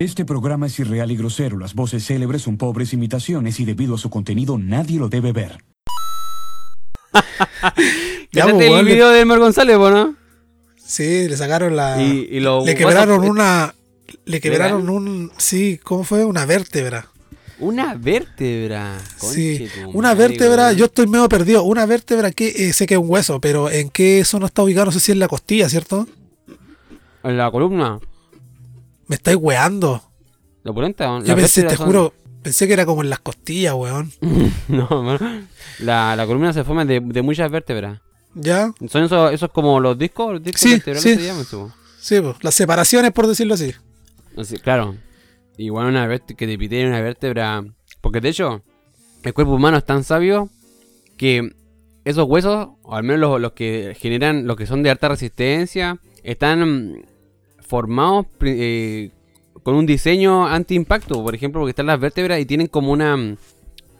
[0.00, 1.58] Este programa es irreal y grosero.
[1.58, 5.58] Las voces célebres son pobres imitaciones y debido a su contenido nadie lo debe ver.
[8.30, 10.14] Ya, ¿Viste pues, el le- video de Mar González, no?
[10.76, 12.00] Sí, le sacaron la.
[12.00, 13.74] Y- le quebraron una.
[14.26, 15.32] Le quebraron un.
[15.38, 16.24] Sí, ¿cómo fue?
[16.26, 17.08] Una vértebra.
[17.58, 18.98] Una vértebra.
[19.16, 21.62] Sí, Conche una madre, vértebra, yo estoy medio perdido.
[21.64, 24.84] Una vértebra que eh, sé que es un hueso, pero ¿en qué zona está ubicado?
[24.86, 26.06] No sé si en la costilla, ¿cierto?
[27.24, 27.98] En la columna.
[29.08, 30.02] Me estáis weando.
[30.62, 31.20] ¿La opulenta?
[31.24, 34.12] Yo pensé, te juro, pensé que era como en las costillas, weón.
[34.68, 35.46] no, mano.
[35.80, 38.00] La, la columna se forma de, de muchas vértebras.
[38.34, 38.72] ¿Ya?
[38.88, 40.34] ¿Son esos, esos como los discos?
[40.34, 41.14] Los discos Sí, sí.
[41.16, 41.44] se llaman.
[42.00, 43.74] Sí, pues, las separaciones, por decirlo así.
[44.36, 44.96] Así, claro.
[45.56, 47.64] Igual una vértebra, que te piteen una vértebra.
[48.00, 48.62] Porque de hecho,
[49.24, 50.50] el cuerpo humano es tan sabio
[51.16, 51.50] que
[52.04, 55.98] esos huesos, o al menos los, los que generan, los que son de alta resistencia,
[56.22, 57.04] están
[57.68, 59.10] formados eh,
[59.62, 61.22] con un diseño anti-impacto.
[61.22, 63.16] Por ejemplo, porque están las vértebras y tienen como una.
[63.16, 63.36] mm,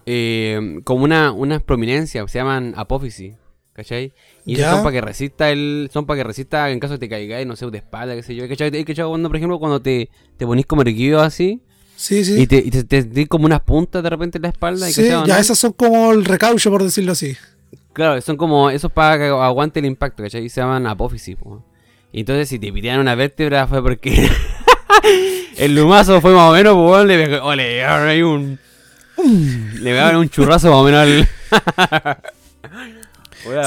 [0.07, 3.35] eh, como una, unas prominencias, se llaman apófisis.
[3.75, 4.13] ¿Cachai?
[4.45, 4.73] Y Ya.
[4.73, 5.89] son para que resista el.
[5.93, 8.25] Son para que resista en caso de que te caigas, no sé, de espalda, qué
[8.25, 8.49] sé yo.
[8.49, 8.75] ¿Cachai?
[8.75, 11.63] ¿Hay cachado cuando, por ejemplo, cuando te, te ponís como erguido así?
[11.95, 12.41] Sí, sí.
[12.43, 14.89] Y te, y te, te como unas puntas de repente en la espalda.
[14.91, 15.37] ¿y sí, ya no?
[15.37, 17.37] esas son como el recaucho, por decirlo así.
[17.93, 18.69] Claro, son como.
[18.71, 20.45] Esos para que aguante el impacto, ¿cachai?
[20.45, 21.63] Y se llaman apófisis, po.
[22.13, 24.31] Y entonces, si te pitean una vértebra fue porque.
[25.57, 28.59] el lumazo fue más o menos, pues, le oh, le pegaron ahí un.
[29.75, 31.29] Le pegaron un churrazo más o menos al.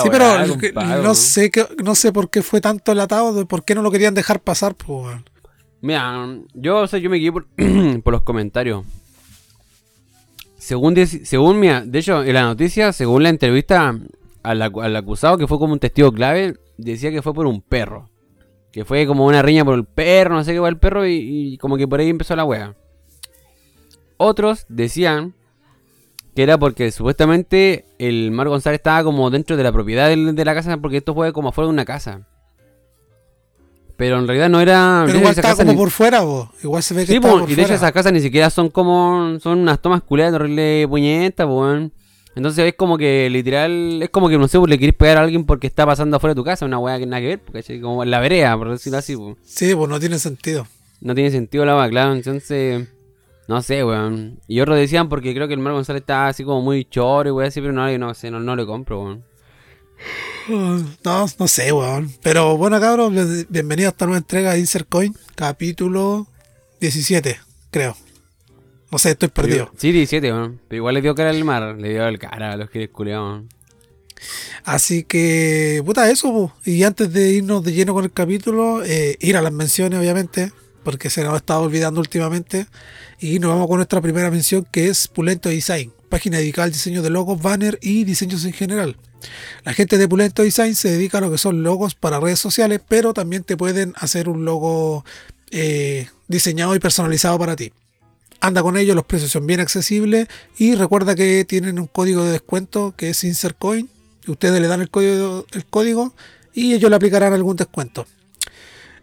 [0.04, 3.46] Sí, pero que- no sé qué, no sé por qué fue tanto el atado, de
[3.46, 5.18] por qué no lo querían dejar pasar, pues.
[5.82, 7.48] Mira, yo, o sea, yo me guié por,
[8.04, 8.86] por los comentarios.
[10.58, 13.96] Según, según mira, de hecho, en la noticia, según la entrevista
[14.44, 18.11] al, al acusado, que fue como un testigo clave, decía que fue por un perro.
[18.72, 21.14] Que fue como una riña por el perro, no sé qué fue el perro, y,
[21.54, 22.76] y como que por ahí empezó la wea.
[24.18, 25.34] Otros decían
[26.36, 30.46] que era porque supuestamente el Mar González estaba como dentro de la propiedad del- de
[30.46, 32.26] la casa, porque esto fue como afuera de una casa.
[33.98, 35.02] Pero en realidad no era.
[35.06, 36.50] Pero de igual estaba como ni- por fuera, vos.
[36.64, 38.50] Igual se ve que Sí, estaba po, por y de hecho esas casas ni siquiera
[38.50, 39.38] son como.
[39.42, 41.92] Son unas tomas culeadas de horrible puñeta, po, weón.
[42.36, 44.02] Entonces es como que literal.
[44.04, 46.34] Es como que no sé, pues, le querés pegar a alguien porque está pasando afuera
[46.34, 48.72] de tu casa, una weá que nada que ver, porque como en la vereda, por
[48.72, 49.38] decirlo así, po.
[49.44, 50.66] Sí, pues no tiene sentido.
[51.02, 52.14] No tiene sentido la weá, claro.
[52.14, 52.88] Entonces.
[53.48, 54.40] No sé, weón.
[54.48, 57.32] Y otros decían porque creo que el Mar González está así como muy choro y
[57.34, 59.24] weón, así, pero no, no sé, no, no le compro, weón.
[60.48, 62.12] No, no sé, weón.
[62.24, 66.28] Pero bueno, cabros, bien- bienvenido a esta nueva entrega de Insert Coin, capítulo
[66.80, 67.40] 17,
[67.72, 67.96] creo.
[68.92, 69.72] No sé, estoy perdido.
[69.78, 70.60] Sí, 17, weón.
[70.68, 73.48] Pero igual le dio cara al mar, le dio el cara a los que culeaban.
[74.64, 76.54] Así que, puta, eso, po.
[76.66, 80.52] Y antes de irnos de lleno con el capítulo, eh, ir a las menciones, obviamente,
[80.84, 82.68] porque se nos ha estado olvidando últimamente.
[83.20, 87.02] Y nos vamos con nuestra primera mención, que es Pulento Design, página dedicada al diseño
[87.02, 88.98] de logos, banner y diseños en general.
[89.64, 92.82] La gente de Pulento Design se dedica a lo que son logos para redes sociales,
[92.88, 95.06] pero también te pueden hacer un logo
[95.52, 97.72] eh, diseñado y personalizado para ti.
[98.42, 102.32] Anda con ellos, los precios son bien accesibles y recuerda que tienen un código de
[102.32, 103.88] descuento que es InsertCoin.
[104.28, 106.14] y Ustedes le dan el código, el código
[106.54, 108.08] y ellos le aplicarán algún descuento.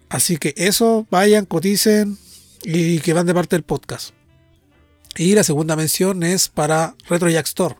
[0.09, 2.19] Así que eso, vayan, coticen
[2.65, 4.11] y que van de parte del podcast.
[5.17, 7.77] Y la segunda mención es para Retro Jack Store.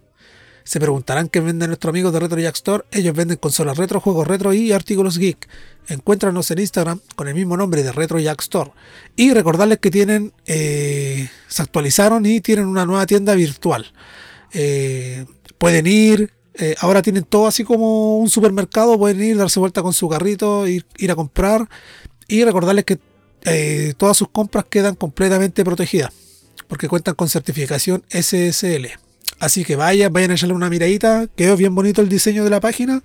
[0.69, 2.85] Se preguntarán qué venden nuestros amigos de Retro Jack Store.
[2.93, 5.49] Ellos venden consolas retro, juegos retro y artículos geek.
[5.89, 8.73] Encuéntranos en Instagram con el mismo nombre de Retro Jack Store.
[9.17, 13.91] Y recordarles que tienen, eh, se actualizaron y tienen una nueva tienda virtual.
[14.53, 15.25] Eh,
[15.57, 19.95] pueden ir, eh, ahora tienen todo así como un supermercado, pueden ir, darse vuelta con
[19.95, 21.67] su carrito, ir, a comprar.
[22.27, 22.99] Y recordarles que
[23.97, 26.13] todas sus compras quedan completamente protegidas.
[26.67, 29.08] Porque cuentan con certificación SSL.
[29.39, 31.27] Así que vayan, vayan a echarle una miradita.
[31.37, 33.03] Quedó bien bonito el diseño de la página.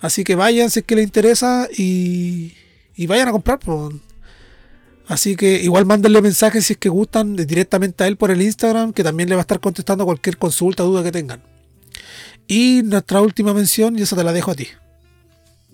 [0.00, 2.54] Así que vayan si es que les interesa y,
[2.96, 3.60] y vayan a comprar.
[5.06, 8.92] Así que igual mándenle mensajes si es que gustan directamente a él por el Instagram,
[8.92, 11.42] que también le va a estar contestando cualquier consulta duda que tengan.
[12.46, 14.68] Y nuestra última mención, y esa te la dejo a ti.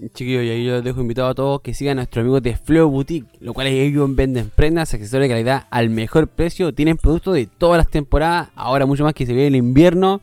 [0.08, 2.56] Chiquillos, y ahí yo les dejo invitado a todos que sigan a nuestros amigos de
[2.56, 6.72] Flow Boutique, lo cual ellos venden prendas, accesorios de calidad al mejor precio.
[6.72, 10.22] Tienen productos de todas las temporadas, ahora mucho más que se viene el invierno.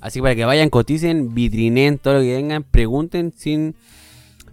[0.00, 3.74] Así que para que vayan, coticen, vitrinen todo lo que tengan, pregunten sin,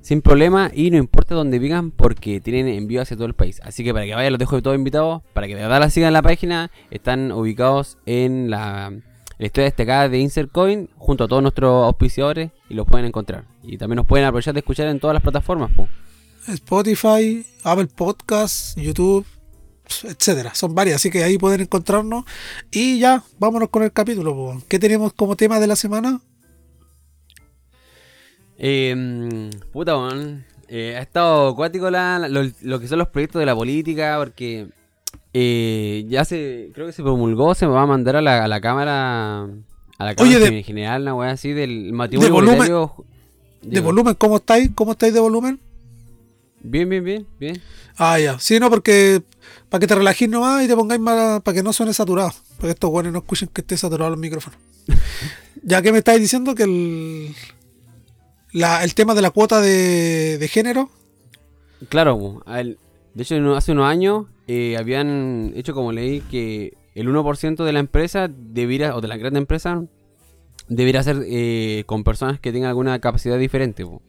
[0.01, 3.61] sin problema y no importa dónde vivan porque tienen envío hacia todo el país.
[3.63, 5.21] Así que para que vayan, los dejo de todos invitados.
[5.33, 8.91] Para que de verdad la sigan en la página, están ubicados en la,
[9.37, 13.45] la historia destacada de Insert Coin junto a todos nuestros auspiciadores y los pueden encontrar.
[13.63, 15.71] Y también nos pueden aprovechar de escuchar en todas las plataformas.
[15.71, 15.87] po.
[16.47, 19.25] Spotify, Apple Podcasts, YouTube,
[20.03, 20.53] etcétera.
[20.55, 22.23] Son varias, así que ahí pueden encontrarnos.
[22.71, 24.33] Y ya, vámonos con el capítulo.
[24.33, 24.61] po.
[24.67, 26.21] ¿Qué tenemos como tema de la semana?
[28.57, 29.95] Eh, puta.
[30.67, 34.67] Eh, ha estado acuático la, lo, lo que son los proyectos de la política, porque
[35.37, 38.47] eh, ya se, creo que se promulgó, se me va a mandar a la, a
[38.47, 42.53] la Cámara, a la Cámara Oye, de- en general, una weá así, del matrimonio volumen-
[42.65, 43.05] igualitario.
[43.61, 44.69] De volumen, ¿cómo estáis?
[44.75, 45.59] ¿Cómo estáis de volumen?
[46.61, 47.61] Bien, bien, bien, bien.
[47.97, 48.39] Ah, ya.
[48.39, 49.23] Sí, no, porque
[49.69, 52.31] para que te relajes nomás y te pongáis más, para que no suene saturado.
[52.57, 54.55] Para que estos buenos no escuchen que esté saturado el micrófono.
[55.63, 57.35] ya que me estáis diciendo que el,
[58.53, 60.89] la- el tema de la cuota de, de género,
[61.89, 62.77] Claro, al-
[63.15, 67.79] de hecho hace unos años eh, habían hecho como ley que el 1% de la
[67.79, 69.83] empresa debiera, o de la gran empresa,
[70.67, 73.83] debiera ser eh, con personas que tengan alguna capacidad diferente.
[73.85, 74.01] po.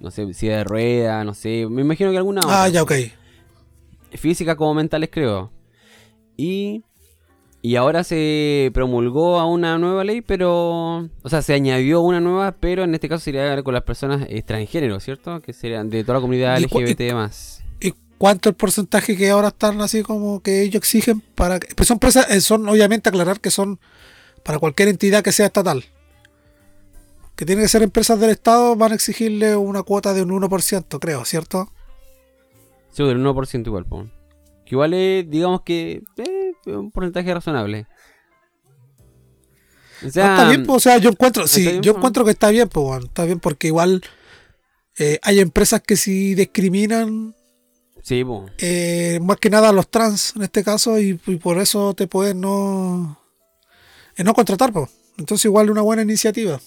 [0.00, 2.92] No sé, silla de rueda, no sé, me imagino que alguna ah, otra, ya, po.
[2.94, 4.18] ok.
[4.18, 5.52] física como mentales creo.
[6.36, 6.82] Y,
[7.60, 11.08] y ahora se promulgó a una nueva ley, pero...
[11.22, 15.04] O sea, se añadió una nueva, pero en este caso sería con las personas extranjeros,
[15.04, 15.40] ¿cierto?
[15.40, 17.61] Que serían de toda la comunidad ¿Y cu- y- LGBT más.
[18.22, 21.74] ¿Y cuánto el porcentaje que ahora están así como que ellos exigen para que...
[21.74, 23.80] Pues son, empresas- eh, son obviamente aclarar que son
[24.44, 25.84] para cualquier entidad que sea estatal.
[27.34, 31.00] Que tienen que ser empresas del Estado, van a exigirle una cuota de un 1%,
[31.00, 31.72] creo, ¿cierto?
[32.92, 34.06] Sí, del 1% igual, po.
[34.66, 37.88] Que igual es, digamos que, eh, un porcentaje razonable.
[40.00, 42.50] O No, sea, está bien, o sea, yo encuentro, sí, bien, yo encuentro que está
[42.50, 44.02] bien, pues, bueno, está bien porque igual
[44.96, 47.34] eh, hay empresas que si discriminan
[48.02, 48.46] sí, po.
[48.58, 52.06] eh, más que nada a los trans en este caso y, y por eso te
[52.06, 53.18] pueden no
[54.16, 54.90] eh, no contratar, pues.
[55.18, 56.60] Entonces igual una buena iniciativa.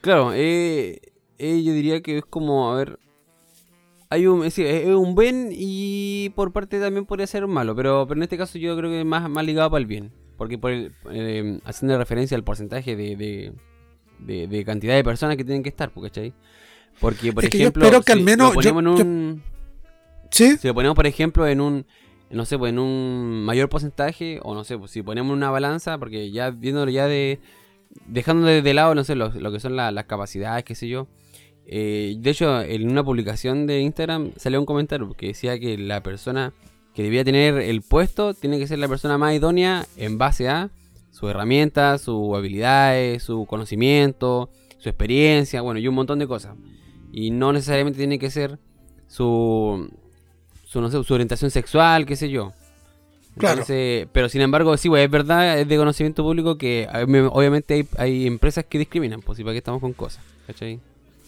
[0.00, 1.00] Claro, eh,
[1.38, 2.98] eh, yo diría que es como, a ver,
[4.10, 7.74] hay un, es, decir, es un buen y por parte también podría ser un malo,
[7.74, 10.12] pero, pero en este caso yo creo que es más, más ligado para el bien,
[10.36, 13.52] porque por el, eh, haciendo referencia al porcentaje de, de,
[14.20, 16.32] de- de cantidad de personas que tienen que estar, ¿cachai?
[17.00, 19.42] Porque, por Es que yo ejemplo, espero que al menos yo- yo- un...
[20.30, 20.56] ¿Sí?
[20.56, 21.86] Si lo ponemos, por ejemplo, en un,
[22.30, 25.98] no sé, pues en un mayor porcentaje, o no sé, pues si ponemos una balanza,
[25.98, 27.40] porque ya viéndolo ya de,
[28.06, 31.06] dejando de, lado, no sé, lo, que son la- las capacidades, qué sé yo.
[31.66, 36.02] eh, de hecho, en una publicación de Instagram salió un comentario que decía que la
[36.02, 36.52] persona
[36.94, 40.70] que debía tener el puesto tiene que ser la persona más idónea en base a
[41.10, 46.56] sus herramientas, sus habilidades, su conocimiento, su experiencia, bueno, y un montón de cosas.
[47.12, 48.58] Y no necesariamente tiene que ser
[49.06, 49.90] su,
[50.70, 52.52] su, no sé, su orientación sexual, qué sé yo.
[53.38, 53.60] Claro.
[53.60, 57.74] Entonces, pero sin embargo, sí, pues, es verdad, es de conocimiento público que me- obviamente
[57.74, 60.80] hay, hay empresas que discriminan, pues, y para qué estamos con cosas, ¿cachai?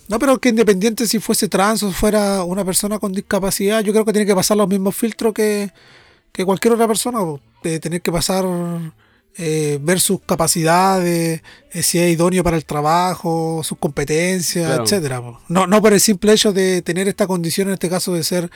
[0.08, 4.04] No, pero que independiente si fuese trans o fuera una persona con discapacidad, yo creo
[4.04, 5.70] que tiene que pasar los mismos filtros que,
[6.32, 7.20] que cualquier otra persona.
[7.20, 7.40] po.
[7.62, 8.44] De tener que pasar,
[9.37, 11.42] eh, ver sus capacidades,
[11.72, 14.82] eh, si es idóneo para el trabajo, sus competencias, Claro.
[14.82, 15.20] etcétera.
[15.20, 15.40] po.
[15.48, 18.50] No, no por el simple hecho de tener esta condición, en este caso de ser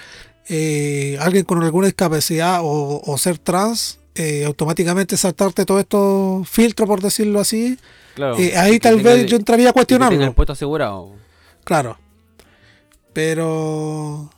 [0.48, 6.86] eh, alguien con alguna discapacidad o, o ser trans, eh, automáticamente saltarte todos estos filtros,
[6.88, 7.78] por decirlo así.
[8.14, 8.38] Claro.
[8.38, 10.22] Eh, ahí que tal vez el- yo entraría a que cuestionarlo.
[10.22, 11.12] el puesto asegurado.
[11.64, 11.98] Claro.
[13.12, 14.30] Pero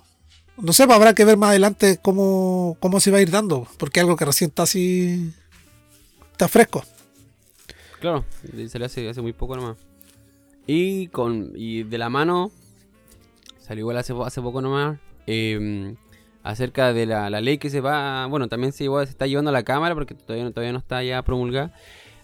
[0.58, 4.00] no sé, habrá que ver más adelante cómo, cómo se va a ir dando, porque
[4.00, 5.32] es algo que recién está así,
[6.32, 6.82] está fresco.
[8.00, 8.24] Claro,
[8.56, 9.76] y salió hace, hace muy poco nomás.
[10.66, 12.50] Y con y de la mano,
[13.66, 15.94] salió igual hace, hace poco nomás, eh,
[16.42, 19.48] acerca de la, la ley que se va, bueno, también se, igual se está llevando
[19.50, 21.72] a la Cámara, porque todavía, no- todavía no está ya promulgada,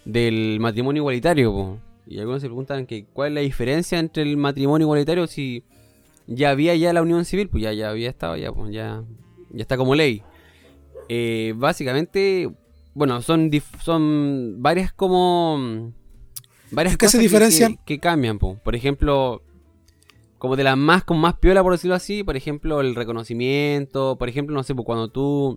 [0.05, 1.53] del matrimonio igualitario.
[1.53, 1.79] po.
[2.07, 5.63] Y algunos se preguntan que cuál es la diferencia entre el matrimonio igualitario si
[6.27, 9.03] ya había ya la unión civil, pues ya, ya había estado, ya, pues ya,
[9.51, 10.23] ya está como ley.
[11.09, 12.51] Eh, básicamente,
[12.95, 13.51] bueno, son,
[13.83, 15.59] son varias como...
[15.59, 15.93] mm,
[16.71, 17.77] Varias ¿En qué se cosas que- diferencian?
[17.77, 18.57] Que, que cambian, po.
[18.65, 19.43] por ejemplo,
[20.43, 24.29] como de las más con más piola, por decirlo así, por ejemplo, el reconocimiento, por
[24.29, 25.57] ejemplo, no sé, pues cuando tú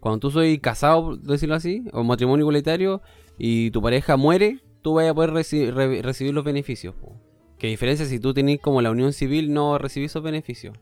[0.00, 3.02] cuando tú soy casado, por decirlo así, o matrimonio igualitario
[3.36, 6.94] y tu pareja muere, tú vas a poder reci- re- recibir los beneficios.
[6.94, 7.12] po.
[7.58, 10.74] Que diferencia si tú tenés como la unión civil no recibís esos beneficios.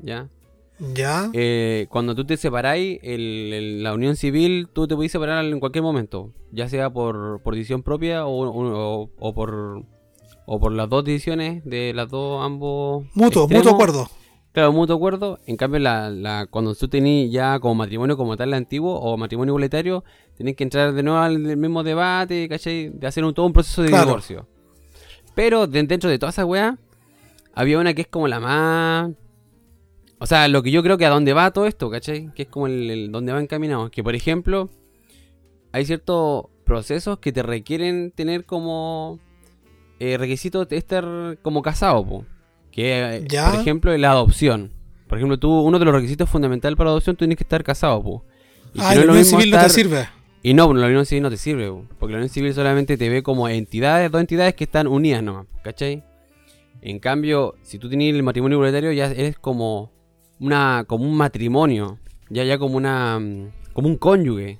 [0.00, 0.28] ¿Ya?
[0.94, 1.28] Ya.
[1.32, 5.58] Eh, cuando tú te separáis, el- el- la unión civil, tú te puedes separar en
[5.58, 9.84] cualquier momento, ya sea por, por decisión propia o, o- o por
[10.52, 13.64] o por las dos decisiones de las dos ambos mutuo, extremos.
[13.64, 14.10] mutuo acuerdo.
[14.52, 15.38] Claro, mutuo acuerdo.
[15.46, 19.52] En cambio, la, la, cuando tú tenés ya como matrimonio como tal antiguo o matrimonio
[19.52, 20.02] igualitario,
[20.36, 22.88] tenés que entrar de nuevo al mismo debate, ¿cachai?
[22.88, 24.06] De hacer un, todo un proceso de Claro.
[24.06, 24.48] divorcio.
[25.36, 26.76] Pero de- dentro de toda esa weá,
[27.54, 29.10] había una que es como la más
[30.18, 32.32] O sea, lo que yo creo que a dónde va todo esto, ¿cachai?
[32.34, 33.88] Que es como el, el donde va encaminado.
[33.92, 34.68] Que por ejemplo,
[35.70, 39.18] hay ciertos procesos que te requieren tener como
[40.00, 42.24] eh, requisito de estar como casado, po.
[42.72, 43.50] Que, eh, Ya.
[43.50, 44.72] por ejemplo, la adopción.
[45.08, 47.62] Por ejemplo, tú, uno de los requisitos fundamentales para la adopción, tú tienes que estar
[47.62, 48.24] casado, po.
[48.74, 50.08] Y si Ah, no lo unión civil no te sirve.
[50.42, 53.08] Y no, la unión civil no te sirve, po, porque la unión civil solamente te
[53.08, 56.02] ve como entidades, dos entidades que están unidas nomás, ¿cachai?
[56.80, 59.90] En cambio, si tú tienes el matrimonio igualitario, ya eres como
[60.38, 61.98] una como un matrimonio,
[62.30, 64.58] ya ya como una mm, como un cónyuge.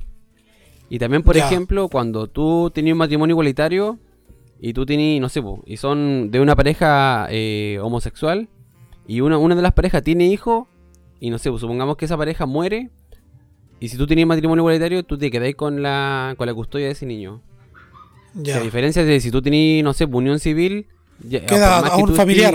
[0.91, 1.47] Y también, por Ya.
[1.47, 3.99] ejemplo, cuando tú tenías un matrimonio igualitario
[4.61, 8.49] y tú tenías, no sé, po, y son de una pareja eh, homosexual
[9.07, 10.69] y una, una de las parejas tiene hijo
[11.19, 12.91] y no sé, supongamos que esa pareja muere
[13.81, 16.93] y si tú tenías matrimonio igualitario, tú te quedáis con la, con la custodia de
[16.93, 17.41] ese niño.
[18.35, 18.59] Ya.
[18.59, 20.87] A diferencia de si tú tenías, no sé, unión civil,
[21.27, 22.55] ya- Queda a que un familiar.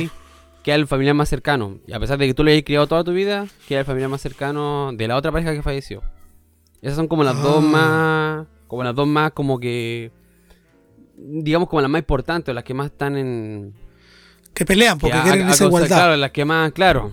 [0.63, 1.77] Queda el familiar más cercano.
[1.87, 4.09] Y a pesar de que tú lo hayas criado toda tu vida, queda el familiar
[4.09, 6.01] más cercano de la otra pareja que falleció.
[6.81, 7.67] Esas son como las dos Ah.
[7.67, 8.47] más.
[8.67, 10.11] Como las dos más como que.
[11.17, 13.73] Digamos como las más importantes, las que más están en.
[14.53, 15.87] Que pelean porque que quieren a- a esa igualdad.
[15.97, 17.11] Claro, las que más, claro.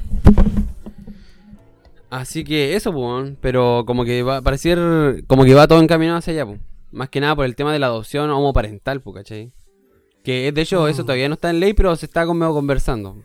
[2.10, 6.18] Así que eso, pues, pero como que va a parecer, como que va todo encaminado
[6.18, 6.60] hacia allá, pues.
[6.90, 9.50] Más que nada por el tema de la adopción homoparental, pues, ¿cachai?
[10.22, 11.06] Que es- de hecho eso Mm.
[11.06, 13.16] todavía no está en ley, pero se está como conversando.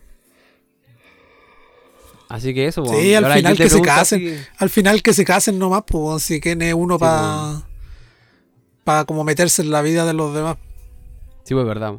[2.28, 2.98] Así que eso, pues.
[2.98, 4.46] Sí, al final que se casen.
[4.58, 7.62] Al final que se casen nomás, pues si tiene uno Sí, para
[8.84, 10.56] para como meterse en la vida de los demás.
[11.48, 11.94] Sí, pues verdad.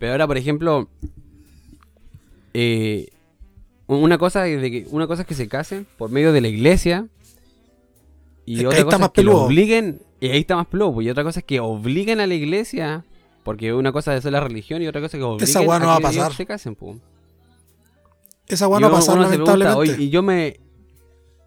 [0.00, 0.88] Pero ahora, por ejemplo,
[2.54, 3.08] eh,
[3.86, 6.48] una cosa es de que una cosa es que se casen por medio de la
[6.48, 7.06] iglesia
[8.44, 11.10] y Es otra cosa es que lo obliguen y ahí está más peludo, pues, y
[11.10, 13.04] otra cosa es que obliguen a la iglesia
[13.44, 15.84] porque una cosa es la religión y otra cosa es que obliguen Esa weá no
[15.86, 16.34] a va a pasar.
[16.34, 16.96] se casen, pues.
[18.48, 19.92] Esa weá no va a pasar uno se pregunta, lamentablemente.
[19.94, 20.58] "Oye, y yo me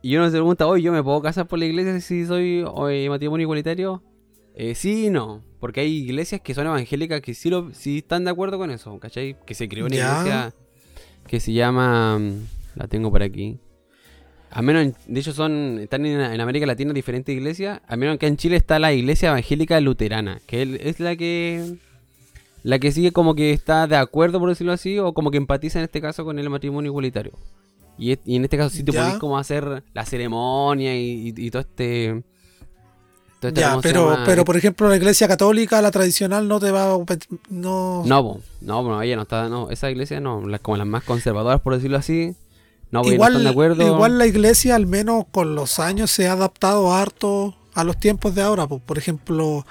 [0.04, 3.10] y uno se pregunta, hoy yo me puedo casar por la iglesia si soy oye,
[3.10, 4.02] matrimonio igualitario?
[4.56, 8.26] Eh, sí y no, porque hay iglesias que son evangélicas que sí, lo, sí están
[8.26, 9.38] de acuerdo con eso, ¿cachai?
[9.46, 10.12] Que se creó una Ya.
[10.12, 10.54] iglesia
[11.28, 12.32] que se llama, mm,
[12.76, 13.58] la tengo por aquí,
[14.50, 18.18] al menos, en- de hecho son, están en, en América Latina diferentes iglesias, al menos
[18.18, 21.76] que en Chile está la iglesia evangélica luterana, que es la que
[22.64, 25.80] la que sigue como que está de acuerdo, por decirlo así, o como que empatiza
[25.80, 27.32] en este caso con el matrimonio igualitario.
[27.98, 29.02] Y, en este caso sí te Ya.
[29.04, 32.24] podés como hacer la ceremonia y, y- y todo este...
[33.42, 34.24] Ya, ¿cómo se pero, llama?
[34.26, 36.98] pero por ejemplo la iglesia católica, la tradicional, no te va a...
[37.50, 41.60] No, No, no, no, ella no está, no, esa iglesia no, como las más conservadoras,
[41.62, 42.36] por decirlo así,
[42.92, 43.88] no, porque no igual, están de acuerdo.
[43.88, 48.36] igual la iglesia al menos con los años se ha adaptado harto a los tiempos
[48.36, 48.68] de ahora.
[48.68, 48.80] po.
[48.80, 49.66] Por ejemplo,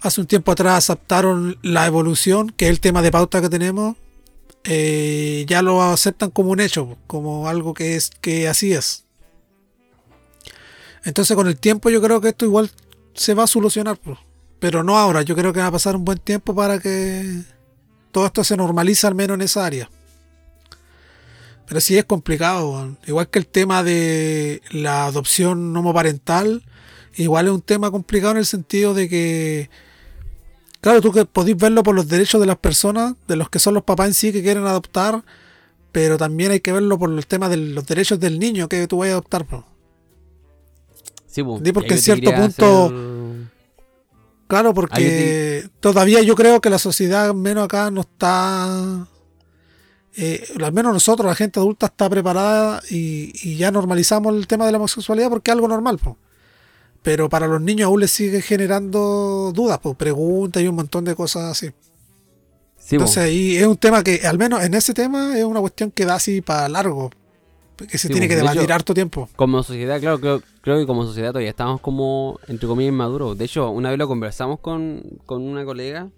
[0.00, 3.96] hace un tiempo atrás aceptaron la evolución, que es el tema de pauta que tenemos.
[4.64, 9.04] eh, ya lo aceptan como un hecho, como algo que es que así es.
[11.04, 12.70] Entonces con el tiempo yo creo que esto igual
[13.14, 13.98] se va a solucionar,
[14.58, 15.22] pero no ahora.
[15.22, 17.42] Yo creo que va a pasar un buen tiempo para que
[18.12, 19.90] todo esto se normalice al menos en esa área.
[21.66, 26.64] Pero sí es complicado, igual que el tema de la adopción homoparental,
[27.14, 29.70] igual es un tema complicado en el sentido de que,
[30.80, 33.74] claro, tú que podéis verlo por los derechos de las personas, de los que son
[33.74, 35.22] los papás en sí que quieren adoptar,
[35.92, 38.98] pero también hay que verlo por el tema de los derechos del niño que tú
[38.98, 39.46] vayas a adoptar.
[41.30, 43.20] Sí, po, Sí, porque en cierto punto- hacer-
[44.48, 49.06] Claro, porque todavía yo creo que la sociedad, al menos acá, no está.
[50.16, 54.66] eh, al menos nosotros, la gente adulta, está preparada y, y ya normalizamos el tema
[54.66, 55.98] de la homosexualidad porque es algo normal.
[55.98, 56.18] po.
[57.02, 61.14] Pero para los niños aún les sigue generando dudas, pues preguntas y un montón de
[61.14, 61.66] cosas así.
[62.76, 63.04] Sí, po.
[63.04, 66.04] Entonces ahí es un tema que, al menos en ese tema, es una cuestión que
[66.04, 67.10] da así para largo.
[67.86, 69.28] Que se Sí, tiene pues, que de debatir hecho- harto tiempo.
[69.36, 73.36] Como sociedad, claro, creo, creo que como sociedad todavía estamos como, entre comillas, inmaduros.
[73.38, 76.08] De hecho, una vez lo conversamos con, con una colega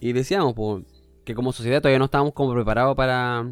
[0.00, 0.84] y decíamos pues,
[1.24, 3.46] que como sociedad todavía no estábamos como preparados para,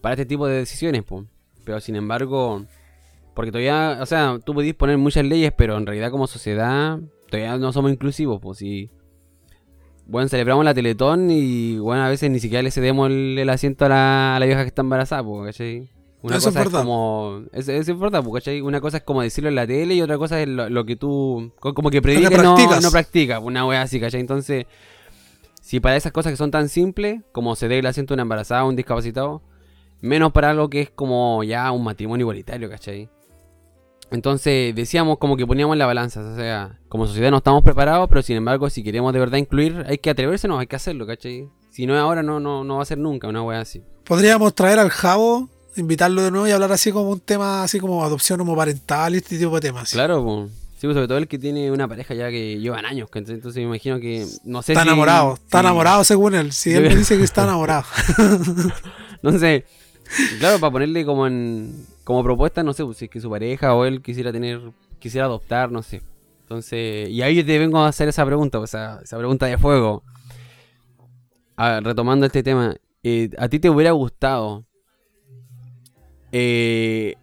[0.00, 1.02] para este tipo de decisiones.
[1.04, 1.24] pues.
[1.64, 2.64] Pero sin embargo,
[3.34, 6.98] porque todavía, o sea, tú podés poner muchas leyes, pero en realidad como sociedad
[7.30, 8.40] todavía no somos inclusivos.
[8.42, 8.90] Pues si,
[10.06, 13.86] bueno, celebramos la Teletón y bueno, a veces ni siquiera le cedemos el, el asiento
[13.86, 15.88] a la, a la vieja que está embarazada, pues, ¿cachai?
[16.24, 16.78] Una Eso es cosa es, verdad.
[16.80, 17.42] como.
[17.52, 17.96] Es, es, es
[18.32, 18.62] ¿cachai?
[18.62, 20.96] Una cosa es como decirlo en la tele y otra cosa es lo, lo que
[20.96, 21.52] tú.
[21.60, 23.42] co- Como que predicas no, no practicas.
[23.42, 24.20] Una wea así, ¿cachai?
[24.20, 24.64] Entonces,
[25.60, 28.22] si para esas cosas que son tan simples, como se dé el asiento a una
[28.22, 29.42] embarazada o un discapacitado,
[30.00, 33.10] menos para algo que es como ya un matrimonio igualitario, ¿cachai?
[34.10, 38.22] Entonces decíamos como que poníamos la balanza, o sea, como sociedad no estamos preparados, pero
[38.22, 41.48] sin embargo si queremos de verdad incluir, hay que atreverse, no, hay que hacerlo, ¿cachai?
[41.70, 43.82] Si no es ahora, no, no, no va a ser nunca una wea así.
[44.04, 48.04] Podríamos traer al Javo invitarlo de nuevo y hablar así como un tema, así como
[48.04, 49.90] adopción homoparental y este tipo de temas.
[49.92, 50.50] Claro, pues.
[50.78, 53.62] Sí, sobre todo el que tiene una pareja ya que llevan años, que entonces, me
[53.62, 56.52] imagino que, no sé Está si- enamorado, está si- enamorado según él.
[56.52, 57.84] Si él me dice que está enamorado.
[59.22, 59.64] No sé.
[60.38, 63.74] Claro, para ponerle como en como propuesta, no sé, pues, si es que su pareja
[63.74, 64.60] o él quisiera tener,
[64.98, 66.02] quisiera adoptar, no sé.
[66.42, 70.02] Entonces, y ahí te vengo a hacer esa pregunta, pues, esa, esa pregunta de fuego.
[71.56, 74.64] A ver, retomando este tema, eh, ¿a ti te hubiera gustado
[76.36, 77.14] eh,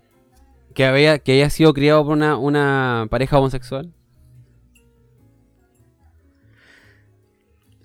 [0.74, 3.94] que, había, que haya sido criado por una, pareja homosexual?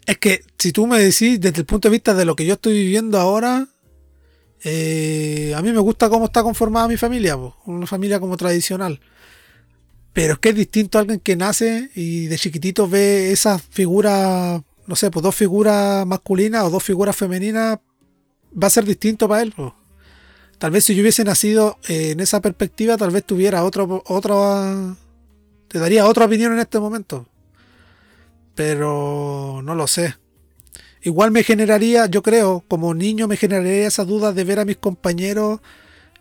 [0.06, 2.54] Es que si tú me decís desde el punto de vista de lo que yo
[2.54, 3.66] estoy viviendo ahora,
[4.62, 9.00] eh, a mí me gusta cómo está conformada mi familia, una familia como tradicional.
[10.12, 14.62] Pero es que es distinto a alguien que nace y de chiquitito ve esas figuras,
[14.86, 17.80] no sé, pues dos figuras masculinas o dos figuras femeninas,
[18.54, 19.50] va a ser distinto para él.
[19.50, 19.85] po.
[20.58, 24.96] Tal vez si yo hubiese nacido eh, en esa perspectiva, tal vez tuviera otro, otra,
[25.68, 27.26] te daría otra opinión en este momento
[28.56, 30.16] pero no lo sé.
[31.02, 34.78] Igual me generaría, yo creo, como niño me generaría esa duda de ver a mis
[34.78, 35.60] compañeros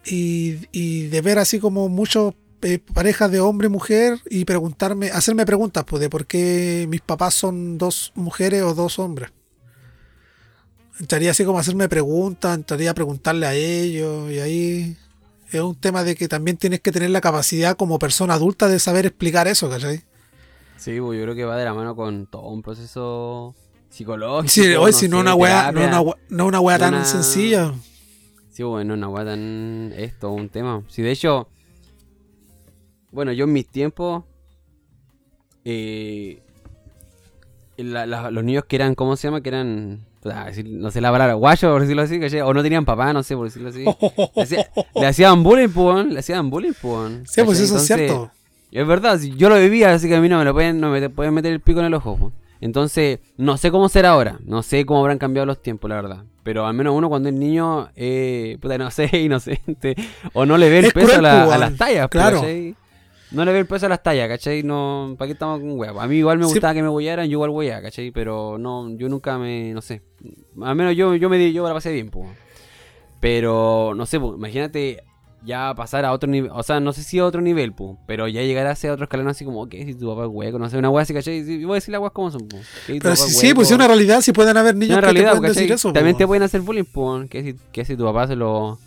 [0.06, 5.10] y, y de ver así como muchos eh, parejas de hombre y mujer y preguntarme,
[5.10, 9.32] hacerme preguntas pues, de por qué mis papás son dos mujeres o dos hombres.
[11.00, 14.98] Entraría así como a hacerme preguntas, entraría a preguntarle a ellos y ahí
[15.52, 18.80] es un tema de que también tienes que tener la capacidad como persona adulta de
[18.80, 20.04] saber explicar eso, ¿cachai?
[20.78, 23.56] Sí, pues, yo creo que va de la mano con todo un proceso
[23.90, 24.48] psicológico.
[24.52, 27.06] Sí, hoy si sé, no una weá, no una, we- no una weá tan una-
[27.06, 27.74] sencilla.
[28.52, 29.94] Sí, bueno, una weá tan.
[29.98, 30.84] Es todo un tema.
[30.88, 31.50] Sí, de hecho.
[33.12, 34.24] Bueno, yo en mis tiempos.
[35.66, 36.42] Eh,
[37.78, 39.42] la- la- los niños que eran, ¿cómo se llama?
[39.42, 40.06] Que eran.
[40.26, 42.40] Puta, decir- no sé la palabra, guayos, por decirlo así.
[42.42, 43.86] O no tenían papá, no sé, por decirlo así.
[44.36, 47.12] Le, hacía- le hacían bullying, pues, weón, le hacían bullying, pues.
[47.30, 48.32] Sí, pues eso es cierto.
[48.72, 51.10] Es verdad, yo lo vivía, así que a mí no me lo pueden, no me
[51.10, 52.18] pueden meter el pico en el ojo.
[52.18, 52.34] po.
[52.62, 56.24] Entonces, no sé cómo será ahora, no sé cómo habrán cambiado los tiempos, la verdad.
[56.44, 59.96] Pero al menos uno cuando es niño, eh, puta, no sé, inocente,
[60.34, 62.40] o no le ve el Es peso cruel, a, la- a las tallas, po, Claro.
[62.42, 62.76] ¿cachai?
[63.32, 64.64] No le ve el peso a las tallas, ¿cachai?
[64.64, 66.00] No, ¿para qué estamos con huevo?
[66.00, 66.52] A mí igual me Sí.
[66.52, 68.12] gustaba que me huellaran, yo igual hueá, ¿cachai?
[68.12, 70.02] Pero no, yo nunca me, no sé.
[70.62, 72.30] Al menos yo, yo me di, yo la pasé bien, pues.
[73.20, 75.04] Pero, no sé, po, imagínate
[75.44, 78.28] ya pasar a otro nivel, o sea, no sé si a otro nivel, pu, pero
[78.28, 79.86] ya llegar a ese otro escalón así como, ¿qué?
[79.86, 81.44] Si tu papá es hueco, no sé, una hueá así, ¿cachai?
[81.44, 82.58] Sí, voy a decir las hueas como son, pu.
[82.88, 82.94] ¿Qué?
[82.94, 85.02] Si Pero papá sí, es pues es una realidad, si pueden haber Es niños que
[85.02, 85.94] te realidad, pueden decir eso.
[85.94, 86.20] También po.
[86.20, 88.80] te pueden hacer bullying, pu, que si, que si tu papá se lo,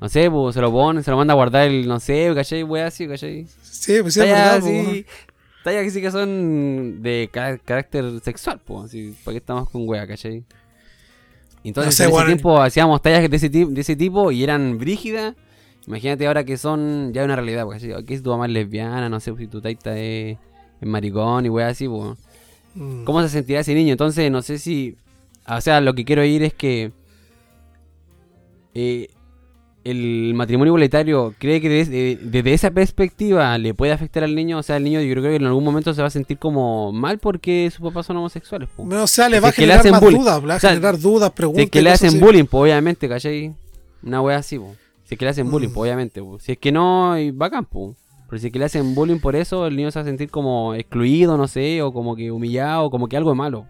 [0.00, 2.62] no sé, pu, se lo pone, se lo manda a guardar el, no sé, ¿cachai?
[2.62, 3.46] Hueá así, ¿cachai?
[3.62, 4.60] Sí, pues sí, es Tallas verdad.
[4.60, 5.06] po, así,
[5.64, 9.86] tallas que sí que son de ca- carácter sexual, pues, así, ¿para qué estamos con
[9.86, 10.44] wea, cachai?
[11.68, 12.26] Entonces, No sé, en ese bueno.
[12.26, 15.34] tiempo hacíamos tallas de ese, tipo, de ese tipo y eran brígidas.
[15.86, 19.08] Imagínate ahora que son ya una realidad, porque ¿qué si tu mamá es lesbiana?
[19.08, 20.36] No sé, si tu taita es,
[20.80, 22.18] es maricón y wea así, pues.
[22.74, 23.04] Mm.
[23.04, 23.92] ¿Cómo se sentirá ese niño?
[23.92, 24.96] Entonces, no sé si.
[25.48, 26.92] O sea, lo que quiero ir es que.
[28.74, 29.08] eh,
[29.90, 34.58] el matrimonio igualitario cree que desde, desde esa perspectiva le puede afectar al niño.
[34.58, 36.92] O sea, el niño yo creo que en algún momento se va a sentir como
[36.92, 38.68] mal porque sus papás son homosexuales.
[38.74, 38.82] po.
[38.84, 40.70] O sea, le Si va a le generar más dudas, le va a O sea,
[40.70, 41.64] generar dudas, Si preguntas.
[41.64, 43.54] es que le hacen bullying, pues obviamente, ¿cachai?
[44.02, 44.74] Una wea así, po.
[45.04, 45.72] Si es que le hacen bullying, Mm.
[45.74, 46.20] pues obviamente.
[46.22, 46.38] po.
[46.40, 47.66] Si es que no, y bacán.
[47.70, 50.30] Pero si es que le hacen bullying por eso, el niño se va a sentir
[50.30, 53.66] como excluido, no sé, o como que humillado, como que algo es malo.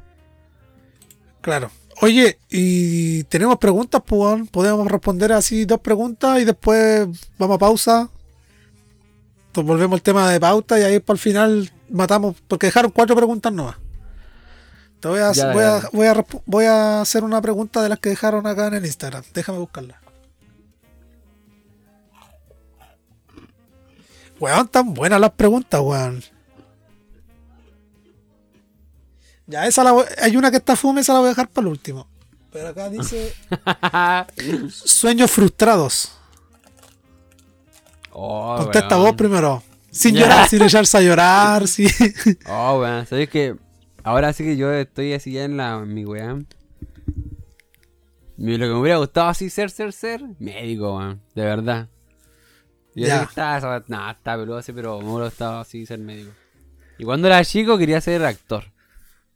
[1.42, 1.70] Claro.
[2.02, 8.10] Oye, y tenemos preguntas, pues, podemos responder así dos preguntas y después vamos a pausa.
[9.46, 13.16] Entonces volvemos al tema de pauta y ahí para el final matamos, porque dejaron cuatro
[13.16, 13.76] preguntas nuevas.
[15.00, 18.46] Te voy a, Ya, voy, a, voy a hacer una pregunta de las que dejaron
[18.46, 19.24] acá en el Instagram.
[19.32, 20.00] Déjame buscarla.
[24.38, 26.22] Weón, tan buenas las preguntas, weón.
[29.46, 31.66] Ya, esa la voy- hay una que está fome, esa la voy a dejar para
[31.66, 32.08] el último.
[32.52, 33.32] Pero acá dice
[34.70, 36.12] sueños frustrados.
[38.12, 39.62] Oh, Contesta vos primero.
[39.90, 41.86] Sin llorar, sin echarse a llorar, sí.
[42.48, 43.56] Oh, weón, sabes que
[44.02, 46.34] ahora sí que yo estoy así ya en la en mi weá.
[48.38, 51.88] Lo que me hubiera gustado así ser, ser, ser, médico, weón, de verdad.
[52.94, 53.20] Yo Ya.
[53.26, 56.32] sé que nah, está peludo así, pero me hubiera gustado así ser médico.
[56.98, 58.64] Y cuando era chico quería ser actor.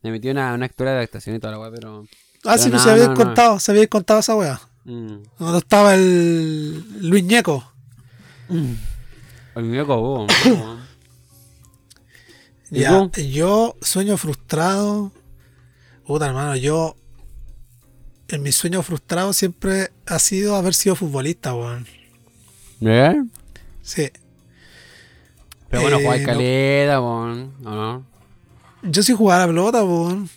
[0.02, 2.06] Me metí una, una actora de actuación y toda la weá, pero.
[2.44, 3.16] Ah, sí, Pero pues no, se había no, no.
[3.16, 4.60] contado, se había contado esa wea.
[4.84, 5.16] Mm.
[5.36, 7.70] Cuando estaba el Luis Ñeco.
[8.48, 10.80] El muñeco, vos, weón.
[12.70, 13.20] ¿Y Ya, tú?
[13.20, 15.12] yo, sueño frustrado.
[16.06, 16.96] Puta hermano, yo.
[18.28, 21.86] En mi sueño frustrado siempre ha sido haber sido futbolista, weón.
[22.80, 23.22] ¿Eh?
[23.82, 24.08] Sí.
[25.68, 26.26] Pero bueno, Eh, no.
[26.26, 27.54] caleta, weón.
[27.64, 28.06] ¿o no?
[28.82, 30.30] Yo sí jugaba a la pelota, pues.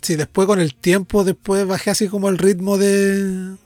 [0.00, 3.56] Sí, después con el tiempo, después bajé así como el ritmo de.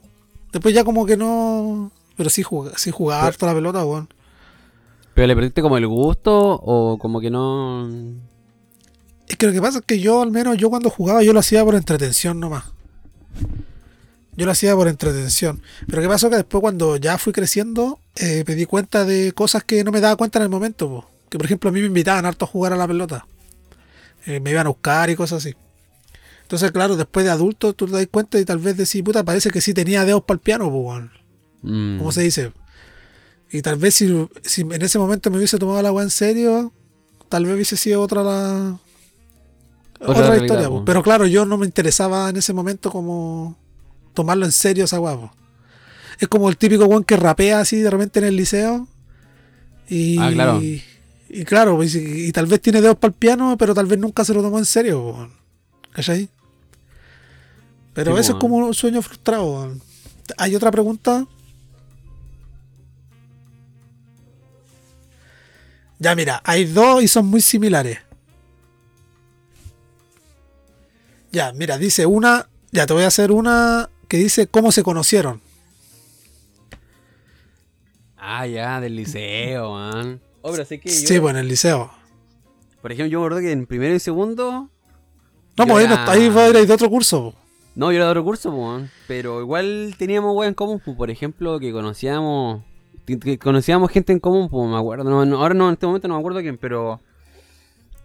[0.52, 1.92] Después ya como que no.
[2.16, 4.08] Pero sí jugaba, sí jugaba harto la pelota, weón.
[5.14, 7.88] ¿Pero le perdiste como el gusto o como que no...?
[9.28, 11.40] Es que lo que pasa es que yo, al menos, yo cuando jugaba, yo lo
[11.40, 12.64] hacía por entretención nomás.
[14.36, 15.60] Yo lo hacía por entretención.
[15.86, 16.30] Pero ¿qué pasó?
[16.30, 20.00] Que después cuando ya fui creciendo, eh, me di cuenta de cosas que no me
[20.00, 20.88] daba cuenta en el momento.
[20.88, 21.10] po.
[21.28, 23.26] Que por ejemplo a mí me invitaban harto a jugar a la pelota.
[24.26, 25.54] Eh, me iban a buscar y cosas así.
[26.42, 29.50] Entonces, claro, después de adulto tú te das cuenta y tal vez decís, puta, parece
[29.50, 31.10] que sí tenía dedos para el piano, weón.
[31.62, 31.98] Mm.
[31.98, 32.52] ¿Cómo se dice?
[33.52, 36.72] Y tal vez si, si en ese momento me hubiese tomado la weá en serio,
[37.28, 38.78] tal vez hubiese sido otra la.
[40.00, 40.84] Otra Otra, realidad, historia, po.
[40.84, 43.58] pero claro, yo no me interesaba en ese momento como
[44.14, 45.14] tomarlo en serio esa weá.
[45.16, 45.30] po.
[46.18, 48.88] Es como el típico weón que rapea así de repente en el liceo.
[49.88, 50.62] Y, Ah, claro.
[50.62, 50.82] y,
[51.44, 54.24] claro, pues, y, y tal vez tiene dedos para el piano, pero tal vez nunca
[54.24, 55.30] se lo tomó en serio.
[55.92, 56.28] ¿Cachai?
[57.94, 59.74] Pero Sí, eso es como un sueño frustrado.
[60.36, 61.26] ¿Hay otra pregunta?
[65.98, 67.98] Ya mira, hay dos y son muy similares.
[71.30, 75.40] Ya, mira, dice una, ya te voy a hacer una que dice cómo se conocieron.
[78.16, 80.20] Ah, ya, del liceo, man.
[80.42, 80.94] Oh, pero sé que yo...
[80.94, 81.90] Sí, pues en el liceo.
[82.80, 84.70] Por ejemplo, yo me acuerdo que en primero y segundo...
[85.58, 87.32] No, Yo pues ahí, era- ahí va a ir de otro curso.
[87.32, 87.34] po.
[87.74, 88.80] No, yo era de otro curso, po.
[89.06, 90.96] Pero igual teníamos weas en común, po.
[90.96, 92.62] por ejemplo, que conocíamos...
[93.06, 95.04] Que conocíamos gente en común, pues me acuerdo.
[95.04, 97.00] No, no, ahora no, en este momento no me acuerdo quién, pero...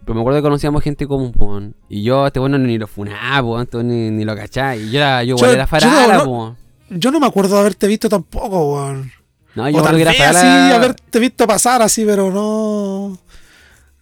[0.04, 1.76] Pero me acuerdo que conocíamos gente en común, man.
[1.90, 4.76] Y yo este bueno ni lo funaba, weón ni, ni lo cachaba.
[4.76, 6.56] Y yo era, yo igual Yo- era yo farala, no- po.
[6.90, 9.12] Yo no me acuerdo de haberte visto tampoco, weón.
[9.56, 13.18] No, yo O tal acuerdo que era vez así, haberte visto pasar así, pero no.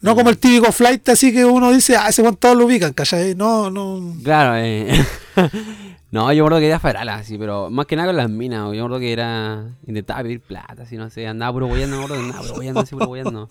[0.02, 2.92] No como el típico flight así que uno dice, ah, ese weón todos lo ubican,
[2.92, 3.36] ¿cachai?
[3.36, 4.16] No, no.
[4.24, 4.92] Claro, eh.
[6.12, 8.66] no, yo me acuerdo que era farala, así, pero más que nada con las minas,
[8.66, 9.64] yo me acuerdo que era.
[9.88, 12.96] Intentaba pedir plata, así, no sé, andaba puro boyando, me acuerdo andaba puro boyando, así,
[12.96, 13.48] puro boyando.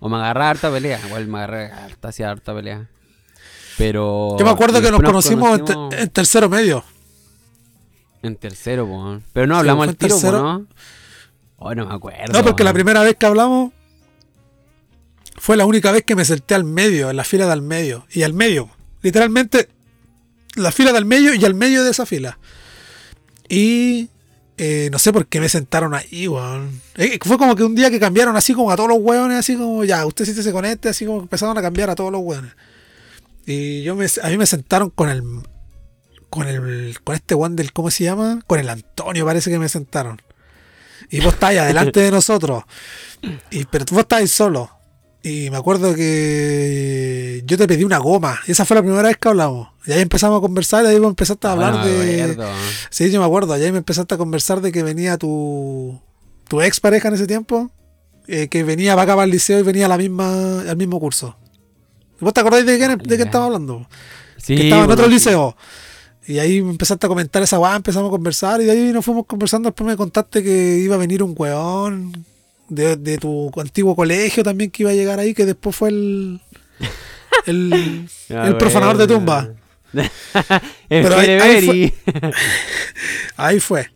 [0.00, 2.88] O me agarraba harta pelea, igual me agarré harta, hacía harta pelea.
[3.78, 4.36] Pero.
[4.38, 6.84] Yo me acuerdo que nos conocimos, en te- En, tercero medio.
[8.22, 9.20] en tercero, po.
[9.32, 10.42] Pero no Sí, hablamos fue al po, tercero.
[10.42, 10.66] ¿no?
[11.64, 12.32] Oh, no me acuerdo.
[12.32, 13.72] No, porque la primera vez que hablamos
[15.36, 18.06] fue la única vez que me senté al medio, en la fila del medio.
[18.10, 18.70] Y al medio,
[19.00, 19.68] literalmente,
[20.56, 22.38] la fila del medio y al medio de esa fila.
[23.48, 24.08] Y
[24.58, 26.80] eh, no sé por qué me sentaron ahí, weón.
[26.96, 29.56] Eh, fue como que un día que cambiaron así como a todos los hueones, así
[29.56, 32.52] como ya, usted sí se conecte, así como empezaron a cambiar a todos los hueones.
[33.46, 35.22] Y yo me, a mí me sentaron con el.
[36.28, 36.98] Con el.
[37.02, 37.72] Con este weón del.
[37.72, 38.40] ¿Cómo se llama?
[38.46, 40.20] Con el Antonio, parece que me sentaron.
[41.12, 42.64] Y vos estáis adelante de nosotros.
[43.50, 44.68] Y, pero vos estáis solo.
[45.22, 48.40] Y me acuerdo que yo te pedí una goma.
[48.48, 49.68] Y esa fue la primera vez que hablamos.
[49.86, 52.22] Y ahí empezamos a conversar y ahí vos empezaste a Ah, hablar de.
[52.32, 52.52] acuerdo.
[52.90, 53.56] Sí, yo me acuerdo.
[53.56, 56.00] Y ahí me empezaste a conversar de que venía tu.
[56.48, 57.70] tu ex pareja en ese tiempo.
[58.28, 60.98] eh, que venía para acá para el liceo y venía a la misma, al mismo
[61.00, 61.36] curso.
[62.20, 63.24] ¿Vos te acordáis de quién, de quién Ya.
[63.24, 63.88] estaba hablando?
[64.38, 65.10] Sí, que estaba en otro sí.
[66.26, 69.26] Y ahí empezaste a comentar esa weá, empezamos a conversar y de ahí nos fuimos
[69.26, 69.68] conversando.
[69.70, 72.12] Después me contaste que iba a venir un weón
[72.68, 76.40] de, de tu antiguo colegio también que iba a llegar ahí, que después fue el,
[77.46, 79.50] el, Ah, el profanador de tumba.
[80.88, 81.94] Pero ahí- ahí Bereberi.
[83.36, 83.90] Ahí fue.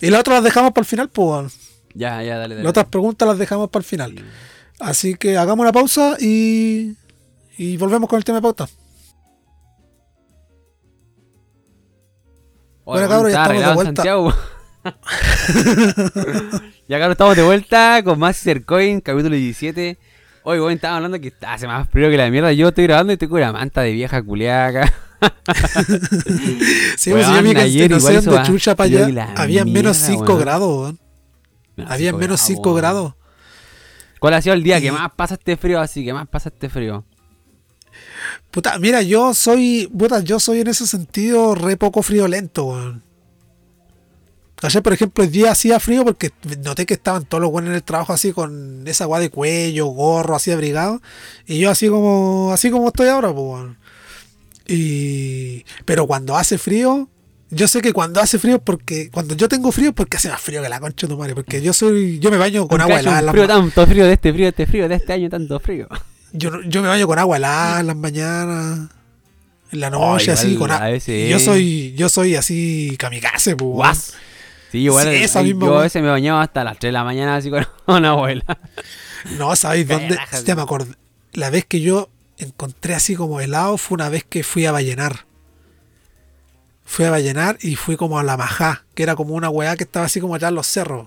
[0.00, 1.52] Y las otras las dejamos para el final, pues.
[1.94, 2.62] Ya, ya, dale, dale.
[2.62, 4.14] Las otras preguntas las dejamos para el final.
[4.78, 6.94] Así que hagamos una pausa y,
[7.58, 8.68] y volvemos con el tema de pauta.
[12.90, 14.34] Bueno, cabros, ya estamos de en Santiago.
[16.88, 19.98] ya, cabros, estamos de vuelta con más Coin, capítulo 17.
[20.42, 22.52] Hoy, bueno, estaba hablando que hace más frío que la mierda.
[22.52, 24.92] Yo estoy grabando y estoy con una manta de vieja culiaca.
[26.96, 29.34] Sí, pues, Weón, yo que ayer igual más chucha para allá.
[29.36, 30.38] Había menos mierda, 5 weón.
[30.40, 30.94] grados,
[31.76, 31.88] weón.
[31.88, 33.14] Había menos 5 grados.
[34.18, 36.04] ¿Cuál ha sido el día Y- que más pasa este frío así?
[36.04, 37.04] que más pasa este frío?
[38.50, 39.88] Puta, mira, yo soy.
[39.96, 43.02] Puta, yo soy en ese sentido re poco friolento, weón.
[44.62, 46.32] Ayer, por ejemplo, el día hacía frío porque
[46.62, 49.86] noté que estaban todos los buenos en el trabajo así con esa guay de cuello,
[49.86, 51.00] gorro, así abrigado.
[51.46, 53.78] Y yo así como, así como estoy ahora, pues, weón.
[54.66, 55.64] Y.
[55.84, 57.08] Pero cuando hace frío,
[57.50, 59.10] yo sé que cuando hace frío porque.
[59.10, 61.34] Cuando yo tengo frío porque hace más frío que la concha de tu madre.
[61.34, 62.18] Porque yo soy.
[62.18, 63.32] Yo me baño con agua helada.
[63.32, 65.88] frío tanto frío de este frío, de este frío, de este año tanto frío.
[66.32, 68.88] Yo, no- yo me baño con agua helada en las mañanas.
[69.72, 70.88] En la noche, igual así, con agua.
[71.30, 74.14] Yo soy, yo soy así kamikaze, pues.
[74.72, 77.04] Sí, igual Sí, esa misma yo a veces me bañaba hasta las 3 de la
[77.04, 78.44] mañana así con una abuela.
[79.38, 80.16] No, ¿sabéis dónde?
[80.56, 80.94] Me acordé.
[81.32, 85.26] La vez que yo encontré así como helado fue una vez que fui a Vallenar.
[86.84, 89.84] Fui a Vallenar y fui como a La Majá, que era como una weá que
[89.84, 91.06] estaba así como allá en los cerros.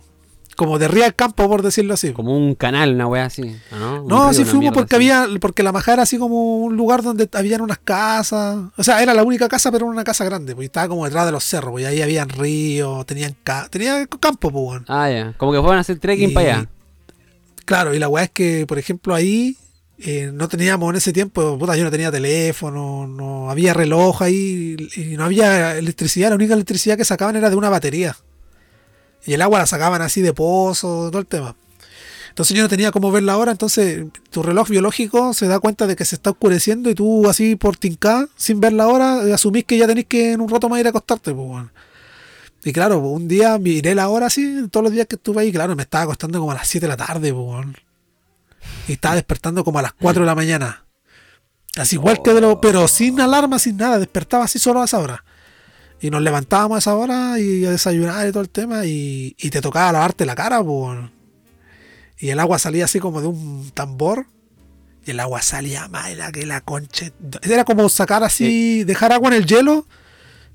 [0.56, 2.14] Como de ría al campo, por decirlo así.
[2.14, 3.56] Como un canal, una wea así.
[3.72, 4.04] ¿o ¿no?
[4.04, 5.10] No, río, fuimos porque así.
[5.10, 8.58] había, porque La Majá era así como un lugar donde habían unas casas.
[8.78, 11.26] O sea, era la única casa, pero era una casa grande, porque estaba como detrás
[11.26, 14.82] de los cerros, y ahí habían ríos, tenían, ca tenía campo, pues.
[14.88, 15.34] Ah, ya.
[15.38, 16.70] Como que fueron a hacer trekking Y- para allá.
[17.66, 19.58] Claro, y la weá es que, por ejemplo, ahí
[19.98, 24.76] eh, no teníamos en ese tiempo, puta, yo no tenía teléfono, no había reloj ahí,
[24.98, 28.16] y no había electricidad, la única electricidad que sacaban era de una batería.
[29.26, 31.56] Y el agua la sacaban así de pozo, todo el tema.
[32.30, 35.86] Entonces yo no tenía cómo ver la hora, entonces tu reloj biológico se da cuenta
[35.86, 39.34] de que se está oscureciendo y tú así por tincar, sin ver la hora, eh,
[39.34, 41.66] asumís que ya tenés que en un rato más ir a acostarte, pues.
[42.64, 45.52] Y claro, pues, un día miré la hora así, todos los días que estuve ahí,
[45.52, 47.68] claro, me estaba acostando como a las 7 de la tarde, pues.
[48.88, 50.86] Y estaba despertando como a las 4 de la mañana.
[51.76, 54.98] Así igual que de lo, pero sin alarma, sin nada, despertaba así solo a esa
[54.98, 55.24] hora.
[56.02, 59.50] Y nos levantábamos a esa hora y a desayunar y todo el tema, y, y
[59.50, 61.00] te tocaba lavarte la cara, pues.
[62.18, 64.28] Y el agua salía así como de un tambor.
[65.06, 67.12] Y el agua salía mala que la concha.
[67.42, 69.86] Era como sacar así, dejar agua en el hielo,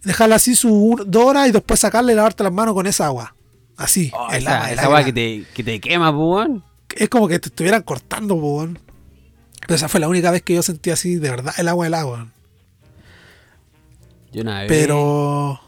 [0.02, 3.34] dejarla así su dos horas y después sacarle y lavarte las manos con esa agua.
[3.76, 4.10] Así.
[4.14, 4.96] Oh, el esa agua, el esa agua.
[4.96, 6.64] wea que te, que te quema, weón.
[6.96, 8.78] Es como que te estuvieran cortando, weón.
[9.60, 11.94] Pero esa fue la única vez que yo sentí así, de verdad, el agua del
[11.94, 12.28] agua.
[14.32, 14.68] Yo una vez.
[14.68, 15.60] Pero.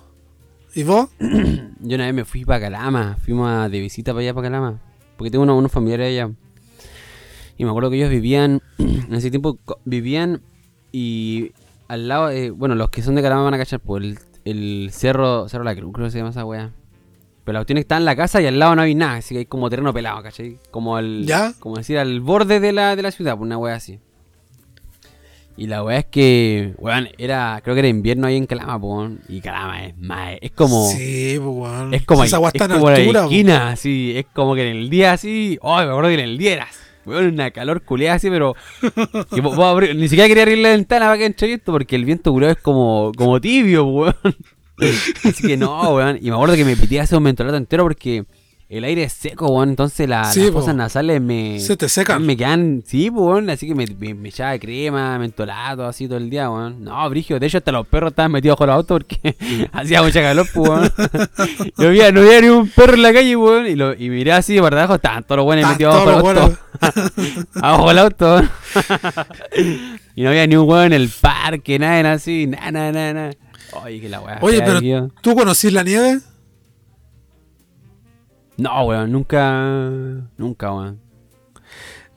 [0.74, 1.08] ¿Y vos?
[1.18, 3.16] Yo una vez me fui para Calama.
[3.24, 4.80] Fuimos a- de visita para allá, para Calama.
[5.16, 6.32] Porque tengo unos, unos familiares allá.
[7.56, 8.60] Y me acuerdo que ellos vivían.
[8.78, 10.42] En ese tiempo vivían.
[10.92, 11.52] Y
[11.88, 12.30] al lado.
[12.30, 15.48] eh, bueno, los que son de Calama van a cachar por el, el cerro.
[15.48, 16.70] Cerro La Cruz, creo que se llama esa weá.
[17.44, 19.14] Pero la cuestión está en la casa y al lado no hay nada.
[19.16, 20.58] Así que hay como terreno pelado, ¿cachai?
[20.70, 21.24] Como al.
[21.26, 21.54] ¿Ya?
[21.58, 23.98] Como decir, al borde de la, de la ciudad, por una weá así.
[25.60, 29.20] Y la weá es que, weón, era, creo que era invierno ahí en Calama, weón.
[29.28, 31.92] Y Calama es más, es como, Sí, weón.
[31.92, 33.30] es como, Si esa agua es como altura, la po.
[33.30, 36.38] esquina, así, es como que en el día así, oh, me acuerdo que en el
[36.38, 36.68] día era,
[37.04, 41.18] weón, una calor culeada así, pero que abrir- ni siquiera quería abrir la ventana para
[41.18, 44.14] que entre viento, porque el viento culeado es como, como tibio, weón.
[45.24, 46.16] Así que no, weón.
[46.22, 48.24] Y me acuerdo que me pité hace un mentolato entero porque
[48.70, 49.70] el aire es seco, weón.
[49.70, 50.60] Entonces la- Sí, las po.
[50.60, 51.58] fosas nasales me.
[51.60, 52.24] Se te secan.
[52.24, 52.82] Me quedan.
[52.86, 53.50] Sí, weón.
[53.50, 56.84] Así que me, me, me echaba crema, mentolato, así todo el día, weón.
[56.84, 57.38] No, brigio.
[57.40, 59.36] De hecho, hasta los perros estaban metidos bajo el auto porque
[59.72, 60.92] hacía mucha calor, weón.
[61.76, 63.66] no, había, no había ni un perro en la calle, weón.
[63.66, 66.30] Y, lo, y miré así de abajo, estaban todos los weones Estaban metidos todos bajo
[66.30, 67.48] el los auto.
[67.60, 68.42] abajo del auto,
[70.14, 73.30] y no había ni un weón en el parque, nada, nada así, nada, nada, nada.
[73.84, 74.38] Oye, que la weá.
[74.40, 75.10] Oye, pero.
[75.20, 76.20] ¿tú conocís la nieve?
[78.60, 79.60] No, weón, nunca.
[80.36, 81.00] Nunca, weón.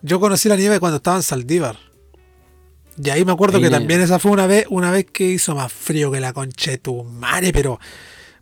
[0.01, 1.77] Yo conocí la nieve cuando estaba en Saldívar.
[3.01, 5.55] Y ahí me acuerdo Ahí que también esa fue una vez, una vez que hizo
[5.55, 7.79] más frío que la concha de tu madre, pero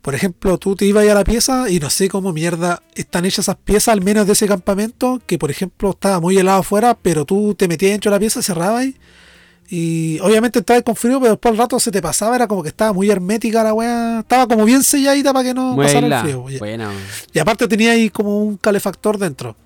[0.02, 3.44] por ejemplo, tú te ibas a la pieza y no sé cómo mierda están hechas
[3.44, 7.24] esas piezas, al menos de ese campamento, que por ejemplo estaba muy helado afuera, pero
[7.24, 8.96] tú te metías dentro de la pieza, cerrabas y,
[9.68, 12.68] y obviamente estabas con frío, pero después al rato se te pasaba, era como que
[12.68, 16.22] estaba muy hermética la weá, estaba como bien selladita para que no Muy pasara el
[16.22, 16.40] frío.
[16.42, 16.92] Weón.
[17.32, 19.56] y aparte tenía ahí como un calefactor dentro.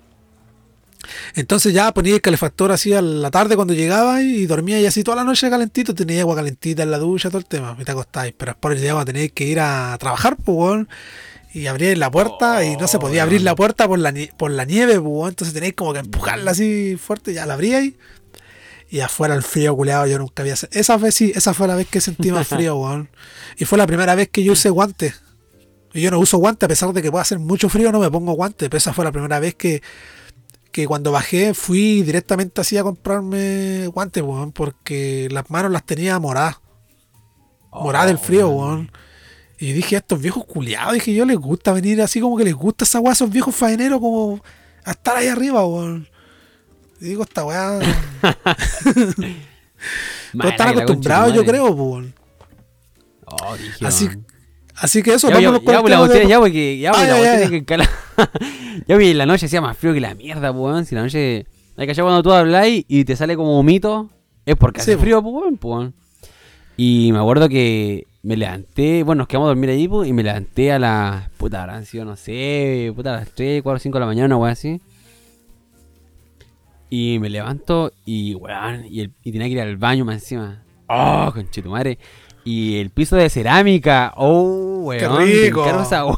[1.35, 5.03] Entonces ya ponía el calefactor así a la tarde cuando llegaba y dormía y así
[5.03, 5.93] toda la noche calentito.
[5.93, 7.75] Tenía agua calentita en la ducha, todo el tema.
[7.79, 8.33] Y te acostáis.
[8.37, 10.85] Pero después llegaba a tener que ir a trabajar, pues.
[11.53, 14.65] Y abrir la puerta y no se podía abrir la puerta por la, por la
[14.65, 15.29] nieve, pues.
[15.29, 17.33] Entonces tenéis como que empujarla así fuerte.
[17.33, 17.93] Ya la abríais.
[18.89, 20.55] Y afuera el frío culeado yo nunca había...
[20.55, 23.09] se- Esa vez sí, esa fue la vez que sentí más frío, weón.
[23.57, 25.21] Y fue la primera vez que yo usé guantes.
[25.93, 28.09] Y yo no uso guantes, a pesar de que pueda hacer mucho frío, no me
[28.11, 28.69] pongo guantes.
[28.69, 29.81] Pero esa fue la primera vez que,
[30.71, 36.17] que cuando bajé fui directamente así a comprarme guantes, weón, porque las manos las tenía
[36.19, 36.57] moradas.
[37.71, 38.91] Moradas del frío, weón.
[39.59, 42.53] Y dije, a estos viejos culiados, dije, yo les gusta venir así como que les
[42.53, 44.39] gusta esa weá, esos viejos faeneros como
[44.85, 46.07] a estar ahí arriba, weón.
[46.99, 47.79] Y digo, esta weá.
[50.33, 52.07] Todos están acostumbrados, yo creo, pues.
[53.25, 53.55] Oh,
[53.85, 54.09] Así,
[54.75, 57.41] así que eso, Ya, ya, ya, pues, la tema de- ya, porque ya, Ah, la
[57.43, 57.89] es que cala-
[58.87, 60.85] ya, pues, la noche hacía más frío que la mierda, weón.
[60.85, 61.45] Si la noche.
[61.75, 64.09] Hay que cuando tú habláis y te sale como humito,
[64.45, 65.93] es porque Sí, hace frío, weón, weón.
[66.75, 70.23] Y me acuerdo que me levanté, bueno, nos quedamos a dormir allí, pues, y me
[70.23, 71.29] levanté a las.
[71.37, 74.51] Puta, habrán sido, no sé, puta, a las 3, 4, 5 de la mañana, weón
[74.51, 74.81] así.
[76.89, 80.63] Y me levanto y, weón, y, el- y tenía que ir al baño más encima.
[80.87, 81.97] Oh, conchetumare.
[82.45, 84.13] Y el piso de cerámica.
[84.15, 84.99] Oh, weón.
[85.27, 85.65] Qué rico.
[85.81, 86.17] esa weá.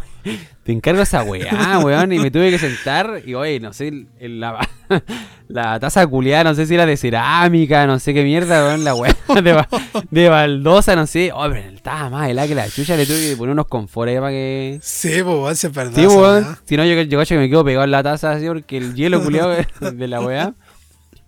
[0.70, 2.14] Te encargo esa weá, weón.
[2.14, 4.70] Y me tuve que sentar y, oye, no sé, la,
[5.48, 8.94] la taza culiada, no sé si era de cerámica, no sé qué mierda, weón, la
[8.94, 9.68] weá de, ba-
[10.12, 11.32] de baldosa, no sé.
[11.34, 14.30] Oh, pero estaba más helada que la chucha, le tuve que poner unos confores para
[14.30, 14.78] que...
[14.84, 15.96] Sí, pues, weón, sí es verdad.
[15.96, 16.58] Sí, weón.
[16.66, 19.24] Si no, yo, yo que me quedo pegado en la taza así porque el hielo
[19.24, 20.54] culiado de la weá.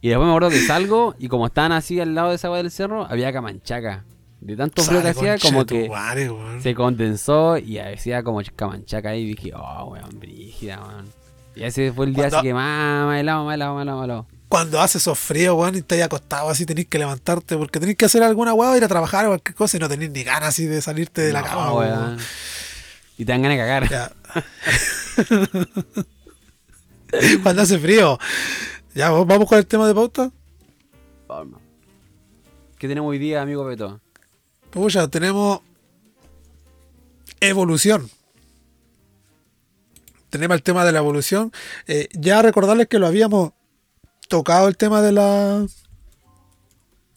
[0.01, 2.61] Y después me acuerdo que salgo y como estaban así al lado de esa weá
[2.61, 4.03] del cerro, había camanchaca.
[4.41, 6.61] De tanto frío que hacía, como que weón.
[6.63, 9.21] se condensó y hacía como camanchaca ahí.
[9.21, 11.05] Y dije, oh, weón, brígida, weón.
[11.55, 14.27] Y ese fue el día Cuando- así que más, helado, más helado, más helado, helado.
[14.49, 18.05] Cuando hace esos fríos, weón, y estás acostado así, tenés que levantarte porque tenés que
[18.05, 20.65] hacer alguna weá, ir a trabajar o cualquier cosa y no tenés ni ganas así
[20.65, 21.99] de salirte de la No, cama, weón.
[21.99, 22.17] weón.
[23.17, 23.89] Y te dan ganas de cagar.
[23.89, 24.11] Ya.
[27.43, 28.17] Cuando hace frío.
[28.95, 30.31] Ya, vamos con el tema de pauta.
[32.77, 33.99] ¿Qué tenemos hoy día, amigo Beto?
[34.71, 35.59] Pues ya tenemos
[37.41, 38.09] evolución.
[40.29, 41.51] Tenemos el tema de la evolución.
[41.87, 43.51] Eh, ya recordarles que lo habíamos
[44.29, 45.65] tocado el tema de la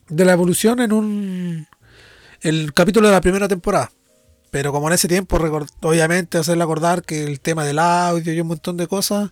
[0.08, 1.66] de la evolución en un
[2.42, 3.92] el capítulo de la primera temporada.
[4.50, 5.36] Pero como en ese tiempo,
[5.82, 9.30] obviamente, hacerle acordar que el tema del audio y un montón de cosas,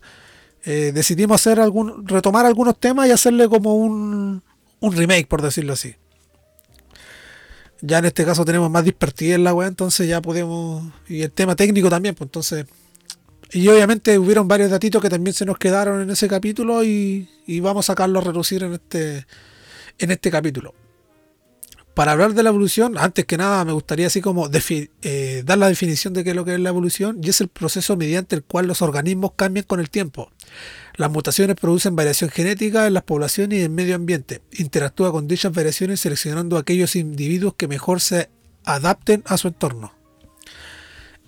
[0.65, 4.43] eh, decidimos hacer algún, retomar algunos temas y hacerle como un,
[4.79, 5.95] un remake, por decirlo así.
[7.85, 10.89] Ya en este caso tenemos más dispertida en la web, entonces ya podemos.
[11.09, 12.65] Y el tema técnico también, pues entonces.
[13.51, 17.27] Y obviamente hubieron varios datitos que también se nos quedaron en ese capítulo y,
[17.61, 19.27] vamos a sacarlos a reducir en este,
[19.99, 20.73] en este capítulo.
[21.93, 25.67] Para hablar de la evolución, antes que nada me gustaría así como eh, dar la
[25.67, 28.43] definición de qué es lo que es la evolución y es el proceso mediante el
[28.43, 30.31] cual los organismos cambian con el tiempo.
[30.95, 34.41] Las mutaciones producen variación genética en las poblaciones y en el medio ambiente.
[34.51, 38.29] Interactúa con dichas variaciones seleccionando aquellos individuos que mejor se
[38.63, 39.93] adapten a su entorno.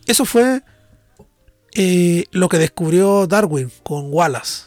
[0.06, 0.62] Eso fue
[1.74, 4.66] eh, lo que descubrió Darwin con Wallace,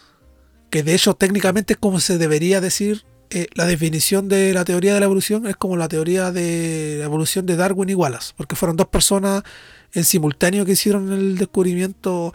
[0.69, 4.95] que de hecho técnicamente es como se debería decir eh, la definición de la teoría
[4.95, 8.57] de la evolución es como la teoría de la evolución de Darwin y Wallace, porque
[8.57, 9.43] fueron dos personas
[9.93, 12.33] en simultáneo que hicieron el descubrimiento.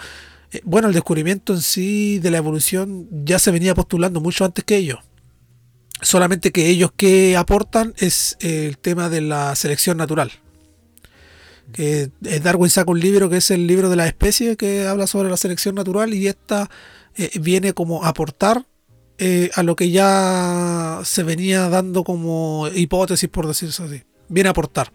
[0.54, 4.64] Eh, bueno, el descubrimiento en sí de la evolución ya se venía postulando mucho antes
[4.64, 5.00] que ellos.
[6.02, 10.32] Solamente que ellos que aportan es eh, el tema de la selección natural.
[11.72, 15.30] Que Darwin saca un libro que es el libro de la especie que habla sobre
[15.30, 16.70] la selección natural y esta
[17.18, 18.66] eh, viene como aportar
[19.56, 24.04] a lo que ya se venía dando como hipótesis, por decirlo así.
[24.28, 24.92] Viene a aportar.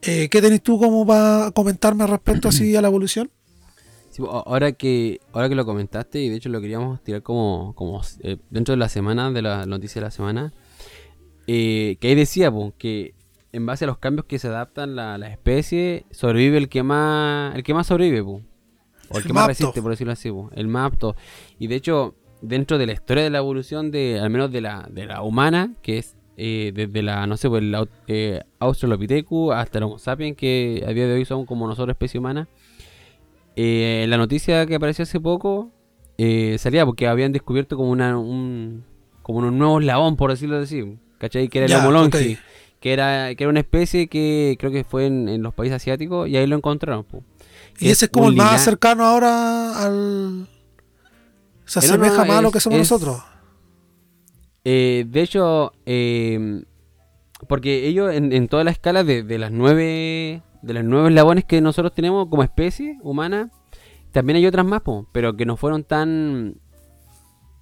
[0.00, 3.30] ¿Qué tenés tú como para comentarme respecto así a la evolución?
[4.18, 8.02] Sí, ahora que ahora que lo comentaste y de hecho lo queríamos tirar como, como
[8.22, 10.52] eh, dentro de la semana, de la noticia de la semana,
[11.46, 13.14] eh, que ahí decía po, que
[13.52, 17.54] en base a los cambios que se adaptan la, la especie, sobrevive el que más
[17.54, 18.42] el que más sobrevive, po.
[19.10, 19.48] o el, que más más apto.
[19.48, 21.14] resiste, por decirlo así, po, el más apto.
[21.58, 24.88] Y de hecho, dentro de la historia de la evolución, de al menos de la,
[24.90, 29.78] de la humana, que es eh, desde la, no sé, pues, el eh, Australopithecus hasta
[29.78, 32.48] el Homo sapiens, que a día de hoy son como nosotros, especie humana,
[33.60, 35.72] eh, la noticia que apareció hace poco
[36.16, 38.84] eh, salía porque habían descubierto como una un
[39.22, 41.48] como un nuevo eslabón, por decirlo así, ¿cachai?
[41.48, 42.38] Que era el Ya, Homo longi, ok.
[42.80, 46.28] que era que era una especie que creo que fue en, en los países asiáticos
[46.28, 47.02] y ahí lo encontraron.
[47.04, 47.22] po.
[47.80, 50.46] Y ese es como el más lina- cercano ahora al...
[51.64, 53.22] Se no, no, asemeja más a lo que somos es- nosotros.
[54.64, 56.62] Eh, de hecho, eh,
[57.48, 61.44] porque ellos en, en toda la escala de, de las nueve de los nueve eslabones
[61.44, 63.50] que nosotros tenemos como especie humana,
[64.12, 66.60] también hay otras más, pero que no fueron tan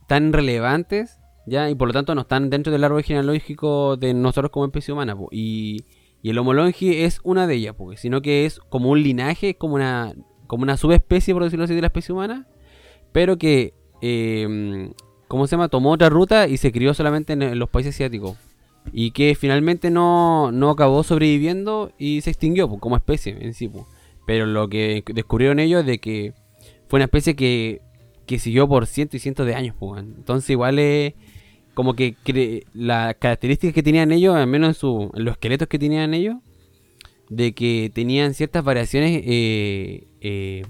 [0.07, 4.51] tan relevantes, ya, y por lo tanto no están dentro del árbol genealógico de nosotros
[4.51, 5.85] como especie humana, y,
[6.23, 9.57] y el Homo longi es una de ellas, po, sino que es como un linaje,
[9.57, 10.15] como una
[10.47, 12.47] como una subespecie, por decirlo así, de la especie humana,
[13.13, 14.93] pero que eh,
[15.29, 15.69] ¿cómo se llama?
[15.69, 18.37] Tomó otra ruta y se crió solamente en, en los países asiáticos.
[18.93, 23.69] Y que finalmente no, no acabó sobreviviendo y se extinguió pues, como especie en sí.
[23.69, 23.85] pues.
[24.27, 26.35] Pero lo que descubrieron ellos es de que
[26.89, 27.81] fue una especie que,
[28.27, 29.77] que siguió por cientos y cientos de años.
[29.79, 30.03] pues.
[30.03, 31.15] Entonces igual es
[31.75, 32.17] como que
[32.73, 36.37] las características que tenían ellos, al menos en, su, en los esqueletos que tenían ellos,
[37.29, 40.63] de que tenían ciertas variaciones eh, eh,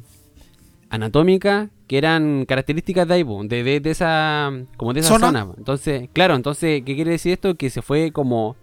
[0.88, 5.26] anatómicas que eran características de po, de, de, de esa como de esa Zona.
[5.26, 5.54] zona.
[5.56, 7.54] Entonces, claro, entonces, ¿qué quiere decir esto?
[7.56, 8.56] Que se fue como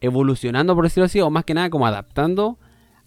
[0.00, 2.58] evolucionando, por decirlo así, o más que nada como adaptando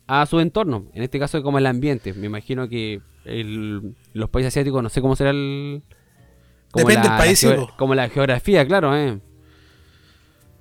[0.07, 2.13] a su entorno, en este caso como el ambiente.
[2.13, 5.83] Me imagino que el- los países asiáticos, no sé cómo será el...
[6.71, 9.19] como Depende del país, la como la geografía, claro, eh.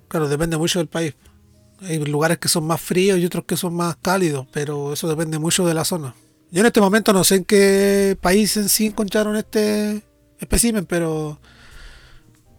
[0.08, 1.14] Claro, depende mucho del país.
[1.82, 5.38] Hay lugares que son más fríos y otros que son más cálidos, pero eso depende
[5.38, 6.14] mucho de la zona.
[6.50, 10.02] Yo en este momento no sé en qué país en sí encontraron este
[10.38, 11.38] espécimen, pero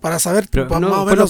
[0.02, 1.30] para saber Pero no, o fue menos.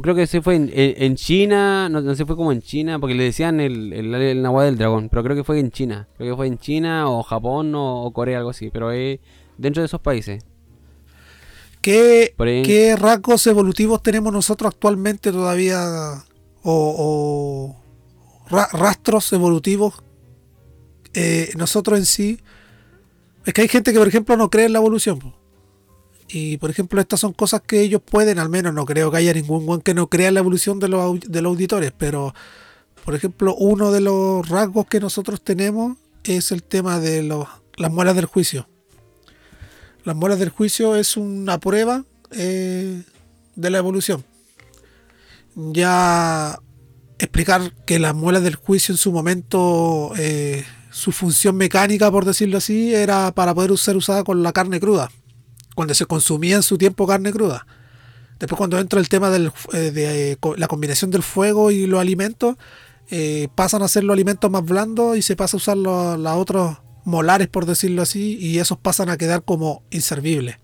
[0.00, 3.14] creo que se fue en, en- China, no, no sé, fue como en China, porque
[3.14, 6.06] le decían el, el, el del dragón, pero creo que fue en China.
[6.16, 9.18] Creo que fue en China o Japón o, o Corea, algo así, pero es
[9.58, 10.44] dentro de esos países.
[11.80, 16.24] ¿Qué, ahí- qué rasgos evolutivos tenemos nosotros actualmente todavía?
[16.68, 20.02] O, o ra- rastros evolutivos
[21.16, 22.40] eh, nosotros en sí.
[23.44, 25.34] Es que hay gente que, por ejemplo, no cree en la evolución.
[26.28, 29.32] Y, por ejemplo, estas son cosas que ellos pueden, al menos no creo que haya
[29.32, 32.34] ningún buen que no crea en la evolución de los, de los auditores, pero,
[33.04, 37.46] por ejemplo, uno de los rasgos que nosotros tenemos es el tema de los,
[37.76, 38.68] las muelas del juicio.
[40.04, 43.02] Las muelas del juicio es una prueba eh,
[43.54, 44.24] de la evolución.
[45.54, 46.58] Ya
[47.18, 50.64] explicar que las muelas del juicio en su momento, eh,
[50.96, 55.10] su función mecánica, por decirlo así, era para poder ser usada con la carne cruda,
[55.74, 57.66] cuando se consumía en su tiempo carne cruda.
[58.38, 62.56] Después cuando entra el tema eh, de eh, la combinación del fuego y los alimentos,
[63.10, 66.32] eh, pasan a ser los alimentos más blandos y se pasa a usar los, los
[66.32, 70.56] otros molares, por decirlo así, y esos pasan a quedar como inservibles.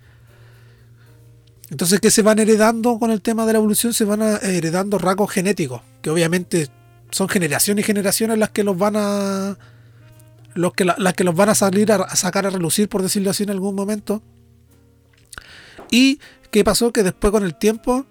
[1.69, 3.93] Entonces, ¿qué se van heredando con el tema de la evolución?
[3.93, 6.69] Se van a- heredando rasgos genéticos, que obviamente
[7.11, 9.59] son generaciones y generaciones las que los van a.
[10.55, 13.31] Los que la- las que los van a salir a, sacar a relucir, por decirlo
[13.31, 14.23] así, en algún momento.
[15.91, 16.19] Y
[16.51, 18.07] qué pasó que después con el tiempo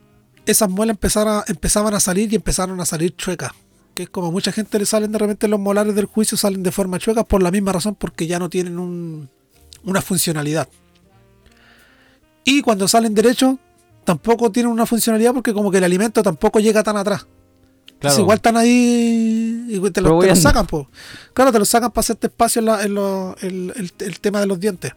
[0.45, 3.51] esas muelas empezaron empezaban a salir y empezaron a salir chuecas.
[3.93, 6.71] Que es como mucha gente le salen de repente los molares del juicio, salen de
[6.71, 9.29] forma chueca por la misma razón, porque ya no tienen un-
[9.83, 10.67] una funcionalidad.
[12.43, 13.57] Y cuando salen derechos,
[14.03, 17.27] tampoco tienen una funcionalidad porque como que el alimento tampoco llega tan atrás.
[18.01, 20.87] Entonces, igual están ahí y te, lo- te sacan, pues.
[21.33, 24.39] Claro, te los sacan para hacerte espacio en, la- en lo- el, el- el tema
[24.39, 24.93] de los dientes.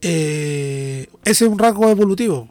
[0.00, 2.48] Eh, ese es un rasgo evolutivo.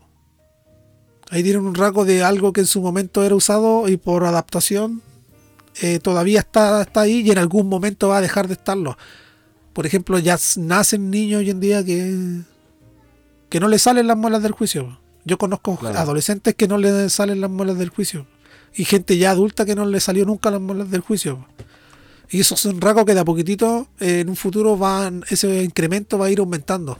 [1.30, 5.02] Ahí tienen un rasgo de algo que en su momento era usado y por adaptación
[5.82, 8.98] eh, todavía está, está ahí y en algún momento va a dejar de estarlo.
[9.74, 12.42] Por ejemplo, ya nacen niños hoy en día que,
[13.50, 15.00] que no le salen las muelas del juicio.
[15.24, 16.00] Yo conozco Claro.
[16.00, 18.26] adolescentes que no le salen las muelas del juicio.
[18.76, 21.46] Y gente ya adulta que no le salió nunca las muelas del juicio.
[22.30, 26.18] Y esos son rasgos que de a poquitito eh, en un futuro van, ese incremento
[26.18, 26.98] va a ir aumentando.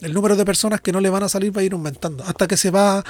[0.00, 2.24] El número de personas que no le van a salir va a ir aumentando.
[2.24, 3.04] Hasta que se va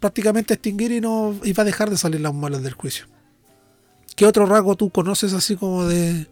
[0.00, 3.06] prácticamente a extinguir y no y va a dejar de salir las muelas del juicio.
[4.16, 6.26] ¿Qué otro rasgo tú conoces así como de,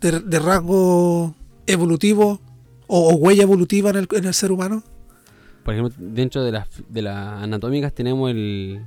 [0.00, 1.34] de, rasgo
[1.66, 2.40] evolutivo
[2.86, 4.82] o, o huella evolutiva en el, en el ser humano?
[5.64, 8.86] Por ejemplo, dentro de las de las anatómicas tenemos el,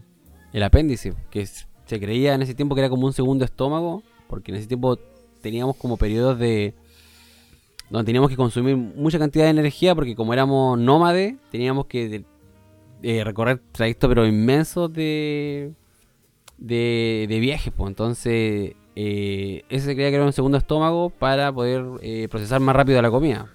[0.53, 4.51] el apéndice, que se creía en ese tiempo que era como un segundo estómago, porque
[4.51, 4.97] en ese tiempo
[5.41, 6.73] teníamos como periodos de
[7.89, 12.23] donde teníamos que consumir mucha cantidad de energía, porque como éramos nómades, teníamos que
[13.03, 15.73] eh, recorrer trayectos pero inmensos de
[16.57, 21.51] de, de viaje, pues entonces eh, ese se creía que era un segundo estómago para
[21.51, 23.51] poder eh, procesar más rápido la comida.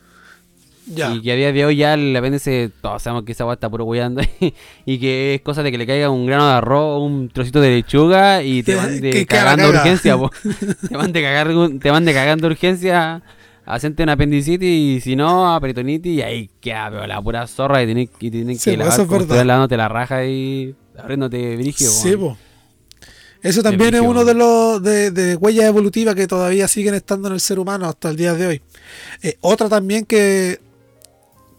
[0.87, 1.13] Ya.
[1.13, 3.69] Y que a día de hoy ya el apéndice, todos sabemos que esa agua está
[3.69, 4.23] puro hueando
[4.87, 7.71] y que es cosa de que le caiga un grano de arroz, un trocito de
[7.71, 9.81] lechuga y te van de que la cagando caga.
[9.81, 10.17] urgencia,
[10.89, 11.49] te van de cagar,
[11.81, 13.23] te van de cagando urgencia,
[13.65, 17.83] hacerte una apendicitis y si no, a peritonitis y ahí queda pero la pura zorra
[17.83, 21.91] y tenés, y tenés Sí, que lavar eso es lavándote la raja y abriéndote brígido.
[21.91, 22.39] Sí, po.
[23.43, 27.35] Eso también es uno de los de, de huellas evolutivas que todavía siguen estando en
[27.35, 28.63] el ser humano hasta el día de hoy.
[29.23, 30.59] Eh, otra también que,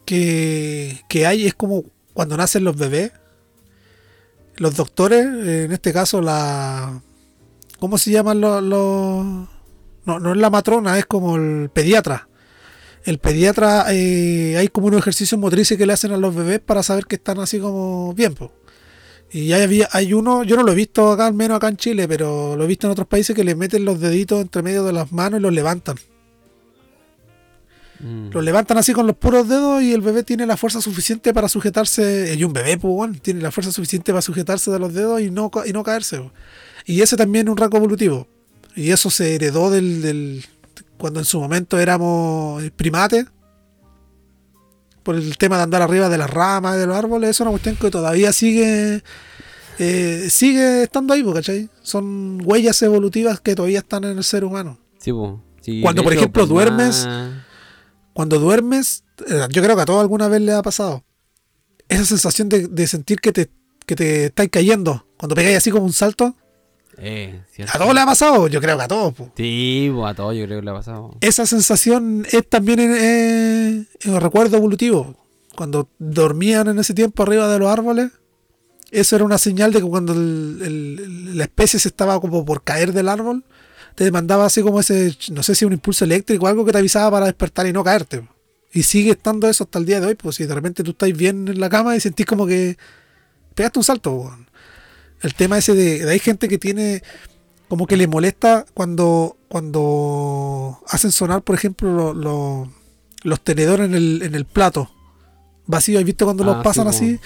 [0.08, 1.84] que, que hay es como
[2.14, 3.12] cuando nacen los bebés.
[4.56, 7.02] Los doctores, en este caso la...
[7.80, 8.64] ¿Cómo se llaman los...
[8.64, 9.48] los-
[10.06, 12.30] no, no es la matrona, es como el pediatra.
[13.04, 16.82] El pediatra, eh, hay como unos ejercicios motrices que le hacen a los bebés para
[16.82, 18.34] saber que están así como bien.
[18.34, 18.54] po.
[19.30, 21.76] Y hay, había, hay uno, yo no lo he visto acá, al menos acá en
[21.78, 24.86] Chile, pero lo he visto en otros países que le meten los deditos entre medio
[24.86, 25.98] de las manos y los levantan.
[28.00, 28.30] Mm.
[28.32, 31.50] Los levantan así con los puros dedos y el bebé tiene la fuerza suficiente para
[31.50, 32.36] sujetarse.
[32.38, 35.32] Y un bebé, pues, bueno, tiene la fuerza suficiente para sujetarse de los dedos y
[35.32, 36.22] no, y no caerse.
[36.86, 38.28] Y ese también es un rasgo evolutivo.
[38.76, 40.46] Y eso se heredó del, del-
[40.98, 43.26] cuando en su momento éramos primates.
[45.04, 47.30] Por el tema de andar arriba de las ramas de los árboles.
[47.32, 49.02] Es una cuestión que todavía sigue.
[49.80, 51.70] eh, sigue estando ahí, po, ¿cachai?
[51.82, 54.78] Son huellas evolutivas que todavía están en el ser humano.
[55.00, 55.42] Sí, po.
[55.62, 57.37] Sí, Cuando, por hecho, ejemplo, pues, duermes, más-
[58.18, 61.04] Cuando duermes, eh, yo creo que a todos alguna vez le ha pasado.
[61.88, 63.52] Esa sensación de, de sentir que te,
[63.86, 65.06] que te estáis cayendo.
[65.18, 66.36] Cuando pegáis así como un salto.
[66.98, 67.40] Eh.
[67.72, 68.48] ¿A todos le ha pasado?
[68.48, 69.14] Yo creo que a todos.
[69.14, 69.32] po.
[69.38, 71.16] Sí, a todos yo creo que le ha pasado.
[71.22, 75.16] Esa sensación es también eh, un recuerdo evolutivo.
[75.56, 78.10] Cuando dormían en ese tiempo arriba de los árboles,
[78.90, 82.64] eso era una señal de que cuando el- el- la especie se estaba como por
[82.64, 83.44] caer del árbol,
[83.98, 86.78] te mandaba así como ese, no sé si un impulso eléctrico o algo que te
[86.78, 88.22] avisaba para despertar y no caerte.
[88.72, 91.12] Y sigue estando eso hasta el día de hoy, pues si de repente tú estás
[91.14, 92.78] bien en la cama y sentís como que
[93.56, 94.12] pegaste un salto.
[94.14, 94.48] weón.
[95.24, 97.02] El tema ese de, hay gente que tiene
[97.70, 102.72] como que le molesta cuando cuando hacen sonar, por ejemplo, lo- lo-
[103.24, 104.92] los tenedores en el, en el plato
[105.66, 105.98] vacío.
[105.98, 107.20] ¿Has visto cuando Ah, los pasan sí, así?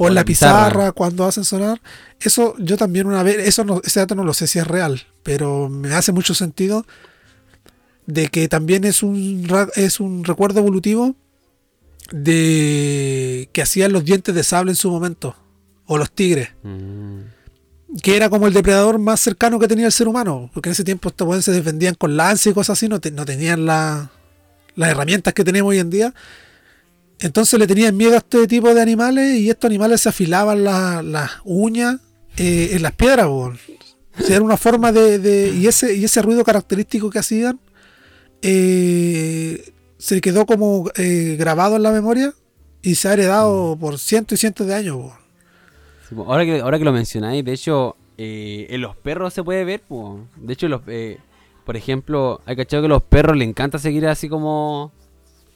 [0.00, 0.92] O en O la la pizarra, pizarra.
[0.92, 1.80] cuando hacen sonar.
[2.20, 5.02] Eso yo también una vez, eso no, ese dato no lo sé si es real,
[5.22, 6.86] pero me hace mucho sentido
[8.06, 9.46] de que también es un,
[9.76, 11.14] es un recuerdo evolutivo
[12.22, 15.36] de que hacían los dientes de sable en su momento,
[15.86, 17.20] o los tigres Mm.
[18.02, 20.84] que era como el depredador más cercano que tenía el ser humano, porque en ese
[20.84, 24.10] tiempo estos weones se defendían con lanza y cosas así, no, te- no tenían la-
[24.74, 26.14] las herramientas que tenemos hoy en día.
[27.20, 31.02] Entonces le tenían miedo a este tipo de animales y estos animales se afilaban la-
[31.02, 31.96] las uñas
[32.36, 33.26] eh, en las piedras.
[33.26, 33.52] O
[34.24, 35.18] sea, era una forma de...
[35.18, 37.58] de- y, ese, y ese ruido característico que hacían
[38.42, 42.32] eh, se quedó como eh, grabado en la memoria
[42.82, 44.96] y se ha heredado por cientos y cientos de años.
[46.14, 46.24] po.
[46.26, 49.82] ahora, que, ahora que lo mencionáis, de hecho, eh, en los perros se puede ver.
[50.36, 51.18] De hecho, los, eh,
[51.64, 54.92] por ejemplo, hay cachado que a los perros les encanta seguir así como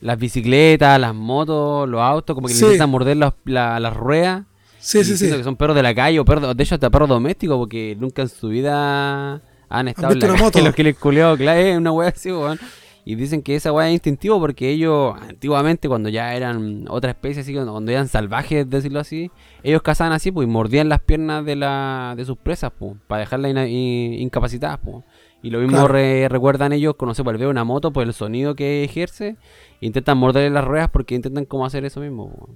[0.02, 2.60] las bicicletas, las motos, los autos, como que Sí.
[2.60, 4.42] les intentan morder las- la- las ruedas.
[4.78, 5.30] Sí, sí, sí.
[5.30, 8.22] que son perros de la calle o perros, de hecho hasta perros domésticos porque nunca
[8.22, 10.44] en su vida han estado en visto la una calle.
[10.58, 10.60] moto?
[10.66, 12.58] Los que les culeó, claro, es una wea así, weón.
[13.04, 17.42] Y dicen que esa wea es instintivo porque ellos, antiguamente, cuando ya eran otra especie,
[17.42, 19.30] así, cuando, eran salvajes, decirlo así,
[19.64, 23.20] ellos cazaban así, pues, y mordían las piernas de, la, de sus presas, pues, para
[23.20, 25.04] dejarlas in- incapacitadas, pues.
[25.42, 25.88] Y lo mismo Claro.
[25.88, 29.36] re- recuerdan ellos, cuando se vuelve una moto, por el sonido que ejerce,
[29.80, 32.48] intentan morderle las ruedas porque intentan como hacer eso mismo.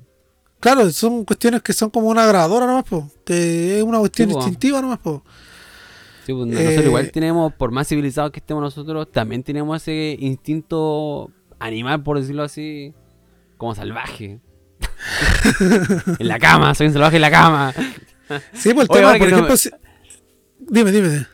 [0.60, 4.34] Claro, son cuestiones que son como una grabadora nomás, po, que es una cuestión Sí,
[4.36, 4.98] instintiva nomás.
[5.00, 5.22] Po.
[6.24, 10.16] Sí, pues, nosotros Eh, igual tenemos, por más civilizados que estemos nosotros, también tenemos ese
[10.20, 12.94] instinto animal, por decirlo así,
[13.56, 14.40] como salvaje.
[16.18, 17.72] en la cama, soy un salvaje en la cama.
[18.54, 19.70] Sí, pues el Oye, tema, por no ejemplo, me- si-
[20.58, 21.26] dime, dime.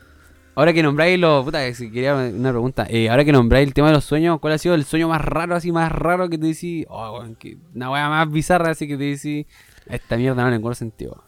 [0.55, 1.43] Ahora que nombráis los...
[1.43, 2.85] Puta, si quería una pregunta.
[2.89, 5.19] Eh, ahora que nombráis el tema de los sueños, ¿cuál ha sido el sueño más
[5.21, 6.85] raro, así más raro que te decís?
[6.89, 9.45] Oh, que una wea más bizarra, así que te decís...
[9.87, 11.23] Esta mierda no le encuentro sentido.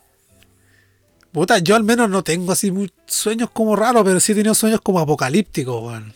[1.31, 4.53] Puta, yo al menos no tengo así muy- sueños como raros, pero sí he tenido
[4.53, 6.13] sueños como apocalípticos, weón.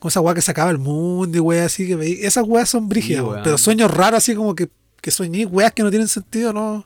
[0.00, 2.68] Con esa weá que se acaba el mundo y weá así que me- Esas weas
[2.68, 3.32] son brígidas, weón.
[3.34, 3.44] weón.
[3.44, 4.68] Pero sueños raros así como que,
[5.00, 6.84] que soñé, weas que no tienen sentido, no.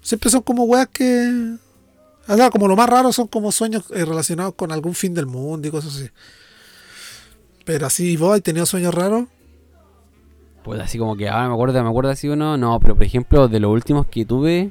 [0.00, 1.54] Siempre son como weas que.
[2.28, 5.26] O sea, como lo más raro son como sueños eh, relacionados con algún fin del
[5.26, 6.10] mundo y cosas así.
[7.64, 9.24] Pero así, vos has tenido sueños raros.
[10.62, 13.48] Pues así como que ahora me acuerdo, me acuerdo así uno, no, pero por ejemplo,
[13.48, 14.70] de los últimos que tuve,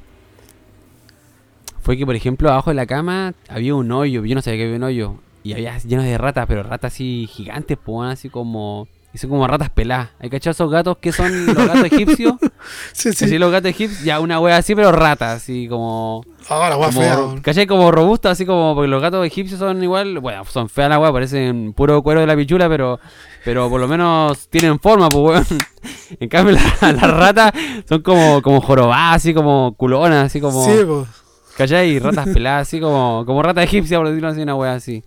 [1.82, 4.64] fue que por ejemplo abajo de la cama había un hoyo, yo no sabía que
[4.66, 8.88] había un hoyo, y había lleno de ratas, pero ratas así gigantes, pues así como,
[9.14, 10.10] y son como ratas peladas.
[10.20, 12.34] ¿Hay cachado esos gatos que son los gatos egipcios?
[12.92, 13.26] Sí, sí.
[13.26, 16.26] Así los gatos egipcios, ya una wea así, pero ratas, así como...
[16.50, 17.42] Ah, la wea como fea.
[17.42, 17.66] ¿Cachai?
[17.68, 21.12] Como robustas, así como, porque los gatos egipcios son igual, bueno, son feas la wea,
[21.14, 23.00] parecen puro cuero de la pichula, pero,
[23.46, 25.60] pero por lo menos tienen forma, pues weón.
[26.20, 27.52] En cambio, la- las ratas
[27.88, 30.66] son como, como jorobadas, así como culonas, así como.
[30.66, 31.08] Sí, pues.
[31.56, 31.90] ¿Cachai?
[31.92, 35.04] Y ratas peladas, así como, como rata egipcia, por decirlo así, una wea así.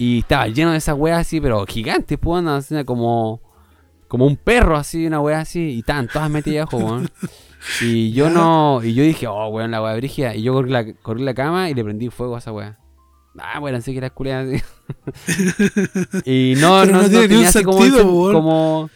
[0.00, 3.42] Y estaba lleno de esas weas así, pero gigantes, pues, así como,
[4.08, 5.60] como un perro, así, una wea así.
[5.60, 7.10] Y estaban todas metidas weón.
[7.82, 10.34] Y yo no, y yo dije, oh, weón, la wea brígida.
[10.34, 12.78] Y yo corrí la, corrí la cama y le prendí fuego a esa wea.
[13.38, 14.62] Ah, bueno, así que era culea así.
[16.24, 18.90] y no, Pero no, no no tiene ni tenía así como, sentido, como-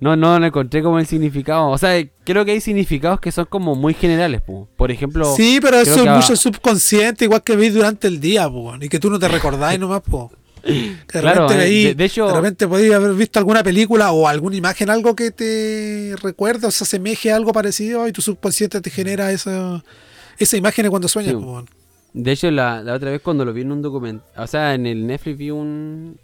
[0.00, 1.68] No, no, no encontré como el significado.
[1.70, 4.68] O sea, creo que hay significados que son como muy generales, po.
[4.76, 8.74] Por ejemplo, Sí, pero eso es mucho subconsciente, igual que veis durante el día, po,
[8.80, 10.30] y que tú no te recordáis nomás, po.
[10.62, 14.12] Que de Claro, repente eh, de- de hecho- de repente podéis haber visto alguna película
[14.12, 18.20] o alguna imagen, algo que te recuerde o se asemeje a algo parecido y tu
[18.22, 19.82] subconsciente te genera esa,
[20.38, 21.40] esa imagen cuando sueñas, Sí.
[21.40, 21.64] po.
[22.12, 24.86] De hecho, la, la otra vez cuando lo vi en un documental, o sea, en
[24.86, 26.18] el Netflix vi un.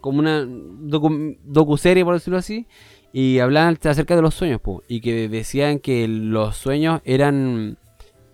[0.00, 2.66] Como una docu, docuserie, por decirlo así,
[3.12, 7.76] y hablaban acerca de los sueños, po, y que decían que los sueños eran.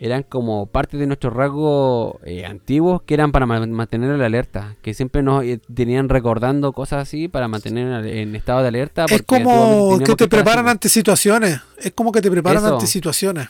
[0.00, 4.76] eran como parte de nuestros rasgos eh, antiguos que eran para ma- mantener la alerta,
[4.82, 9.06] que siempre nos eh, tenían recordando cosas así para mantener en estado de alerta.
[9.08, 11.60] Es como que te así, preparan ante situaciones.
[11.78, 12.74] Es como que te preparan Eso.
[12.74, 13.48] ante situaciones.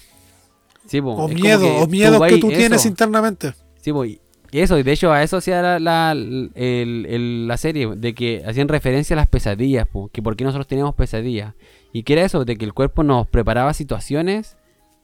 [0.87, 3.55] Sí, po, O miedo, que o miedos vas que tú tienes internamente.
[3.81, 4.21] Sí, po, y,
[4.55, 8.15] Y eso, y de hecho a eso hacía la, la, el- el- la serie, de
[8.15, 11.55] que hacían referencia a las pesadillas, po, que por qué nosotros teníamos pesadillas.
[11.93, 14.57] Y que era eso, de que el cuerpo nos preparaba situaciones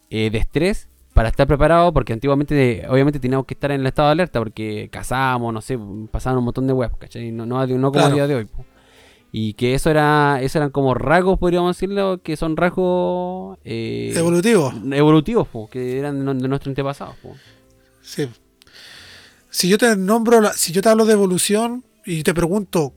[0.09, 4.07] eh, de estrés para estar preparado, porque antiguamente obviamente teníamos que estar en el estado
[4.09, 5.77] de alerta, porque cazábamos, no sé,
[6.13, 7.33] pasaban un montón de webs, ¿cachai?
[7.33, 8.13] No, no, no como Claro.
[8.13, 8.45] a día de hoy.
[8.45, 8.65] po.
[9.33, 14.73] Y que eso era eso eran como rasgos, podríamos decirlo, que son rasgos eh, Evolutivo.
[14.93, 17.17] evolutivos, po, que eran de, antepasados.
[17.17, 17.35] po.
[18.01, 18.29] Sí.
[19.51, 22.93] Si yo te nombro, la- si yo te hablo de evolución y te pregunto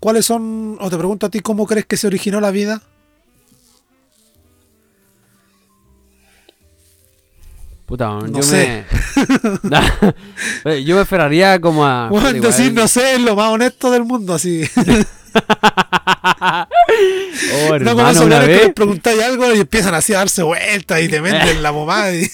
[0.00, 2.82] cuáles son, o te pregunto a ti cómo crees que se originó la vida,
[7.86, 8.84] Puta, No yo sé.
[10.64, 10.84] me.
[10.84, 12.08] yo me esperaría como a.
[12.08, 14.62] bueno, igual- decir no sé es lo más honesto del mundo, así.
[17.52, 18.64] Oh, no como una weones que vez.
[18.66, 22.12] les preguntáis algo y empiezan así a darse vueltas y te meten la pomada.
[22.14, 22.28] y-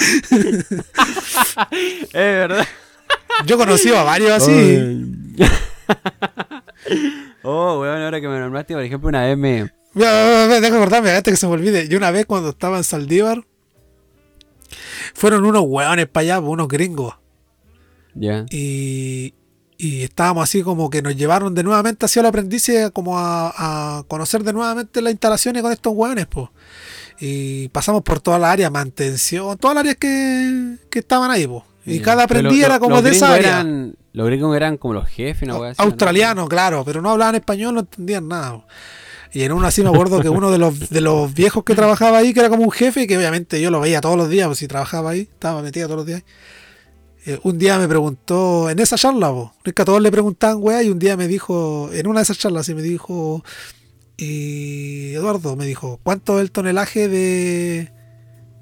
[1.70, 2.66] Es verdad.
[3.46, 4.78] Yo he conocido a varios así.
[7.42, 9.70] Oh, weón, ahora que me nombraste, por ejemplo, una vez me.
[9.94, 11.88] Mira, mira, Deja acordarme, antes que se me olvide.
[11.88, 13.44] Yo una vez cuando estaba en Saldívar,
[15.14, 17.14] fueron unos hueones para allá, unos gringos.
[18.14, 18.44] Ya.
[18.50, 19.34] Y,
[19.78, 24.04] y estábamos así como que nos llevaron de nuevamente hacia el aprendiz como a, a
[24.04, 26.48] conocer de nuevamente las instalaciones con estos hueones, pues.
[27.20, 31.64] Y pasamos por toda la área, mantención, todas las áreas que, que estaban ahí, pues.
[31.86, 33.60] Y cada aprendiz era como los de esa área.
[33.60, 35.62] Eran, los gringos eran como los jefes, ¿no?
[35.76, 38.52] Australianos, claro, pero no hablaban español, no entendían nada.
[38.54, 38.64] po.
[39.32, 42.18] Y en una así me acuerdo que uno de los, de los viejos que trabajaba
[42.18, 44.58] ahí, que era como un jefe, que obviamente yo lo veía todos los días, pues
[44.58, 46.22] si trabajaba ahí, estaba metido todos los días.
[47.26, 50.56] eh, un día me preguntó, en esa charla, po, es que a todos le preguntaban,
[50.60, 53.44] weá, y un día me dijo, en una de esas charlas, y me dijo,
[54.20, 57.90] y Eduardo me dijo, ¿cuánto es el tonelaje de,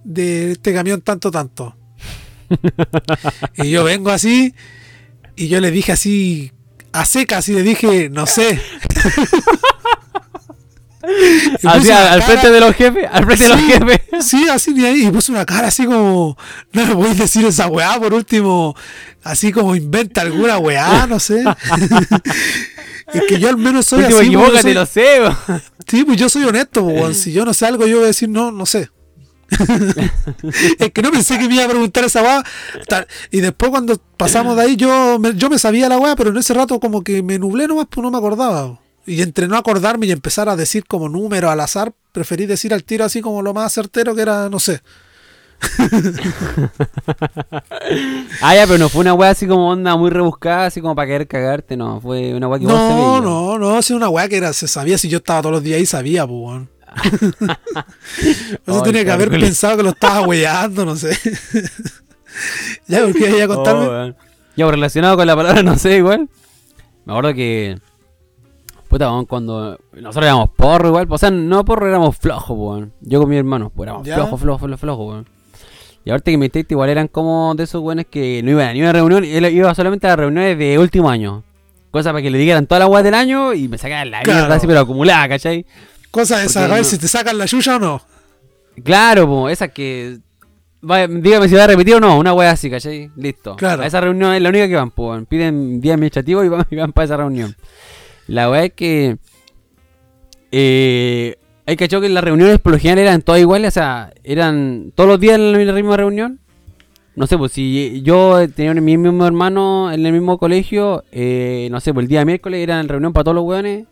[0.04, 1.76] de este camión tanto, tanto?
[3.56, 4.54] y yo vengo así,
[5.36, 6.52] y yo le dije así,
[6.92, 8.60] a secas, y le dije, no sé.
[11.64, 13.66] Así, al, cara- frente de los jefes, al frente de los Sí.
[13.72, 14.00] jefes.
[14.20, 15.06] Sí, así ni ahí.
[15.06, 16.36] Y puse una cara así como.
[16.72, 18.74] No me voy a decir esa weá por último.
[19.22, 21.44] Así como inventa alguna weá, no sé.
[23.12, 24.26] Es que yo al menos soy Último, así.
[24.30, 25.62] pues, yo equivócate, soy- lo sé.
[25.86, 27.14] Sí, pues yo soy honesto.
[27.14, 28.90] Si yo no sé algo, yo voy a decir no, no sé.
[30.78, 32.44] es que no pensé que me iba a preguntar esa weá.
[33.30, 36.36] Y después cuando pasamos de ahí, yo me, yo me sabía la weá, pero en
[36.36, 38.78] ese rato como que me nublé nomás, pues no me acordaba.
[39.06, 42.84] Y entre no acordarme y empezar a decir como número al azar, preferí decir al
[42.84, 44.82] tiro así como lo más certero que era, no sé.
[48.42, 51.06] Ah, ya, pero no fue una wea así como onda muy rebuscada, así como para
[51.08, 52.00] querer cagarte, no.
[52.00, 54.98] Fue una wea que vos No, no, no, es una weá que era, se sabía
[54.98, 56.70] si yo estaba todos los días ahí, sabía, pues, weón.
[58.66, 61.16] Eso tenía que haber pensado que lo estaba weyando, no sé.
[62.86, 63.88] ya, porque iba a Oh, contarme.
[63.88, 64.16] weón.
[64.56, 66.28] ya, relacionado con la palabra, no sé, igual.
[67.04, 67.78] Me acuerdo que.
[68.88, 69.78] Puta, cuando.
[69.92, 71.06] Nosotros éramos porro igual.
[71.10, 72.92] O sea, no porro, éramos flojos, weón.
[73.00, 75.28] Yo con mi hermano, pues éramos flojos, flojos, flojos, flojos, weón.
[76.08, 78.72] Y ahorita que me metiste, igual eran como de esos weones que no iban a
[78.72, 79.24] ni una reunión.
[79.24, 81.44] Él iba solamente a reuniones de último año.
[81.90, 84.38] Cosa para que le dijeran todas las weas del año y me sacaran la Claro.
[84.38, 85.66] mierda así, pero acumulada, ¿cachai?
[86.10, 88.02] Cosa Porque ver no- si te sacan la yuya o no.
[88.82, 90.16] Claro, po, esa que.
[90.80, 93.10] dígame si va a repetir o no, una wea así, ¿cachai?
[93.14, 93.56] Listo.
[93.56, 93.82] Claro.
[93.82, 96.76] A esa reunión es la única que van, po, piden día administrativo y van, y
[96.76, 97.54] van para esa reunión.
[98.28, 99.18] La wea es que.
[100.52, 101.36] Eh,
[101.68, 105.06] hay cachado que las reuniones por lo general eran todas iguales, o sea, eran todos
[105.06, 106.40] los días en la misma reunión.
[107.14, 111.78] No sé, pues si yo tenía mi mismo hermano en el mismo colegio, eh, no
[111.80, 113.86] sé, pues el día miércoles era reunión para todos los weones.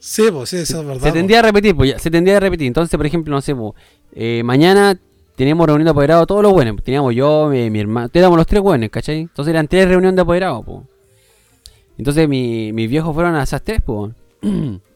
[0.00, 1.02] Sí, pues sí, eso es verdad.
[1.02, 1.14] Se po.
[1.14, 2.66] tendría a repetir, pues ya, se tendría a repetir.
[2.66, 3.74] Entonces, por ejemplo, no sé, pues,
[4.16, 4.98] eh, mañana
[5.36, 6.82] teníamos reunión de apoderados todos los buenos.
[6.82, 9.20] Teníamos yo, mi, mi hermano, éramos los tres buenos, ¿cachai?
[9.20, 10.80] Entonces eran tres reuniones de apoderados, pues.
[11.96, 14.10] Entonces mi, mis viejos fueron a esas tres, pues.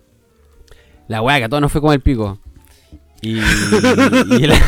[1.09, 2.39] La weá que a todos nos fue como el pico.
[3.23, 4.61] Y, y la-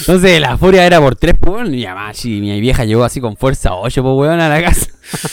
[0.00, 1.68] Entonces la furia era por tres, pues.
[1.70, 4.86] Y además, mi vieja llegó así con fuerza 8, pues, weón, a la casa.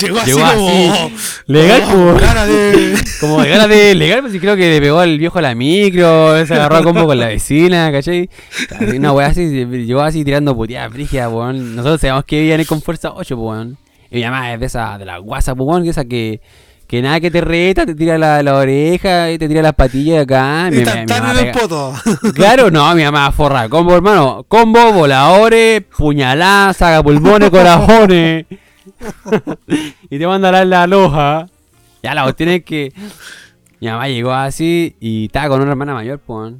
[0.00, 1.10] Llegó así como.
[1.46, 1.82] legal,
[2.20, 2.94] gana de.
[3.20, 5.54] Como de ganas de legal, pues sí creo que le pegó al viejo a la
[5.54, 8.28] micro, se agarró a combo con la vecina, ¿cachai?
[8.70, 11.74] Así, Una weá así, llegó así tirando puteadas brígidas, weón.
[11.74, 13.78] Nosotros sabíamos que viene con fuerza 8, pues, weón.
[14.10, 16.40] Y mamá es de esa, de la guasa, pues, weón, que esa que,
[16.94, 20.16] que nada que te reta, te tira la, la oreja y te tira las patillas
[20.18, 20.68] de acá.
[20.70, 21.94] Y mi- tan mi tan mamá en el pega- poto.
[22.34, 23.68] Claro, no, mi mamá forra.
[23.68, 24.44] Combo, hermano.
[24.46, 28.46] Combo, voladores, puñaladas, saca pulmones, corazones.
[30.10, 31.46] y te manda la, la loja.
[32.02, 32.92] Ya la cuestión es que
[33.80, 36.54] mi mamá llegó así y estaba con una hermana mayor, pues.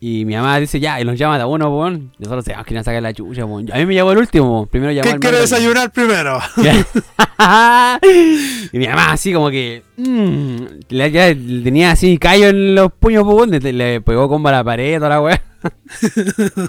[0.00, 2.12] Y mi mamá dice, ya, y nos llama de uno, weón.
[2.18, 3.68] Nosotros sabemos que a sacar la chucha, weón.
[3.72, 6.38] A mí me llamó el último, primero llamó ¿Qué quiere desayunar primero?
[8.72, 9.82] y mi mamá así como que...
[9.96, 10.56] mm,
[10.90, 13.50] le- ya tenía así callo en los puños, po, weón.
[13.50, 15.42] Le, le pegó combo a la pared, toda la weá.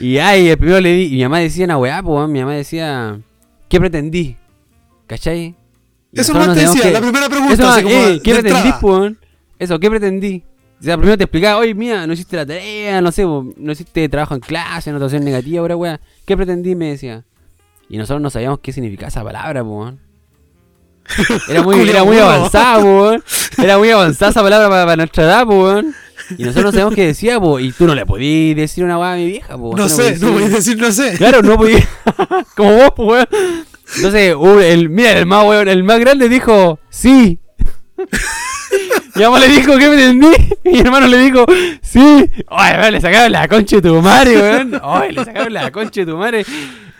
[0.00, 1.04] y ay, el primero le di...
[1.06, 2.32] Y mi mamá decía una weá, po, weón.
[2.32, 3.18] Mi mamá decía...
[3.68, 4.36] ¿Qué pretendí?
[5.06, 5.54] ¿Cachai?
[6.12, 7.54] Y Eso no te decía, que- la primera pregunta.
[7.54, 9.18] eso, así como eh, ¿qué pretendí, po, weón?
[9.58, 10.42] Eso, ¿qué pretendí?
[10.84, 14.06] O sea, primero te explicaba, oye, mía, no hiciste la tarea, no sé, no hiciste
[14.10, 16.00] trabajo en clase, anotación negativa, ahora, weá.
[16.26, 16.74] ¿Qué pretendí?
[16.74, 17.24] Me decía.
[17.88, 19.98] Y nosotros no sabíamos qué significaba esa palabra, weón.
[21.48, 23.24] Era muy, era avanzada, weón.
[23.56, 25.94] Era muy avanzada esa palabra para, para nuestra edad, weón.
[26.36, 27.58] Y nosotros no sabíamos qué decía, po.
[27.60, 29.74] Y tú no le podías decir una weá a mi vieja, po.
[29.74, 31.14] No sé, no podías decir no sé.
[31.16, 31.82] Claro, no podía.
[32.56, 33.28] Como vos, weón.
[33.96, 37.38] Entonces, uh, el, mira, el más weón, el más grande dijo, sí.
[39.16, 40.28] Mi mamá le dijo, ¿qué pretendí?
[40.64, 41.46] Y mi hermano le dijo,
[41.82, 42.00] sí.
[42.00, 44.80] Oye, weón, le sacaron la concha de tu madre, weón.
[44.82, 46.44] Oye, le sacaron la concha de tu madre.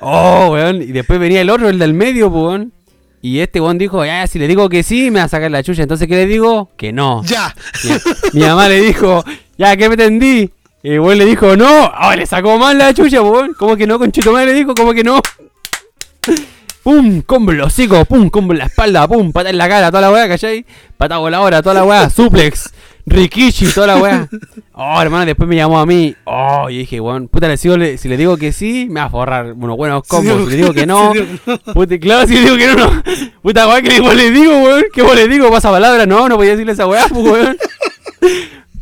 [0.00, 0.82] Oh, weón.
[0.82, 2.72] Y después venía el otro, el del medio, weón.
[3.20, 5.62] Y este weón dijo, ya, si le digo que sí, me va a sacar la
[5.62, 5.82] chucha.
[5.82, 6.70] Entonces, ¿qué le digo?
[6.76, 7.22] Que no.
[7.24, 7.54] Ya.
[7.82, 9.24] Mi, mi mamá le dijo,
[9.58, 10.50] ya, ¿qué pretendí?
[10.82, 11.90] Y el weón le dijo, no.
[12.00, 13.54] Oh, le sacó mal la chucha, weón.
[13.54, 14.52] ¿Cómo que no, conchito madre?
[14.52, 15.20] Le dijo, ¿cómo que no?
[16.84, 19.88] Pum, combo en los hocicos, pum, combo en la espalda, pum, pata en la cara,
[19.90, 20.66] toda la weá, ¿cachai?
[20.98, 22.74] Pata voladora, toda la weá, suplex,
[23.06, 24.28] rikichi, toda la weá.
[24.74, 26.14] Oh, hermano, después me llamó a mí.
[26.24, 29.06] Oh, y dije, weón, puta, le sigo, le- si le digo que sí, me va
[29.06, 30.44] a forrar unos buenos combos.
[30.44, 31.58] Si le digo que no, que no.
[31.72, 33.02] puta, claro, si le digo que no, no.
[33.40, 34.84] Puta weá, ¿qué le digo, weón?
[34.92, 35.50] ¿Qué vos le digo?
[35.50, 37.56] Pasa palabra, no, no podía decirle esa weá, pues, weón.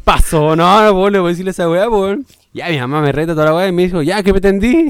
[0.04, 2.26] Paso, no, no le puedo decirle esa weá, pues, weón.
[2.52, 4.88] Ya mi mamá me reta toda la weá y me dijo, ya, ¿qué pretendí?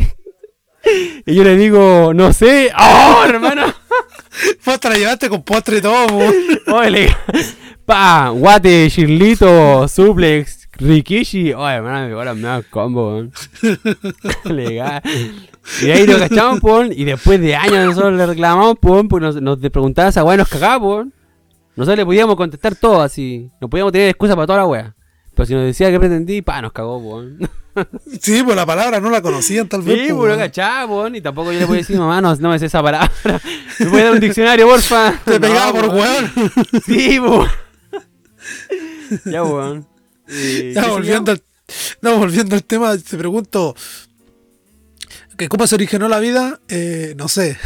[1.26, 2.72] Y yo le digo, no sé.
[2.78, 3.66] ¡Oh, hermano!
[4.66, 6.06] Vos te la llevaste con postre y todo.
[6.74, 7.16] Oye, le-
[7.84, 11.52] Pa, guate, chirlito, suplex, rikishi.
[11.52, 13.24] Oye, hermano, me ahora me da combo.
[14.44, 15.02] Legal.
[15.82, 16.60] Y ahí lo cachamos,
[16.90, 20.38] y después de años nosotros le reclamamos, po, pues nos, nos preguntaba esa weá y
[20.38, 21.04] nos cagaba.
[21.76, 23.50] Nosotros le podíamos contestar todo así.
[23.60, 24.94] No podíamos tener excusa para toda la weá.
[25.34, 27.22] Pero si nos decía que pretendí, pa, nos cagó, po.
[28.20, 30.06] Sí, pues la palabra no la conocían tal vez.
[30.06, 32.66] Sí, po, pues no cachaba, po, y tampoco yo le podía decir, mamá, no, sé
[32.66, 33.10] esa palabra.
[33.78, 35.20] ¿Me puede dar un diccionario, porfa?
[35.24, 35.94] Te pegaba No, por po.
[35.96, 36.32] weón.
[36.86, 37.46] Sí, po.
[39.24, 39.86] Ya, weón.
[40.28, 41.42] Y- Ya ¿qué volviendo al,
[42.00, 43.74] no, volviendo al tema, te pregunto
[45.48, 47.58] cómo se originó la vida, eh, no sé.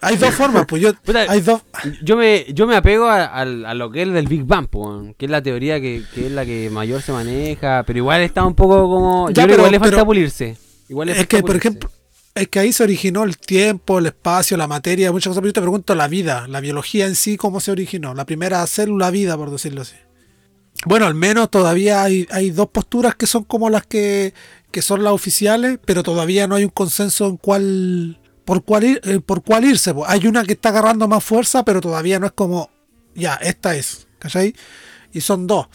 [0.00, 1.62] Hay dos formas, pues yo Puta, hay dos
[2.02, 4.68] Yo me, yo me apego a, a- a lo que es del Big Bang,
[5.16, 8.44] que es la teoría que, que es la que mayor se maneja, pero igual está
[8.44, 9.30] un poco como...
[9.30, 10.56] Ya, yo pero- igual le falta pero- pulirse.
[10.88, 11.90] Igual le es que por ejemplo
[12.34, 15.52] es que ahí se originó el tiempo, el espacio, la materia, muchas cosas, pero yo
[15.54, 19.36] te pregunto la vida, la biología en sí, cómo se originó, la primera célula vida,
[19.36, 19.94] por decirlo así.
[20.84, 24.34] Bueno, al menos todavía hay, hay dos posturas que son como las que,
[24.72, 29.00] que son las oficiales, pero todavía no hay un consenso en cuál por cuál ir-
[29.04, 29.92] eh, por cuál irse.
[29.94, 30.06] po.
[30.06, 32.70] Hay una que está agarrando más fuerza, pero todavía no es como
[33.14, 34.54] ya, esta es, ¿cachai?
[35.12, 35.66] Y son dos.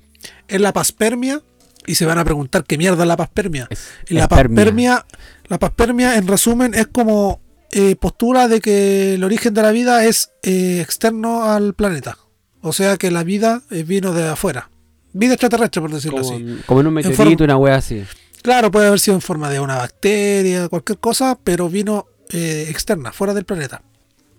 [0.47, 1.41] Es la paspermia
[1.85, 3.67] y se van a preguntar qué mierda es la paspermia.
[3.69, 4.55] Es- Y la espermia.
[4.55, 5.05] paspermia,
[5.47, 7.41] la paspermia en resumen es como
[7.71, 12.17] eh, postura de que el origen de la vida es eh, externo al planeta.
[12.61, 14.69] O sea que la vida eh, vino de afuera.
[15.13, 16.57] Vida extraterrestre, por decirlo Como, así.
[16.65, 18.03] como en un meteorito, una wea así.
[18.41, 23.11] Claro, puede haber sido en forma de una bacteria, cualquier cosa, pero vino eh, externa,
[23.11, 23.81] fuera del planeta.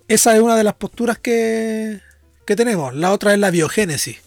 [0.09, 2.01] Esa es una de las posturas que,
[2.47, 2.95] que tenemos.
[2.95, 4.19] La otra es la biogénesis.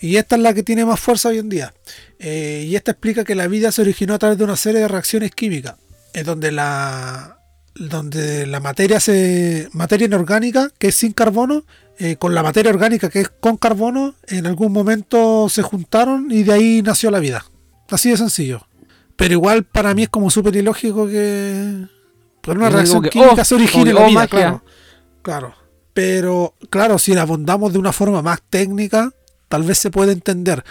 [0.00, 1.72] Y esta es la que tiene más fuerza hoy en día.
[2.18, 4.88] Eh, y esta explica que la vida se originó a través de una serie de
[4.88, 5.76] reacciones químicas,
[6.24, 7.38] donde la
[7.74, 11.64] donde la materia se materia inorgánica que es sin carbono
[11.98, 16.44] eh, con la materia orgánica que es con carbono en algún momento se juntaron y
[16.44, 17.44] de ahí nació la vida
[17.90, 18.68] así de sencillo
[19.16, 21.86] pero igual para mí es como súper ilógico que
[22.44, 24.64] por una reacción que, química oh, se origine como que, la oh, vida claro.
[25.22, 25.54] Claro.
[25.92, 29.12] Pero claro si la abundamos de una forma más técnica
[29.48, 30.64] tal vez se puede entender.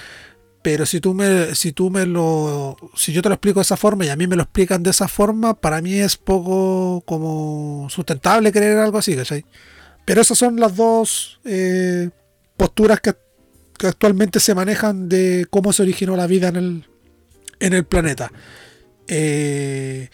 [0.61, 3.77] Pero si tú me si tú me lo si yo te lo explico de esa
[3.77, 7.87] forma y a mí me lo explican de esa forma para mí es poco como
[7.89, 9.45] sustentable creer algo así ¿cachai?
[10.05, 12.09] pero esas son las dos eh,
[12.55, 13.13] posturas que,
[13.77, 16.85] que actualmente se manejan de cómo se originó la vida en el
[17.59, 18.31] en el planeta.
[19.07, 20.09] Eh,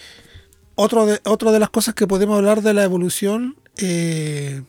[0.82, 4.64] otro de otra de las cosas que podemos hablar de la evolución eh,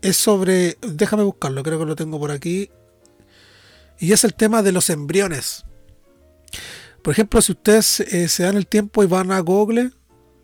[0.00, 2.70] es sobre déjame buscarlo creo que lo tengo por aquí
[3.98, 5.64] y es el tema de los embriones.
[7.02, 9.90] Por ejemplo, si ustedes eh, se dan el tiempo y van a Google,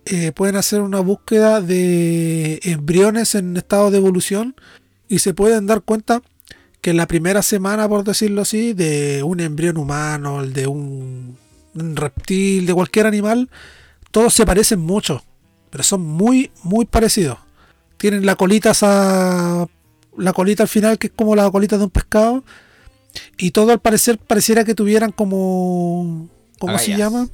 [0.07, 4.55] eh, pueden hacer una búsqueda de embriones en estado de evolución
[5.09, 6.23] y se pueden dar cuenta
[6.81, 11.37] que en la primera semana, por decirlo así, de un embrión humano, el de un,
[11.75, 13.51] un reptil, de cualquier animal,
[14.11, 15.23] todos se parecen mucho,
[15.71, 17.39] pero son muy, muy parecidos.
[17.97, 19.67] Tienen la colita esa,
[20.17, 22.45] la colita al final, que es como la colita de un pescado,
[23.39, 27.29] y todo al parecer pareciera que tuvieran como, ¿cómo se llama?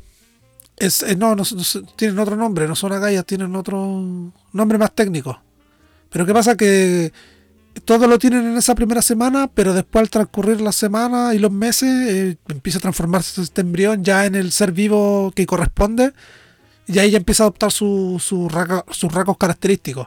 [0.76, 4.94] Es, eh, no, no, no, tienen otro nombre, no son agallas, tienen otro nombre más
[4.94, 5.40] técnico.
[6.10, 6.56] Pero ¿qué pasa?
[6.56, 7.12] Que
[7.84, 11.52] todo lo tienen en esa primera semana, pero después al transcurrir las semanas y los
[11.52, 16.12] meses eh, empieza a transformarse este embrión ya en el ser vivo que corresponde
[16.86, 20.06] y ahí ya empieza a adoptar su- su raca- sus rasgos característicos.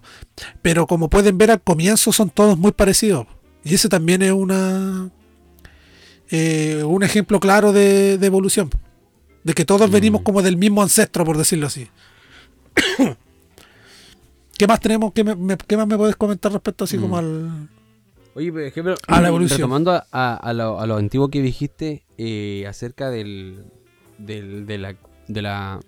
[0.61, 3.27] Pero como pueden ver al comienzo son todos muy parecidos.
[3.63, 5.09] Y ese también es una
[6.31, 8.69] eh, un ejemplo claro de, de evolución.
[9.43, 9.93] De que todos Mm.
[9.93, 11.87] venimos como del mismo ancestro, por decirlo así.
[14.57, 15.13] ¿Qué más tenemos?
[15.13, 17.01] ¿Qué, me- me- qué más me puedes comentar respecto así Mm.
[17.01, 17.69] como al...
[18.35, 19.57] Oye, por ejemplo, A la evolución.
[19.57, 23.63] retomando a, a- a lo, a lo antiguo que dijiste eh, acerca del,
[24.17, 24.95] del- de, la,
[25.27, 25.79] de, la,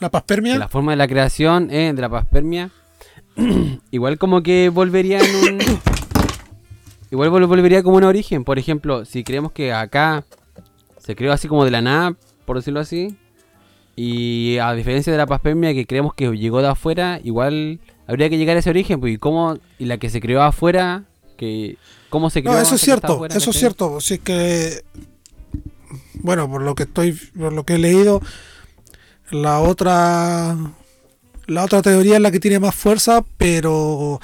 [0.00, 0.58] la paspermia?
[0.58, 2.70] la forma de la creación, eh, de la paspermia,
[3.90, 5.58] igual como que volvería en un...
[7.12, 8.44] Igual vol- volvería como un origen.
[8.44, 10.24] Por ejemplo, si creemos que acá
[10.98, 13.16] se creó así como de la nada, por decirlo así,
[13.96, 18.38] y a diferencia de la paspermia que creemos que llegó de afuera, igual habría que
[18.38, 21.02] llegar a ese origen, pues, y cómo, y la que se creó afuera,
[21.36, 21.78] que
[22.10, 22.54] cómo se creó.
[22.54, 24.00] No, eso es cierto, afuera, eso es cierto.
[24.00, 24.84] Si es que,
[26.14, 28.22] bueno, por lo que estoy, por lo que he leído,
[29.30, 30.56] la otra,
[31.46, 34.20] la otra teoría es la que tiene más fuerza, pero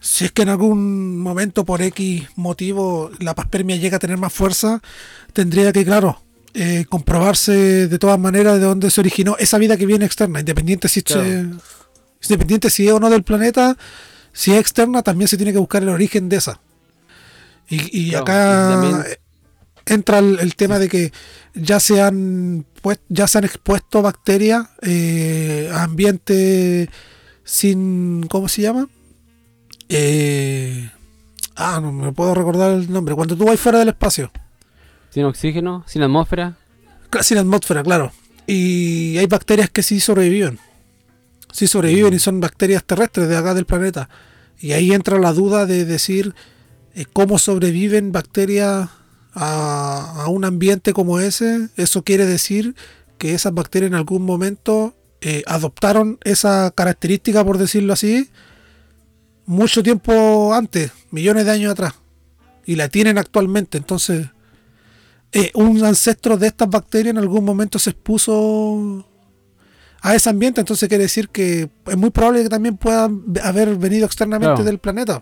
[0.00, 4.32] si es que en algún momento por X motivo la paspermia llega a tener más
[4.32, 4.80] fuerza,
[5.32, 6.22] tendría que, claro,
[6.54, 10.88] eh, comprobarse de todas maneras de dónde se originó esa vida que viene externa, independiente
[10.88, 11.22] si, Claro.
[11.22, 11.48] se-
[12.24, 13.76] independiente si es o no del planeta,
[14.32, 16.60] si es externa, también se tiene que buscar el origen de esa.
[17.68, 18.34] Y, y Claro, acá
[18.68, 19.04] y también-
[19.88, 21.12] entra el, el tema de que
[21.54, 26.88] ya se han pues, ya se han expuesto bacterias eh, a ambiente
[27.44, 28.88] sin ¿cómo se llama?
[29.88, 30.90] Eh,
[31.56, 33.14] ah, no me puedo recordar el nombre.
[33.14, 34.30] Cuando tú vas fuera del espacio,
[35.10, 36.56] Sin oxígeno, sin atmósfera.
[37.22, 38.12] Sin atmósfera, claro.
[38.46, 40.58] Y hay bacterias que sí sobreviven.
[41.52, 44.08] Sí sobreviven y son bacterias terrestres de acá del planeta.
[44.60, 46.34] Y ahí entra la duda de decir
[46.94, 48.90] eh, cómo sobreviven bacterias
[49.38, 51.68] a, a un ambiente como ese.
[51.76, 52.74] Eso quiere decir
[53.18, 58.30] que esas bacterias en algún momento eh, adoptaron esa característica, por decirlo así,
[59.46, 61.94] mucho tiempo antes, millones de años atrás.
[62.64, 63.78] Y la tienen actualmente.
[63.78, 64.28] Entonces,
[65.32, 69.04] eh, un ancestro de estas bacterias en algún momento se expuso
[70.00, 74.06] a ese ambiente, entonces quiere decir que es muy probable que también puedan haber venido
[74.06, 75.20] externamente del planeta.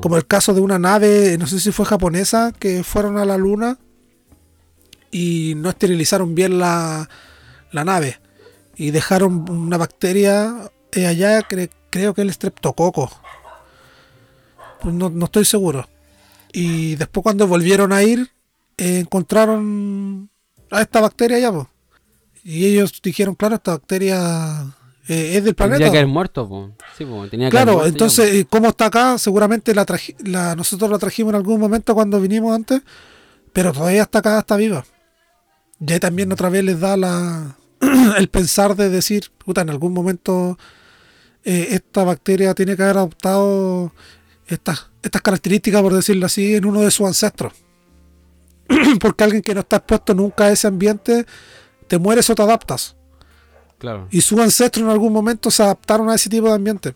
[0.00, 3.36] Como el caso de una nave, no sé si fue japonesa, que fueron a la
[3.36, 3.78] luna
[5.10, 7.08] y no esterilizaron bien la,
[7.72, 8.20] la nave
[8.76, 13.10] y dejaron una bacteria eh, allá, cre- creo que el streptococo.
[14.80, 15.88] Pues no, no estoy seguro.
[16.52, 18.30] Y después cuando volvieron a ir,
[18.76, 20.30] eh, encontraron
[20.70, 21.52] a esta bacteria allá.
[22.44, 24.76] Y ellos dijeron, claro, esta bacteria
[25.08, 25.78] eh, es del planeta.
[25.78, 26.70] Tendría que haber muerto, po.
[26.96, 29.16] Sí, po, tenía que Claro, muerto entonces, eh, ¿cómo está acá?
[29.16, 32.82] Seguramente la, nosotros la trajimos en algún momento cuando vinimos antes,
[33.54, 34.84] pero todavía está acá, está viva.
[35.80, 37.56] Y ahí también otra vez les da la
[38.18, 40.58] el pensar de decir, puta, en algún momento
[41.42, 43.92] eh, esta bacteria tiene que haber adoptado
[44.46, 47.54] estas, estas características, por decirlo así, en uno de sus ancestros.
[49.00, 51.24] Porque alguien que no está expuesto nunca a ese ambiente,
[51.86, 52.97] te mueres o te adaptas.
[53.78, 53.80] Po.
[53.80, 54.08] Claro.
[54.10, 56.94] Y sus ancestros en algún momento se adaptaron a ese tipo de ambiente.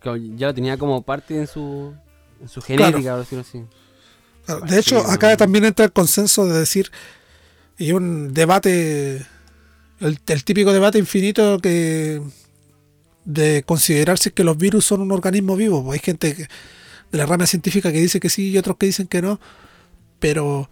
[0.00, 1.94] Claro, Ya lo tenía como parte en su,
[2.40, 3.62] en su genética, por decirlo así.
[4.46, 5.36] Claro, Bueno, De hecho, acá no.
[5.36, 6.90] también entra el consenso de decir,
[7.78, 9.18] y un debate,
[10.00, 12.22] el, el típico debate infinito que
[13.24, 15.84] de considerarse que los virus son un organismo vivo.
[15.84, 16.48] Pues hay gente que-
[17.12, 19.38] de la rama científica que dice que sí y otros que dicen que no,
[20.20, 20.70] pero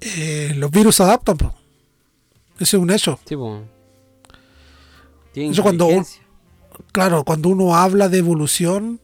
[0.00, 1.36] eh, los virus se adaptan.
[1.36, 1.52] pues.
[2.60, 3.18] Eso es un hecho.
[3.26, 3.36] Sí.
[5.32, 5.88] Tiene Eso cuando-.
[6.92, 9.00] Claro, cuando uno habla de evolución,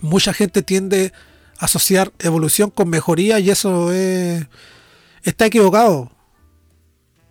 [0.00, 1.12] mucha gente tiende
[1.58, 4.46] a asociar evolución con mejoría y eso es,
[5.22, 6.10] está equivocado.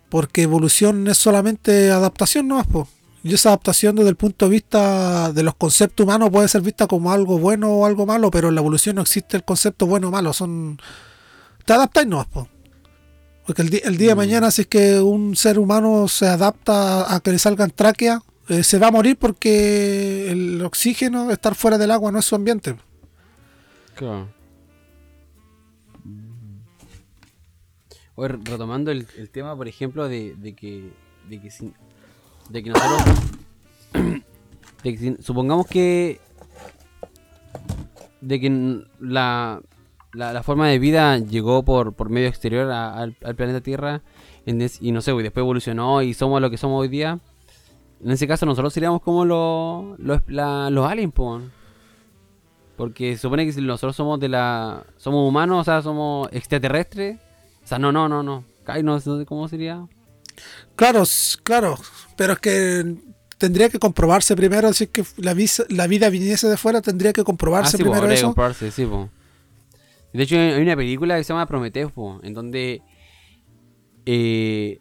[0.08, 2.62] Porque evolución es solamente adaptación, ¿no?
[2.64, 2.88] Po.
[3.22, 6.86] Y esa adaptación desde el punto de vista de los conceptos humanos puede ser vista
[6.86, 10.08] como algo bueno o algo malo, pero en la evolución no existe el concepto bueno
[10.08, 10.80] o malo, son...
[11.64, 12.48] Te adaptas no, po.
[13.50, 17.32] Porque el, día de mañana si es que un ser humano se adapta a que
[17.32, 22.12] le salgan tráqueas, eh, se va a morir porque el oxígeno, estar fuera del agua,
[22.12, 22.76] no es su ambiente.
[23.96, 24.28] Claro.
[28.14, 30.92] Oye, retomando el, tema, por ejemplo, de, que,
[31.28, 31.74] de que, si-
[32.50, 32.62] de
[34.84, 36.20] de que supongamos que,
[38.20, 39.60] de que la,
[40.12, 44.02] la, la forma de vida llegó por, por medio exterior a- al, al planeta Tierra
[44.46, 47.18] en es- y no sé, y después evolucionó y somos lo que somos hoy día.
[48.02, 51.40] En ese caso nosotros seríamos como los, los, los aliens, po.
[52.76, 54.84] Porque se supone que si nosotros somos de la.
[54.96, 57.18] Somos humanos, o sea, somos extraterrestres.
[57.62, 58.44] O sea, no, no, no, no.
[58.66, 59.86] Ay, no sé cómo sería.
[60.76, 61.02] Claro,
[61.42, 61.76] claro,
[62.16, 62.96] pero es que
[63.36, 67.20] tendría que comprobarse primero, es que la, vis- la vida viniese de fuera, tendría que
[67.20, 68.26] Ah, comprobarse sí, po, primero que eso.
[68.28, 69.10] comprobarse, sí, po.
[70.12, 72.82] De hecho, hay una película que se llama Prometheus, po, en donde.
[74.06, 74.78] eh,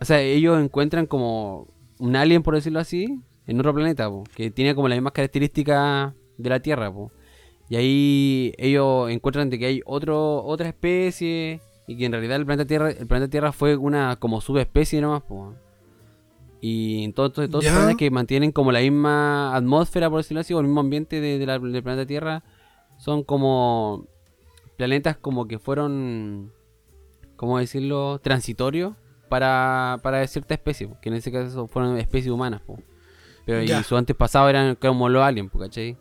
[0.00, 1.66] o sea, ellos encuentran como
[1.98, 6.14] un alien, por decirlo así, en otro planeta, po, que tiene como las mismas características
[6.38, 7.10] de la Tierra, po.
[7.68, 12.46] Y ahí ellos encuentran de que hay otro, otra especie y que en realidad el
[12.46, 15.54] planeta Tierra, el planeta Tierra fue una como subespecie nomás, po.
[16.62, 20.60] Y entonces todos estos planetas que mantienen como la misma atmósfera, por decirlo así, o
[20.60, 22.42] el mismo ambiente de, de la- del planeta Tierra,
[22.98, 24.06] son como
[24.80, 26.52] planetas como que fueron,
[27.36, 28.94] ¿cómo decirlo?, transitorios
[29.28, 32.78] para, para cierta especie, que en ese caso fueron especies humanas, po.
[33.44, 33.80] Pero Ya.
[33.80, 35.98] y sus antepasados eran como los aliens, ¿cachai?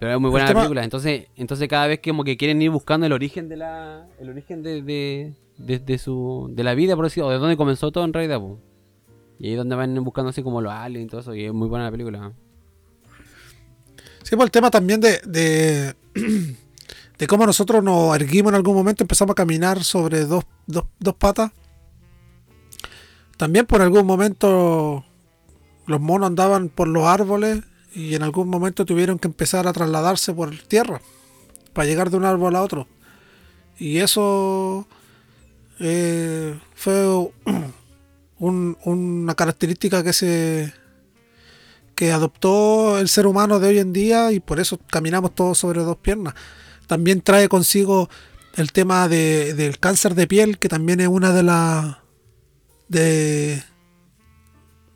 [0.00, 2.70] Pero es muy buena la película, entonces, entonces cada vez que como que quieren ir
[2.70, 6.96] buscando el origen de la, el origen de, de, de, de su, de la vida,
[6.96, 8.58] por decirlo, o de dónde comenzó todo en realidad, po.
[9.38, 11.52] Y ahí es donde van buscando así como los aliens y todo eso, y es
[11.52, 12.32] muy buena la película.
[14.22, 15.94] Sí, por el tema también de, de,
[17.22, 21.14] de cómo nosotros nos erguimos en algún momento, empezamos a caminar sobre dos, dos, dos
[21.14, 21.52] patas.
[23.36, 25.04] También por algún momento
[25.86, 27.60] los monos andaban por los árboles
[27.94, 31.00] y en algún momento tuvieron que empezar a trasladarse por tierra
[31.72, 32.88] para llegar de un árbol a otro.
[33.78, 34.88] Y eso
[35.78, 37.06] eh, fue
[38.40, 40.72] un- una característica que se
[41.94, 45.82] que adoptó el ser humano de hoy en día y por eso caminamos todos sobre
[45.82, 46.34] dos piernas.
[46.92, 48.10] También trae consigo
[48.54, 51.96] el tema de- del cáncer de piel, que también es una de las
[52.88, 53.62] de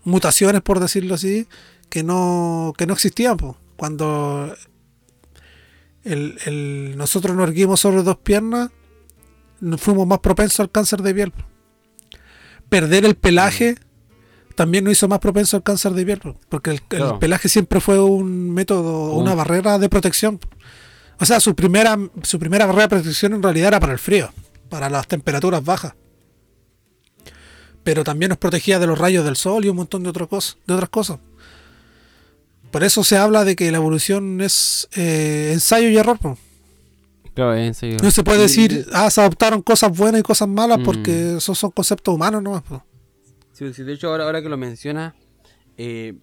[0.04, 1.48] mutaciones, por decirlo así,
[1.88, 3.38] que no, que no existían.
[3.38, 3.56] po.
[3.78, 4.54] Cuando
[6.04, 8.70] el- el- nosotros nos erguimos sobre dos piernas,
[9.60, 11.30] nos fuimos más propensos al cáncer de piel.
[11.30, 11.42] po.
[12.68, 13.76] Perder el pelaje
[14.54, 16.80] también nos hizo más propenso al cáncer de piel, po, porque el,
[17.20, 20.38] pelaje siempre fue un método, Un- una barrera de protección.
[21.18, 24.30] O sea, su primera, su primera barrera de protección en realidad era para el frío,
[24.68, 25.94] para las temperaturas bajas.
[27.82, 30.58] Pero también nos protegía de los rayos del sol y un montón de, otras cosas,
[30.66, 31.18] de otras cosas.
[32.70, 36.18] Por eso se habla de que la evolución es eh, ensayo y error.
[37.34, 37.98] Claro, serio.
[38.02, 40.84] No se puede decir, ah, se adoptaron cosas buenas y cosas malas Mm.
[40.84, 42.62] porque esos son conceptos humanos nomás.
[42.62, 42.82] po.
[43.52, 45.14] Sí, sí, de hecho, ahora, ahora que lo menciona,
[45.76, 46.14] eh,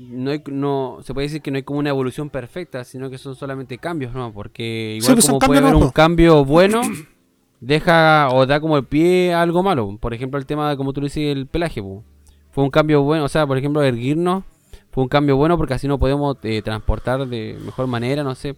[0.00, 3.18] no, hay, no se puede decir que no hay como una evolución perfecta, sino que
[3.18, 4.32] son solamente cambios, ¿no?
[4.32, 5.78] Porque igual pues como puede haber ¿no?
[5.80, 6.80] un cambio bueno,
[7.60, 9.96] deja o da como el pie a algo malo.
[10.00, 11.82] Por ejemplo, el tema, de, como tú dices, el pelaje.
[11.82, 12.02] po.
[12.50, 14.44] Fue un cambio bueno, o sea, por ejemplo, erguirnos
[14.92, 18.56] fue un cambio bueno porque así nos podemos eh, transportar de mejor manera, no sé.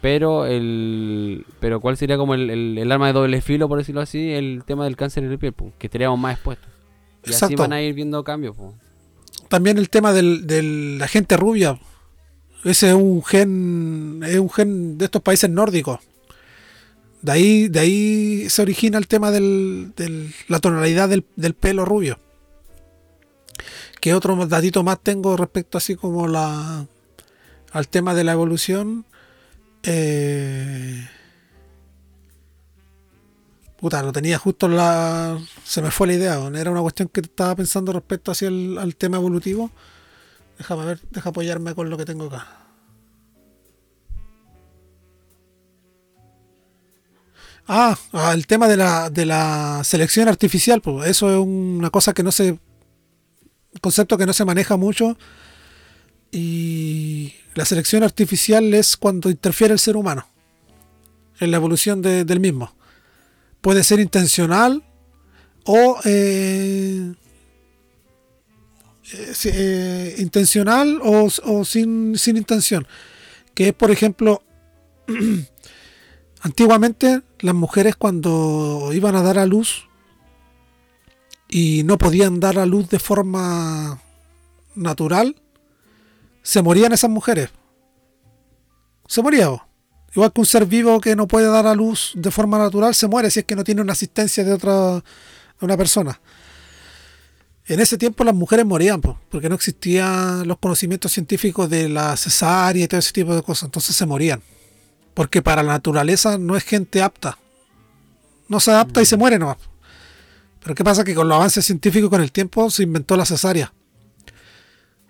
[0.00, 4.00] Pero el pero cuál sería como el, el- el arma de doble filo, por decirlo
[4.00, 6.68] así, el tema del cáncer de piel, po, que estaríamos más expuestos.
[7.24, 7.62] Y así Exacto.
[7.62, 8.54] van a ir viendo cambios.
[8.56, 8.74] po.
[9.48, 11.78] También el tema del, de la gente rubia.
[12.64, 16.00] Ese es un gen, es un gen de estos países nórdicos.
[17.22, 22.18] De ahí, de ahí se origina el tema de la tonalidad del, del pelo rubio.
[24.00, 26.86] Que otro datito más tengo respecto así como la
[27.72, 29.04] al tema de la evolución.
[29.82, 31.08] Eh,
[33.80, 35.38] puta, lo tenía justo la.
[35.64, 36.38] Se me fue la idea.
[36.38, 36.56] weón.
[36.56, 39.70] Era una cuestión que estaba pensando respecto hacia al tema evolutivo.
[40.58, 42.46] Déjame ver, deja apoyarme con lo que tengo acá.
[47.66, 52.14] Ah, ah, el tema de la, de la selección artificial, pues eso es una cosa
[52.14, 52.58] que no se.
[53.82, 55.18] concepto que no se maneja mucho.
[56.30, 60.26] Y la selección artificial es cuando interfiere el ser humano
[61.40, 62.74] en la evolución de- del mismo.
[63.68, 64.82] Puede ser intencional
[65.66, 67.12] o eh,
[69.12, 72.88] eh, eh, intencional o, o sin, sin intención.
[73.52, 74.42] Que es, por ejemplo,
[76.40, 79.86] antiguamente las mujeres cuando iban a dar a luz
[81.50, 84.00] y no podían dar a luz de forma
[84.76, 85.36] natural,
[86.40, 87.50] se morían esas mujeres.
[89.06, 89.67] se moría.
[90.18, 93.06] Igual que un ser vivo que no puede dar a luz de forma natural, se
[93.06, 95.02] muere si es que no tiene una asistencia de otra de
[95.60, 96.20] una persona.
[97.66, 102.16] En ese tiempo las mujeres morían, po, porque no existían los conocimientos científicos de la
[102.16, 104.42] cesárea y todo ese tipo de cosas, entonces se morían.
[105.14, 107.38] Porque para la naturaleza no es gente apta.
[108.48, 109.58] No se adapta y se muere nomás.
[110.58, 111.04] Pero ¿qué pasa?
[111.04, 113.72] Que con los avances científicos con el tiempo se inventó la cesárea.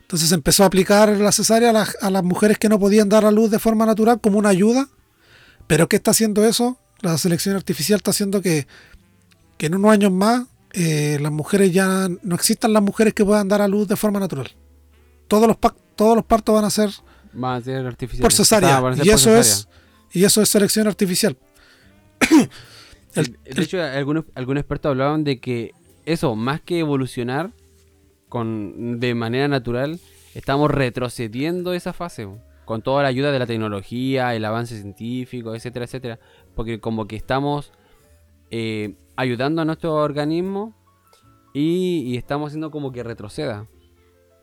[0.03, 3.09] Entonces se empezó a aplicar la cesárea a las, a las mujeres que no podían
[3.09, 4.87] dar a luz de forma natural como una ayuda.
[5.69, 6.77] Pero ¿qué está haciendo eso?
[7.01, 8.67] La selección artificial está haciendo que,
[9.57, 13.47] que en unos años más eh, las mujeres ya no existan las mujeres que puedan
[13.49, 14.51] dar a luz de forma natural.
[15.29, 15.57] Todos los,
[15.95, 16.91] todos los partos van a ser
[17.41, 18.23] Va a ser artificial.
[18.23, 18.79] por cesárea.
[18.79, 19.41] Ah, van ser y por eso cesárea.
[19.41, 19.69] es
[20.11, 21.37] y eso es selección artificial.
[23.15, 25.73] El- de hecho, algunos, algunos expertos hablaban de que
[26.05, 27.51] eso, más que evolucionar
[28.29, 29.99] con, de manera natural,
[30.35, 32.29] estamos retrocediendo esa fase.
[32.69, 36.19] Con toda la ayuda de la tecnología, el avance científico, etcétera, etcétera.
[36.55, 37.73] Porque como que estamos
[38.51, 40.75] eh, ayudando a nuestro organismo
[41.55, 43.67] y, estamos haciendo como que retroceda.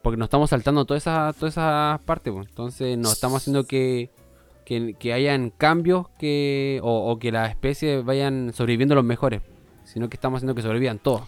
[0.01, 2.33] Porque nos estamos saltando todas esas todas esas partes.
[2.33, 2.41] bo.
[2.41, 4.09] Entonces nos estamos haciendo que,
[4.65, 9.43] que, que hayan cambios que o, que las especies vayan sobreviviendo los mejores.
[9.83, 11.21] Sino que estamos haciendo que sobrevivan todos.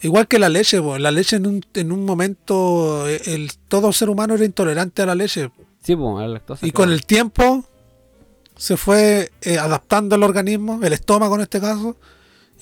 [0.00, 0.96] Igual que la leche, po.
[0.96, 5.06] la leche en un, en un momento eh, el, todo ser humano era intolerante a
[5.06, 5.50] la leche
[5.82, 6.84] Sí, pues, a la lactosa, y claro.
[6.86, 7.64] con el tiempo
[8.56, 11.96] se fue eh, adaptando el organismo, el estómago en este caso,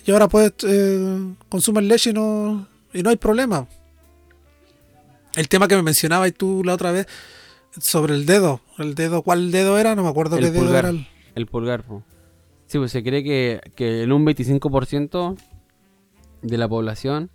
[0.07, 3.67] y ahora puedes eh, consumir leche y no, y no hay problema.
[5.37, 7.07] El tema que me mencionabas tú la otra vez
[7.81, 9.95] sobre el dedo, el dedo, ¿cuál dedo era?
[9.95, 10.85] No me acuerdo El qué dedo pulgar.
[10.87, 10.89] era.
[10.91, 12.03] el- El pulgar, po.
[12.67, 15.37] Sí, pues se cree que, que en un 25%
[16.43, 17.31] de la población,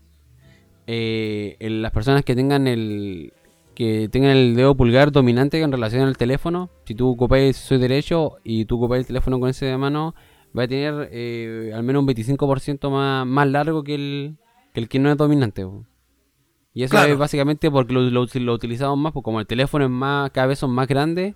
[0.87, 3.33] eh, en las personas que tengan el
[3.75, 8.37] que tengan el dedo pulgar dominante en relación al teléfono, si tú ocupáis soy derecho
[8.43, 10.13] y tú ocupáis el teléfono con ese de mano,
[10.57, 14.35] va a tener eh, al menos un 25% más, más largo que el,
[14.73, 15.65] que el que no es dominante.
[15.65, 15.85] po.
[16.75, 17.13] Y eso Claro.
[17.13, 20.47] es básicamente porque lo, lo, lo utilizamos más, pues como el teléfono es más, cada
[20.47, 21.35] vez son más grandes,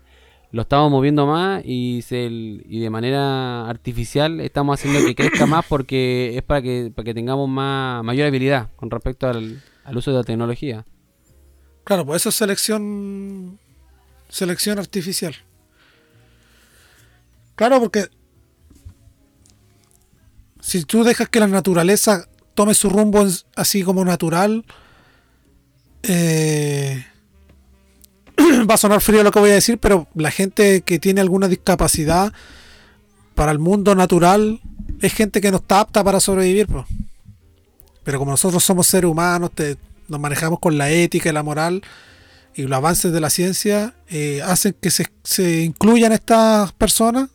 [0.51, 5.65] lo estamos moviendo más y, se, y de manera artificial estamos haciendo que crezca más
[5.67, 10.11] porque es para que, para que tengamos más, mayor habilidad con respecto al, al uso
[10.11, 10.85] de la tecnología.
[11.87, 13.57] Claro, pues eso es selección
[14.27, 15.33] selección artificial.
[17.55, 18.09] Claro, porque
[20.59, 23.25] si tú dejas que la naturaleza tome su rumbo
[23.55, 24.65] así como natural,
[26.03, 27.05] eh,
[28.69, 31.47] va a sonar frío lo que voy a decir, pero la gente que tiene alguna
[31.47, 32.33] discapacidad
[33.33, 34.59] para el mundo natural
[34.99, 36.67] es gente que no está apta para sobrevivir.
[36.67, 36.85] pues.
[38.03, 39.77] Pero como nosotros somos seres humanos, te-
[40.07, 41.81] nos manejamos con la ética y la moral
[42.55, 47.29] y los avances de la ciencia eh, hacen que se, se incluyan estas personas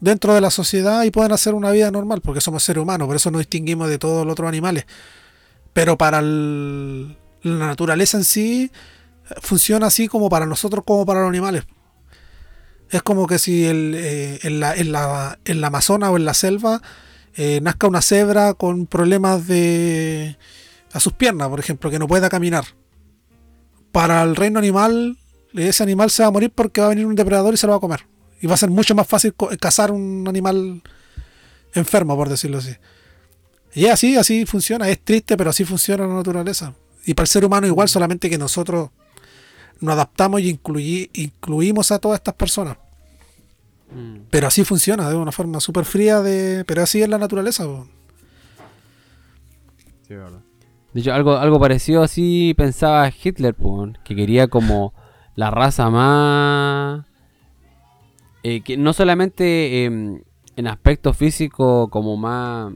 [0.00, 3.16] dentro de la sociedad y puedan hacer una vida normal, porque somos seres humanos, por
[3.16, 4.86] eso nos distinguimos de todos los otros animales.
[5.72, 8.70] Pero para la naturaleza en sí
[9.40, 11.64] funciona así como para nosotros como para los animales.
[12.90, 16.34] Es como que si eh, en, la, en, la, en la Amazona o en la
[16.34, 16.80] selva
[17.36, 20.36] eh, nazca una cebra con problemas de
[20.94, 22.64] a sus piernas, por ejemplo, que no pueda caminar.
[23.90, 25.18] Para el reino animal,
[25.52, 27.72] ese animal se va a morir porque va a venir un depredador y se lo
[27.72, 28.06] va a comer.
[28.40, 30.82] Y va a ser mucho más fácil cazar un animal
[31.74, 32.76] enfermo, por decirlo así.
[33.74, 34.88] Y es así, así funciona.
[34.88, 36.74] Es triste, pero así funciona la naturaleza.
[37.04, 38.90] Y para el ser humano igual, solamente que nosotros
[39.80, 40.60] nos adaptamos y
[41.14, 42.76] incluimos a todas estas personas.
[44.30, 46.64] Pero así funciona, de una forma súper fría, de...
[46.64, 47.64] pero así es la naturaleza.
[47.64, 47.88] po.
[50.94, 53.56] De hecho, algo, algo parecido así pensaba Hitler,
[54.04, 54.94] que quería como
[55.34, 57.04] la raza más...
[58.44, 60.22] eh, que no solamente em,
[60.56, 62.72] en aspecto físico como más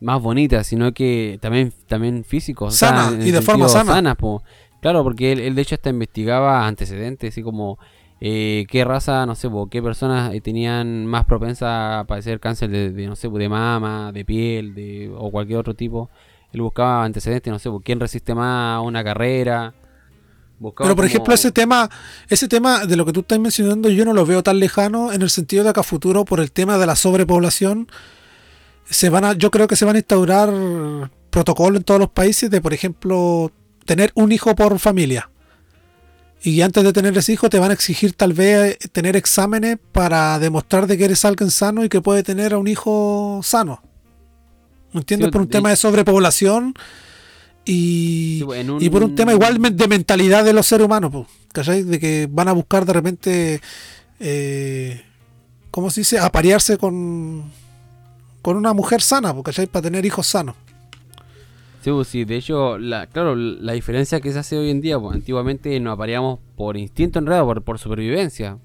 [0.00, 2.66] más bonita, sino que también también físico.
[2.66, 4.14] o sea, Sana, y de forma sana.
[4.14, 4.42] po.
[4.80, 7.78] Claro, porque él, él de hecho hasta investigaba antecedentes, así como
[8.20, 12.68] eh, qué raza, no sé, po, qué personas eh, tenían más propensa a padecer cáncer
[12.70, 16.10] de, de, no sé, po, de mama, de piel, de o cualquier otro tipo.
[16.54, 19.74] Él buscaba antecedentes, no sé, po, quién resiste más a una carrera.
[20.60, 21.90] Buscaba Pero por como- ejemplo, ese tema,
[22.28, 25.20] ese tema de lo que tú estás mencionando, yo no lo veo tan lejano en
[25.22, 27.88] el sentido de que a futuro, por el tema de la sobrepoblación,
[28.88, 30.50] se van a, yo creo que se van a instaurar
[31.30, 33.50] protocolos en todos los países de, por ejemplo,
[33.84, 35.30] tener un hijo por familia.
[36.40, 40.38] Y antes de tener ese hijo te van a exigir tal vez tener exámenes para
[40.38, 43.82] demostrar de que eres alguien sano y que puede tener a un hijo sano.
[44.94, 45.26] ¿Me entiendes?
[45.28, 46.72] Sí, por un de- tema de sobrepoblación
[47.66, 51.26] y, Sí, un- y por un tema igual de mentalidad de los seres humanos, po,
[51.52, 51.82] ¿cachai?
[51.82, 53.60] De que van a buscar de repente
[54.20, 55.02] eh,
[55.70, 56.18] ¿cómo se dice?
[56.18, 57.50] Aparearse con,
[58.42, 59.66] con una mujer sana, ¿cachai?
[59.66, 60.54] Para tener hijos sanos.
[61.82, 64.98] Sí, pues sí, de hecho, la, claro, la diferencia que se hace hoy en día,
[64.98, 68.56] pues antiguamente nos apareamos por instinto en realidad, por, por supervivencia.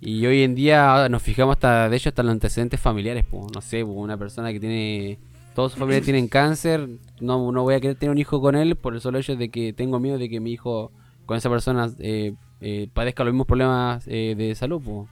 [0.00, 3.60] Y hoy en día nos fijamos hasta, de hecho, hasta los antecedentes familiares, pues, no
[3.60, 5.18] sé, pues, una persona que tiene,
[5.54, 6.88] todos sus familiares tienen cáncer,
[7.20, 9.48] no, no voy a querer tener un hijo con él por el solo hecho de
[9.48, 10.92] que tengo miedo de que mi hijo
[11.26, 15.08] con esa persona eh, eh, padezca los mismos problemas eh, de salud, pues.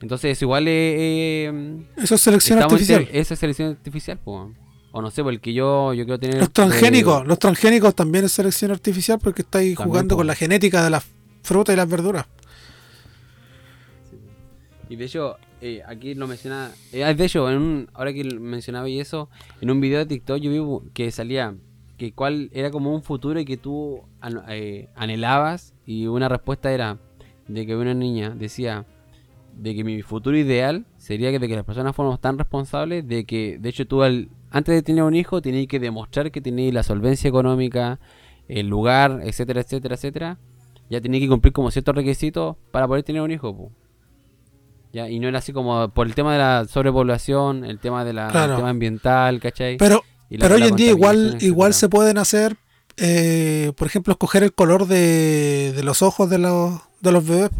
[0.00, 3.08] Entonces, igual eh, Eso es selección artificial.
[3.12, 4.50] Eso es selección artificial, pues.
[4.90, 6.38] O no sé, porque yo, yo quiero tener...
[6.38, 10.18] Los transgénicos, los transgénicos también es selección artificial porque estáis También, jugando po.
[10.18, 11.04] con la genética de las
[11.42, 12.26] frutas y las verduras.
[14.88, 16.72] Y de hecho, eh, aquí lo menciona.
[16.92, 19.30] eh, de hecho, en un, ahora que mencionaba y eso,
[19.60, 21.54] en un video de TikTok yo vi que salía
[21.96, 24.02] que cuál era como un futuro que tú
[24.48, 25.72] eh, anhelabas.
[25.86, 26.98] Y una respuesta era
[27.46, 28.86] de que una niña decía
[29.56, 33.68] de que mi futuro ideal sería que, las personas fuéramos tan responsables de que, de
[33.68, 37.28] hecho, tú al, antes de tener un hijo tenías que demostrar que tenías la solvencia
[37.28, 38.00] económica,
[38.48, 40.38] el lugar, etcétera, etcétera, etcétera.
[40.90, 43.70] Ya tenías que cumplir como ciertos requisitos para poder tener un hijo.
[44.92, 48.12] Ya, y no era así como por el tema de la sobrepoblación, el tema de
[48.12, 48.52] la Claro.
[48.52, 49.76] el tema ambiental, ¿cachai?
[49.78, 52.56] Pero, Y la- pero hoy en día igual, igual se pueden hacer,
[52.98, 57.50] eh, por ejemplo, escoger el color de, de los ojos de los, de los bebés.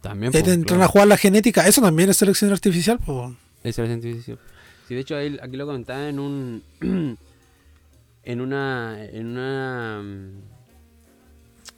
[0.00, 0.84] También, ahí entran claro.
[0.84, 1.66] a jugar la genética.
[1.66, 2.98] Eso también es selección artificial.
[2.98, 3.34] po.
[3.64, 4.38] Es la cientificación.
[4.88, 6.62] Sí, de hecho, él, aquí lo comentaba en un.
[8.24, 9.04] en una.
[9.04, 10.02] En una.
[10.02, 10.40] mm,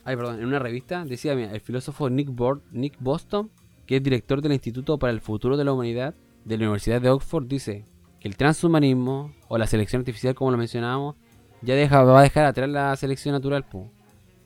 [0.07, 1.05] Ay, perdón, en una revista.
[1.05, 3.51] Decía, mira, el filósofo Nick, Bord, Nick Boston,
[3.86, 7.11] que es director del Instituto para el Futuro de la Humanidad de la Universidad de
[7.11, 7.85] Oxford, dice
[8.20, 11.16] que el transhumanismo o la selección artificial, como lo mencionábamos,
[11.62, 13.65] ya deja, va a dejar atrás la selección natural,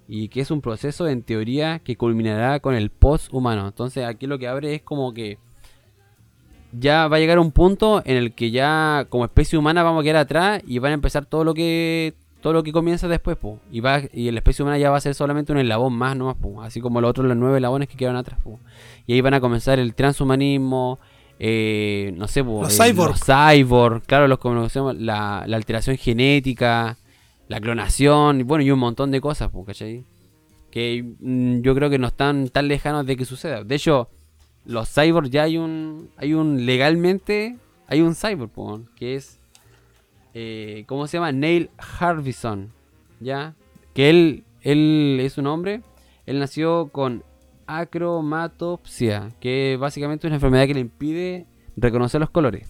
[0.06, 3.66] y que es un proceso en teoría que culminará con el post-humano.
[3.66, 5.39] Entonces, aquí lo que abre es como que
[6.73, 10.05] ya va a llegar un punto en el que ya como especie humana vamos a
[10.05, 13.59] quedar atrás y van a empezar todo lo que todo lo que comienza después, po.
[13.70, 16.36] Y va y la especie humana ya va a ser solamente un eslabón más nomás,
[16.36, 16.62] po.
[16.62, 18.60] Así como los otros los nueve eslabones que quedan atrás, po.
[19.06, 20.98] Y ahí van a comenzar el transhumanismo,
[21.39, 23.10] eh, no sé, po, Los eh, cyborg.
[23.10, 26.97] los cyborg, claro, los conocemos, la, la alteración genética,
[27.48, 30.05] la clonación, y bueno, y un montón de cosas, po, ¿cachai?
[30.70, 33.65] Que mm, yo creo que no están tan lejanos de que suceda.
[33.65, 34.09] De hecho,
[34.65, 37.56] los cyborg ya hay un hay un legalmente
[37.86, 39.38] hay un cyborg po, que es
[40.35, 42.73] eh, cómo se llama Neil Harbison
[43.21, 43.55] ya
[43.95, 45.83] que él él es un hombre
[46.27, 47.25] él nació con
[47.67, 51.47] acromatopsia que básicamente es una enfermedad que le impide
[51.77, 52.69] reconocer los colores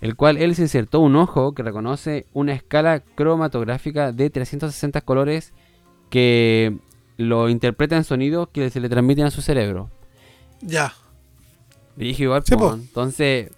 [0.00, 5.52] el cual él se insertó un ojo que reconoce una escala cromatográfica de 360 colores
[6.10, 6.76] que
[7.16, 9.90] lo interpreta en sonidos que se le transmiten a su cerebro
[10.60, 10.92] Ya.
[11.96, 12.74] dije igual, Sí, po, po.
[12.74, 13.50] entonces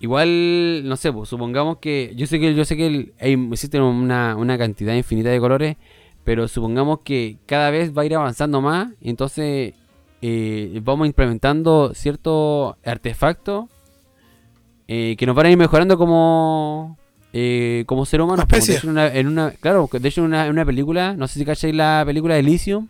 [0.00, 3.12] igual no sé, pues supongamos que yo sé que yo sé que el-
[3.52, 5.76] existe una, una cantidad infinita de colores,
[6.24, 9.74] pero supongamos que cada vez va a ir avanzando más, y entonces
[10.22, 13.66] eh, vamos implementando ciertos artefactos
[14.88, 16.98] eh, que nos van a ir mejorando como
[17.32, 18.42] eh, como ser humano.
[18.48, 18.64] Como.
[18.66, 21.28] De hecho, en una, en una- claro, de hecho en una, en una película, no
[21.28, 22.88] sé si cacháis la película de Elysium.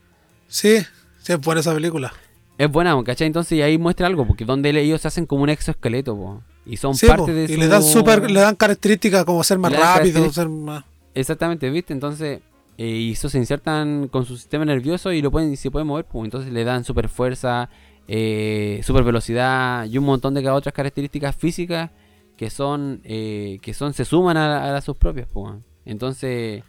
[0.48, 0.78] Sí,
[1.20, 2.12] sí, es buena esa película.
[2.58, 3.26] Es buena, ¿cachai?
[3.26, 6.76] Entonces y ahí muestra algo, porque donde ellos se hacen como un exoesqueleto, po, y
[6.76, 7.60] son Sí, parte po, de y su...
[7.60, 10.84] le dan super, le dan características como ser más rápido, ser más.
[11.14, 11.92] Exactamente, ¿viste?
[11.92, 12.40] Entonces,
[12.78, 16.04] eh, y eso se insertan con su sistema nervioso y lo pueden, se pueden mover,
[16.04, 17.68] pues entonces le dan super fuerza,
[18.08, 21.90] eh, super velocidad y un montón de otras características físicas
[22.36, 25.52] que son, eh, que son, se suman a, a sus propias, pues.
[25.84, 26.62] Entonces,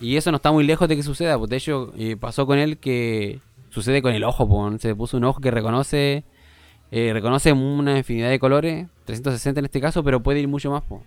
[0.00, 2.58] y eso no está muy lejos de que suceda, pues de hecho eh, pasó con
[2.58, 3.40] él que
[3.70, 6.24] sucede con el ojo, pues se puso un ojo que reconoce,
[6.90, 10.82] eh, reconoce una infinidad de colores, 360 en este caso, pero puede ir mucho más,
[10.88, 11.02] pues.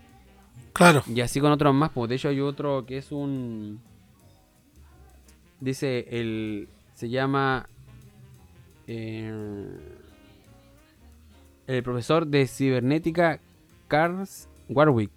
[0.74, 1.04] Claro.
[1.08, 3.80] Y así con otros más, pues de hecho hay otro que es un...
[5.60, 6.70] Dice, el...
[6.94, 7.68] Se llama...
[8.88, 9.68] eh,
[11.68, 13.40] el profesor de cibernética
[13.88, 14.28] Carl
[14.70, 15.12] Warwick.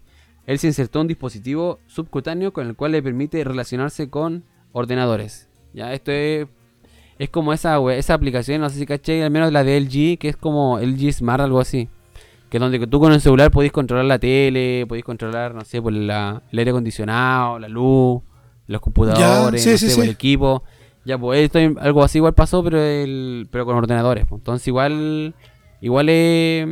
[0.47, 5.49] Él se insertó un dispositivo subcutáneo con el cual le permite relacionarse con ordenadores.
[5.73, 6.47] Ya, esto es...
[7.19, 10.19] Es como esa, we- esa aplicación, no sé si caché, al menos la de LG,
[10.19, 11.89] que es como LG Smart, algo así.
[12.51, 15.95] Que donde tú con el celular podéis controlar la tele, podéis controlar, no sé, pues
[15.95, 18.23] la, el aire acondicionado, la luz,
[18.67, 20.63] los computadores, sí, no sí, sé, pues, el equipo.
[21.05, 24.27] Ya, pues esto es- algo así igual pasó, pero el, pero con ordenadores.
[24.27, 24.41] pues.
[24.41, 25.35] Entonces igual,
[25.81, 26.67] igual es,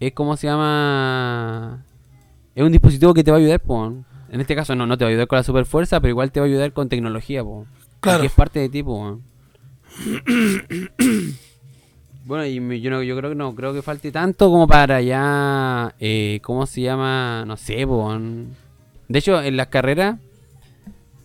[0.00, 1.84] es como se llama,
[2.54, 3.92] es un dispositivo que te va a ayudar, pues.
[4.30, 6.32] En este caso no, no te va a ayudar con la super fuerza, pero igual
[6.32, 7.68] te va a ayudar con tecnología, pues.
[8.02, 8.24] Claro.
[8.24, 9.16] Es parte de ti, pues.
[12.24, 15.92] Bueno, y yo, no, yo creo que no creo que falte tanto como para ya.
[15.98, 17.44] Eh, ¿Cómo se llama?
[17.46, 18.54] No sé, weón.
[19.08, 20.18] De hecho, en las carreras.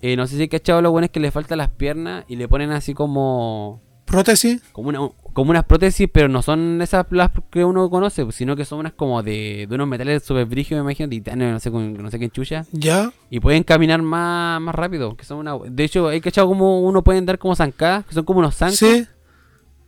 [0.01, 2.35] eh, no sé si he cachado lo bueno es que le faltan las piernas y
[2.35, 3.79] le ponen así como.
[4.05, 4.61] Prótesis.
[4.71, 4.99] Como, una,
[5.37, 8.79] como unas prótesis, pero no son esas las que uno conoce, pues, sino que son
[8.79, 12.17] unas como de, de unos metales super brígidos, me imagino, titanio, no sé, no sé
[12.17, 12.65] qué enchucha.
[12.71, 13.11] Ya.
[13.29, 15.15] Y pueden caminar más, más rápido.
[15.15, 18.25] Que son una, de hecho, hay cachado como uno pueden dar como zancadas, que son
[18.25, 18.79] como unos zancos.
[18.79, 19.05] Sí.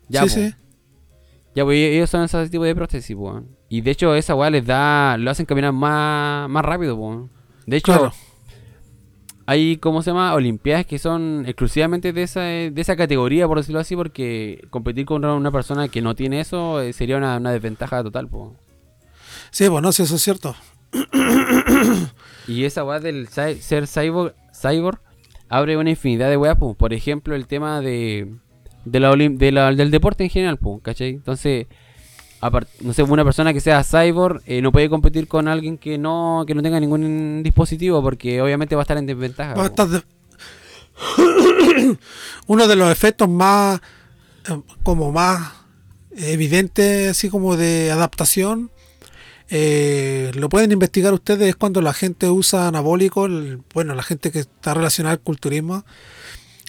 [0.07, 0.35] Ya, sí, po.
[0.35, 0.55] sí.
[1.55, 3.41] Ya, pues ellos son ese tipo de prótesis, po.
[3.69, 5.17] Y de hecho, esa weá les da.
[5.17, 7.27] Lo hacen caminar más, más rápido, po.
[7.65, 8.13] De hecho, Claro.
[9.49, 10.33] Hay, ¿cómo se llama?
[10.35, 15.33] Olimpiadas que son exclusivamente de esa, de esa categoría, por decirlo así, porque competir contra
[15.33, 18.55] una persona que no tiene eso eh, sería una, una desventaja total, po.
[19.51, 20.55] Sí, pues no, sí, eso es cierto.
[22.47, 24.99] Y esa weá del ser cyborg, cyborg
[25.49, 26.73] abre una infinidad de weas, po.
[26.75, 28.31] Por ejemplo, el tema de,
[28.85, 31.09] de la, de la- del deporte en general, po, ¿cachai?
[31.09, 31.67] Entonces,
[32.81, 36.43] no sé, una persona que sea cyborg eh, no puede competir con alguien que no,
[36.47, 39.55] que no tenga ningún dispositivo porque obviamente va a estar en desventaja.
[39.55, 39.83] Va a po.
[39.83, 40.03] estar de-
[42.47, 43.79] Uno de los efectos más
[44.47, 45.53] eh, como más
[46.15, 48.71] evidentes así como de adaptación
[49.49, 53.29] eh, lo pueden investigar ustedes es cuando la gente usa anabólicos
[53.73, 55.85] bueno la gente que está relacionada al culturismo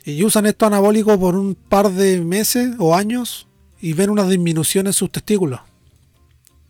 [0.05, 3.49] y usan estos anabólicos por un par de meses o años
[3.81, 5.61] y ven una disminución en sus testículos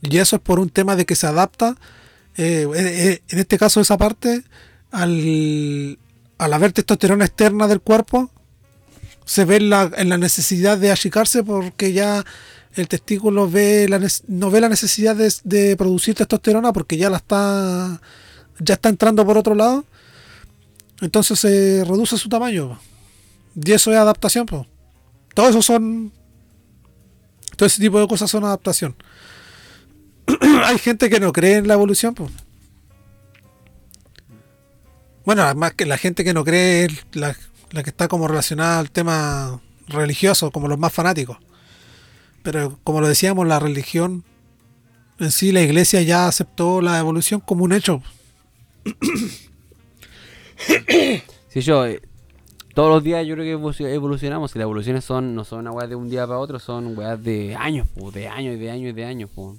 [0.03, 1.77] y eso es por un tema de que se adapta
[2.37, 4.45] eh, eh, eh, en este caso esa parte
[4.91, 5.99] al,
[6.39, 8.31] al haber testosterona externa del cuerpo,
[9.25, 12.25] se ve en la, en la necesidad de achicarse porque ya
[12.75, 18.01] el testículo ve la, no ve la necesidad de, producir testosterona porque ya la está
[18.59, 19.85] ya está entrando por otro lado.
[21.01, 22.79] Entonces se reduce su tamaño.
[23.55, 24.47] Y eso es adaptación.
[24.47, 24.67] po.
[25.35, 26.13] Todo eso son.
[27.61, 28.97] Todo ese tipo de cosas son adaptación.
[30.65, 32.15] Hay gente que no cree en la evolución.
[32.15, 32.31] po.
[35.27, 37.37] Bueno, además que la gente que no cree la,
[37.71, 41.37] la que está como relacionada al tema religioso, como los más fanáticos.
[42.43, 44.25] Pero como lo decíamos, la religión
[45.19, 48.03] en sí, la iglesia ya aceptó la evolución como un hecho.
[51.51, 52.01] Si yo, eh,
[52.75, 54.55] todos los días yo creo que evolucio- evolucionamos.
[54.55, 57.23] Y las evoluciones son, no son una weá de un día para otro, son weas
[57.23, 59.31] de años, po, de años y de años y de años.
[59.35, 59.57] po.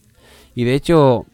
[0.56, 1.26] Y de hecho,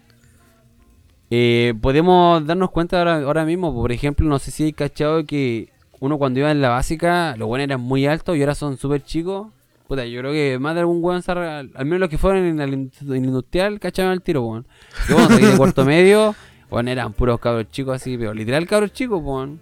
[1.30, 3.74] eh, podemos darnos cuenta ahora, ahora mismo.
[3.74, 7.48] Por ejemplo, no sé si hay cachado que uno cuando iba en la básica, los
[7.48, 9.48] buenos eran muy altos y ahora son súper chicos.
[9.88, 12.74] Puta, yo creo que más de algún weón, al menos los que fueron en el,
[12.74, 14.68] in- en el industrial, cachaban el tiro, weón.
[15.08, 16.36] Yo cuando salí de cuarto medio,
[16.70, 19.62] weón, eran puros cabros chicos así, pero literal cabros chicos, weón.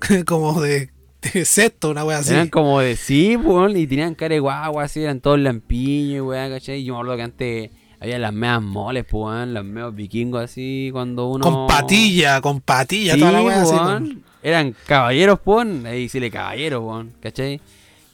[0.26, 0.90] como de
[1.44, 2.32] sexto, una wea así.
[2.34, 6.50] Eran como de sí, weón, y tenían cara de guagua, así, eran todos lampiños, weón,
[6.50, 6.80] ¿cachai?
[6.80, 7.70] Y yo me acuerdo que antes
[8.00, 11.42] había las meas moles, pues, weón, los meos vikingos así, cuando uno...
[11.44, 13.72] Con patilla, con patilla, Sí, toda la wea así.
[13.74, 13.86] weón.
[14.08, 17.60] con- Eran caballeros, pon, ahí sí le caballeros, weón, ¿cachai?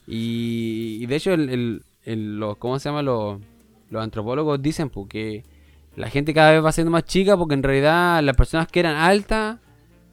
[0.07, 3.03] Y, y de hecho, el, el- el- los, ¿cómo se llama?
[3.03, 3.41] Los,
[3.91, 5.45] los antropólogos dicen pues, que
[5.97, 8.97] la gente cada vez va siendo más chica porque en realidad las personas que eran
[8.97, 9.59] altas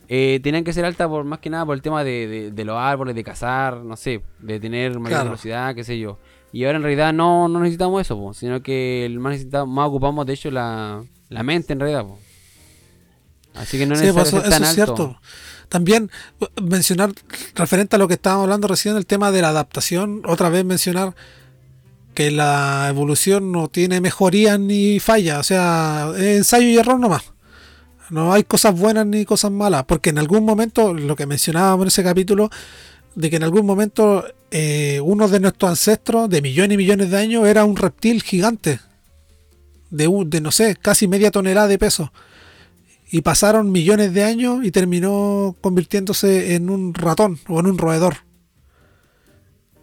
[0.10, 2.66] eh, tenían que ser altas por más que nada por el tema de, de- de
[2.66, 5.26] los árboles, de cazar, no sé, de tener mayor Claro.
[5.26, 6.18] velocidad, qué sé yo.
[6.52, 10.26] Y ahora en realidad no, no necesitamos eso, po, sino que más, necesitamos, más ocupamos
[10.26, 12.06] de hecho la, la mente en realidad.
[12.06, 12.18] po.
[13.56, 14.96] Así que no Sí, pues, necesario eso, tan eso es alto.
[14.96, 15.22] cierto.
[15.70, 16.10] También
[16.42, 17.12] eh, mencionar,
[17.56, 21.14] referente a lo que estábamos hablando recién, el tema de la adaptación, otra vez mencionar
[22.16, 27.32] que la evolución no tiene mejorías ni falla, o sea, ensayo y error nomás.
[28.10, 31.88] No hay cosas buenas ni cosas malas, porque en algún momento, lo que mencionábamos en
[31.90, 32.50] ese capítulo,
[33.16, 37.18] de que en algún momento eh, uno de nuestros ancestros, de millones y millones de
[37.18, 38.80] años, era un reptil gigante,
[39.90, 42.12] de, de no sé, casi media tonelada de peso
[43.12, 48.18] y pasaron millones de años y terminó convirtiéndose en un ratón o en un roedor.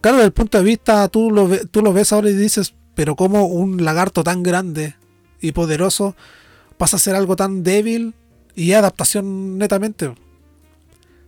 [0.00, 3.16] Claro, desde el punto de vista, tú lo, tú lo ves ahora y dices, pero
[3.16, 4.94] ¿cómo un lagarto tan grande
[5.40, 6.14] y poderoso
[6.78, 8.14] pasa a ser algo tan débil
[8.54, 10.14] y es adaptación netamente?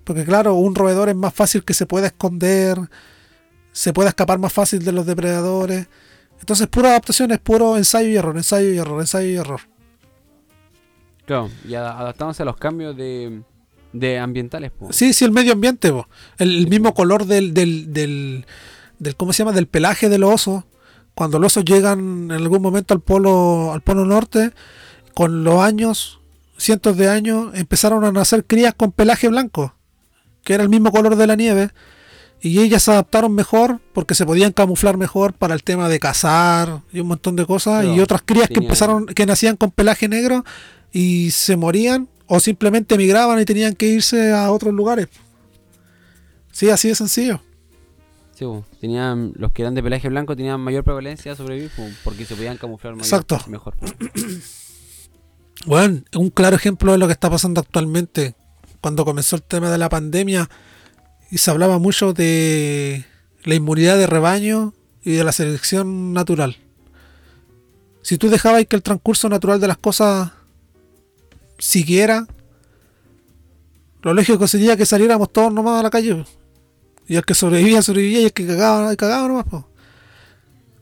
[0.04, 2.78] Porque claro, un roedor es más fácil que se pueda esconder,
[3.72, 5.86] se pueda escapar más fácil de los depredadores.
[6.40, 9.60] Entonces, pura adaptación es puro ensayo y error, ensayo y error, ensayo y error.
[11.26, 13.42] Claro, y ada- adaptándose a los cambios de,
[13.92, 14.70] de ambientales.
[14.70, 14.92] po.
[14.92, 16.08] Sí, sí, el medio ambiente, po.
[16.38, 18.46] el, el mismo color del, del, del,
[18.98, 19.52] del- ¿cómo se llama?
[19.52, 20.64] Del pelaje de los osos.
[21.14, 24.52] Cuando los osos llegan en algún momento al polo, al polo norte,
[25.14, 26.20] con los años,
[26.56, 29.74] cientos de años, empezaron a nacer crías con pelaje blanco,
[30.44, 31.70] que era el mismo color de la nieve,
[32.40, 36.82] Y ellas se adaptaron mejor porque se podían camuflar mejor para el tema de cazar
[36.92, 37.84] y un montón de cosas.
[37.84, 40.44] y otras crías que empezaron, que nacían con pelaje negro
[40.92, 45.08] y se morían o simplemente migraban y tenían que irse a otros lugares.
[46.52, 47.40] Sí, así de sencillo.
[48.36, 48.44] Sí,
[48.80, 52.36] tenían, los que eran de pelaje blanco tenían mayor prevalencia de sobrevivir po, porque se
[52.36, 53.40] podían camuflar mayor- Exacto.
[53.48, 53.74] mejor.
[55.66, 58.34] Bueno, un claro ejemplo de lo que está pasando actualmente.
[58.80, 60.48] Cuando comenzó el tema de la pandemia
[61.30, 63.04] y se hablaba mucho de
[63.44, 64.72] la inmunidad de rebaño
[65.02, 66.56] y de la selección natural.
[68.02, 70.30] Si tú dejabas que el transcurso natural de las cosas
[71.58, 72.26] siguiera,
[74.02, 76.24] lo lógico sería que saliéramos todos nomás a la calle.
[77.06, 79.46] Y el que sobrevivía, sobrevivía y el que cagaba, cagaba nomás.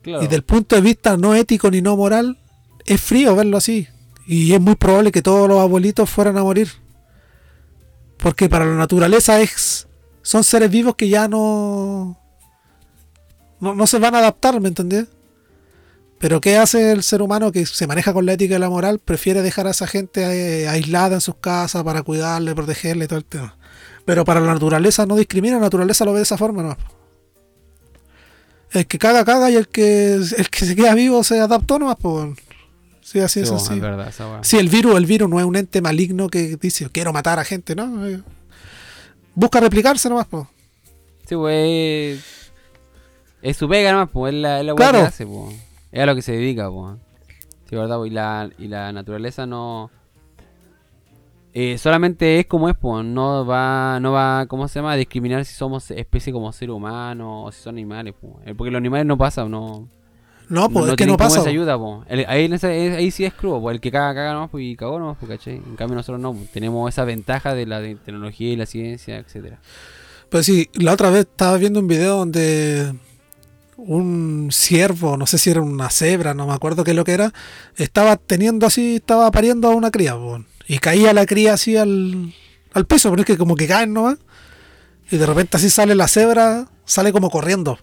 [0.02, 0.22] Claro.
[0.22, 2.38] Y del punto de vista no ético ni no moral,
[2.84, 3.88] es frío verlo así.
[4.26, 6.68] Y es muy probable que todos los abuelitos fueran a morir.
[8.18, 9.86] Porque para la naturaleza es,
[10.22, 12.18] son seres vivos que ya no,
[13.60, 15.06] no, no se van a adaptar, ¿me entendés?
[16.18, 18.98] Pero ¿qué hace el ser humano que se maneja con la ética y la moral?
[18.98, 23.18] Prefiere dejar a esa gente eh, aislada en sus casas para cuidarle, protegerle y todo
[23.18, 23.56] el tema.
[24.06, 26.76] Pero para la naturaleza no discrimina, la naturaleza lo ve de esa forma, ¿no?
[28.70, 31.96] El que caga, caga y el que, el que se queda vivo se adaptó nomás,
[32.00, 32.36] pues.
[33.06, 33.78] Sí, así Sí, es po, así.
[33.78, 34.12] verdad.
[34.42, 37.44] Sí, el virus, el virus no es un ente maligno que dice quiero matar a
[37.44, 38.04] gente, ¿no?
[38.04, 38.20] Eh,
[39.36, 40.44] Busca replicarse nomás, pues.
[41.24, 42.50] Sí, pues.
[43.42, 44.34] Es su pega nomás, pues.
[44.34, 44.98] Es la, es la Claro.
[44.98, 45.54] que hace, pues.
[45.92, 46.96] Es a lo que se dedica, pues.
[47.70, 49.88] Sí, verdad, po, y la, y la naturaleza no.
[51.52, 53.04] eh, solamente es como es, pues.
[53.04, 54.92] No va, no va, ¿cómo se llama?
[54.92, 58.34] A discriminar si somos especie como ser humano o si son animales, pues.
[58.46, 59.88] Eh, Porque los animales no pasan, no.
[60.48, 61.36] No, pues es que no pasa.
[61.36, 61.48] esa po.
[61.50, 62.04] ayuda, po.
[62.08, 63.74] El- ahí, en esa- es- ahí sí es crudo, pues.
[63.74, 64.64] El que caga, caga nomás, pues.
[64.64, 65.56] Y cagó nomás, pues, ¿cachai?
[65.56, 69.16] En cambio, nosotros no, pues, Tenemos esa ventaja de la de tecnología y la ciencia,
[69.18, 69.58] etcétera
[70.30, 72.94] Pero sí, la otra vez estaba viendo un video donde
[73.76, 77.12] un ciervo, no sé si era una cebra, no me acuerdo qué es lo que
[77.12, 77.32] era,
[77.76, 82.32] estaba teniendo así, estaba pariendo a una cría, po, y caía la cría así al,
[82.72, 84.16] al piso, pero es que como que caen nomás,
[85.10, 87.78] y de repente así sale la cebra, sale como corriendo.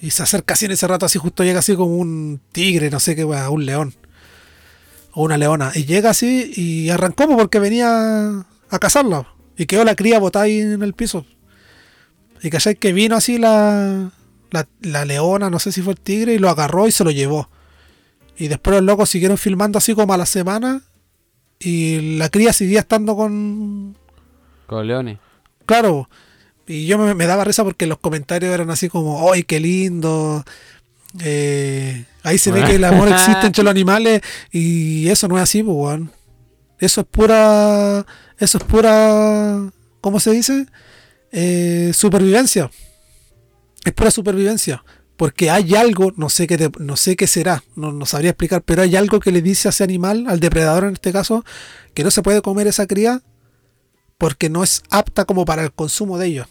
[0.00, 3.00] Y se acerca así en ese rato, así justo llega así como un tigre, no
[3.00, 3.94] sé qué, wea, un león.
[5.12, 5.72] O una leona.
[5.74, 9.26] Y llega así y arrancó po, porque venía a cazarla.
[9.56, 11.24] Y quedó la cría botada ahí en el piso.
[12.42, 14.10] Y cachai que vino así la,
[14.50, 17.10] la, la leona, no sé si fue el tigre, y lo agarró y se lo
[17.10, 17.48] llevó.
[18.36, 20.82] Y después los locos siguieron filmando así como a la semana.
[21.58, 23.96] Y la cría seguía estando con,
[24.66, 25.18] Con leones.
[25.64, 26.10] Claro,
[26.66, 30.44] y yo me, me daba risa porque los comentarios eran así como, ¡ay, qué lindo!
[31.22, 34.20] Eh, ahí se ve que el amor existe entre los animales
[34.52, 36.10] y eso no es así, pues, weón.
[36.78, 38.04] Eso es pura,
[38.38, 39.70] eso es pura,
[40.00, 40.66] ¿cómo se dice?
[41.32, 42.70] Eh, supervivencia.
[43.84, 44.84] Es pura supervivencia.
[45.16, 48.60] Porque hay algo, no sé qué, te- no sé qué será, no, no sabría explicar,
[48.62, 51.42] pero hay algo que le dice a ese animal, al depredador en este caso,
[51.94, 53.22] que no se puede comer esa cría
[54.18, 56.48] porque no es apta como para el consumo de ellos.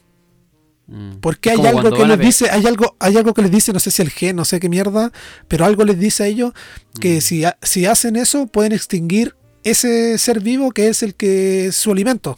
[0.88, 1.16] Mm.
[1.20, 3.80] Porque Es hay algo que les dice, hay algo, hay algo que les dice, no
[3.80, 5.12] sé si el gen, no sé qué mierda,
[5.48, 6.53] pero algo les dice a ellos
[7.02, 7.22] que Mm.
[7.22, 11.91] si, si hacen eso pueden extinguir ese ser vivo que es el que es su
[11.91, 12.38] alimento.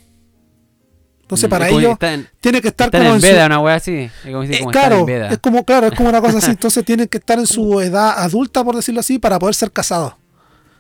[1.24, 3.76] Entonces Mm, para es ellos Están, tiene que estar como en su, veda, una wea
[3.76, 4.10] así.
[4.24, 5.28] Es como, eh, como claro, en veda.
[5.30, 8.14] es como claro, es como una cosa así, entonces tienen que estar en su edad
[8.18, 10.14] adulta por decirlo así para poder ser casados,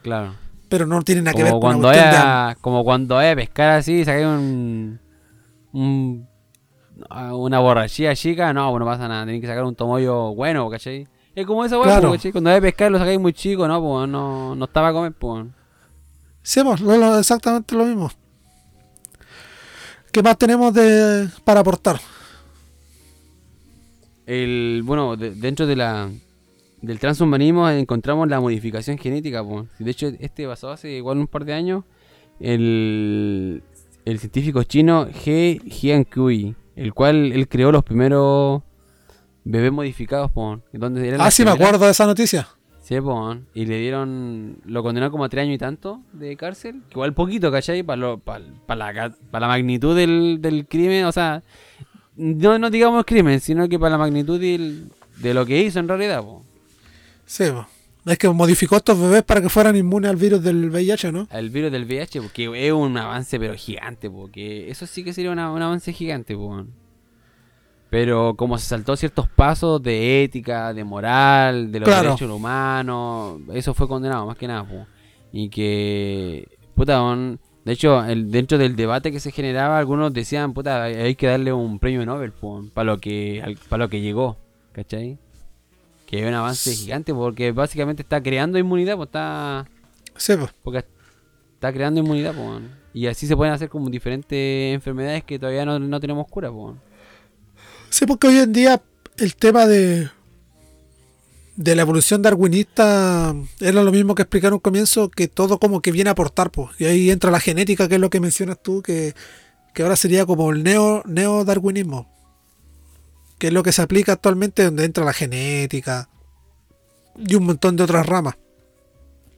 [0.03, 0.35] Claro.
[0.69, 4.05] pero no tienen nada que ver con cuando, una de como cuando a pescar así,
[4.05, 5.01] saqué un,
[5.73, 6.27] un
[7.33, 11.07] una borrachía chica, no, pues no pasa nada, tienen que sacar un tomoyo bueno, ¿cachai?
[11.35, 12.11] Es como esa weá, Claro.
[12.13, 12.31] ¿cachai?
[12.31, 15.13] Cuando vaya a pescar lo sacáis muy chico, no, pues no, no estaba a comer,
[15.13, 15.45] pues.
[16.41, 18.09] Sí, pues, lo- exactamente lo mismo.
[20.11, 21.99] ¿Qué más tenemos de para aportar?
[24.25, 26.09] El, bueno, de- dentro de la
[26.81, 29.65] del transhumanismo encontramos la modificación genética, pues.
[29.79, 31.83] De hecho, este pasó hace igual un par de años.
[32.39, 33.63] El,
[34.05, 38.61] el científico chino He Jiankui, el cual él creó los primeros
[39.43, 40.31] bebés modificados.
[40.71, 42.47] Donde eran Ah, sí, me acuerdo de esa noticia.
[42.81, 43.39] Sí, pues.
[43.53, 44.59] Y le dieron.
[44.65, 46.83] Lo condenaron como a tres años y tanto de cárcel.
[46.87, 47.83] Que igual poquito, ¿cachai?
[47.83, 48.17] Para
[48.77, 51.03] la, ca- pa la magnitud del, del crimen.
[51.05, 51.43] O sea,
[52.15, 55.87] no, no digamos crimen, sino que para la magnitud del- de lo que hizo en
[55.89, 56.43] realidad, pues.
[57.25, 57.43] Sí.
[58.07, 61.27] Es que modificó estos bebés para que fueran inmunes al virus del VIH, ¿no?
[61.31, 65.31] El virus del VIH, porque es un avance, pero gigante, porque eso sí que sería
[65.31, 66.65] una- un avance gigante, pues.
[67.89, 72.09] Pero como se saltó ciertos pasos de ética, de moral, de los Claro.
[72.09, 74.85] derechos humanos, eso fue condenado más que nada, po.
[75.31, 80.53] Y que, puta, weón, De hecho, el, dentro del debate que se generaba, algunos decían,
[80.53, 82.31] puta, hay que darle un premio Nobel
[82.73, 84.37] para lo que para lo que llegó,
[84.71, 85.17] ¿cachai?
[86.07, 89.67] Que es un avance gigante porque básicamente está creando inmunidad, pues está...
[90.15, 90.51] Sí, pues.
[90.63, 90.85] Porque
[91.53, 92.63] está creando inmunidad, pues.
[92.93, 96.75] Y así se pueden hacer como diferentes enfermedades que todavía no, no tenemos cura, pues.
[97.91, 98.81] Sí, porque hoy en día
[99.17, 100.09] el tema de
[101.57, 105.91] de la evolución darwinista era lo mismo que explicar un comienzo, que todo como que
[105.91, 106.69] viene a aportar, pues.
[106.79, 109.15] Y ahí entra la genética, que es lo que mencionas tú, que,
[109.73, 112.07] que ahora sería como el neo, neo-darwinismo.
[113.37, 116.09] Que es lo que se aplica actualmente donde entra la genética
[117.17, 118.35] y un montón de otras ramas.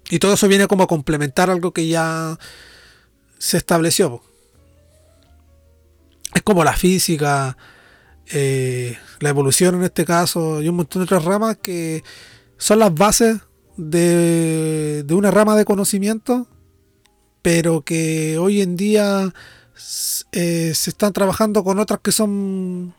[0.10, 2.38] Y todo eso viene como a complementar algo que ya
[3.38, 4.22] se estableció.
[6.34, 7.58] Es como la física,
[8.32, 12.04] eh, la evolución en este caso y un montón de otras ramas que
[12.58, 13.38] son las bases
[13.78, 16.48] de, una rama de conocimiento,
[17.42, 19.34] pero que hoy en día
[20.32, 22.94] eh, se están trabajando con otras que son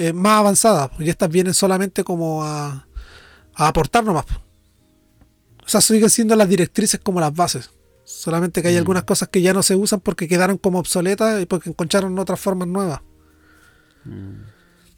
[0.00, 2.86] eh, más avanzadas y estas vienen solamente como a,
[3.54, 4.24] a aportar nomás.
[4.24, 4.34] po.
[5.64, 7.70] O sea, siguen siendo las directrices como las bases.
[8.04, 8.78] Solamente que hay Mm.
[8.78, 12.40] algunas cosas que ya no se usan porque quedaron como obsoletas y porque encontraron otras
[12.40, 13.02] formas nuevas.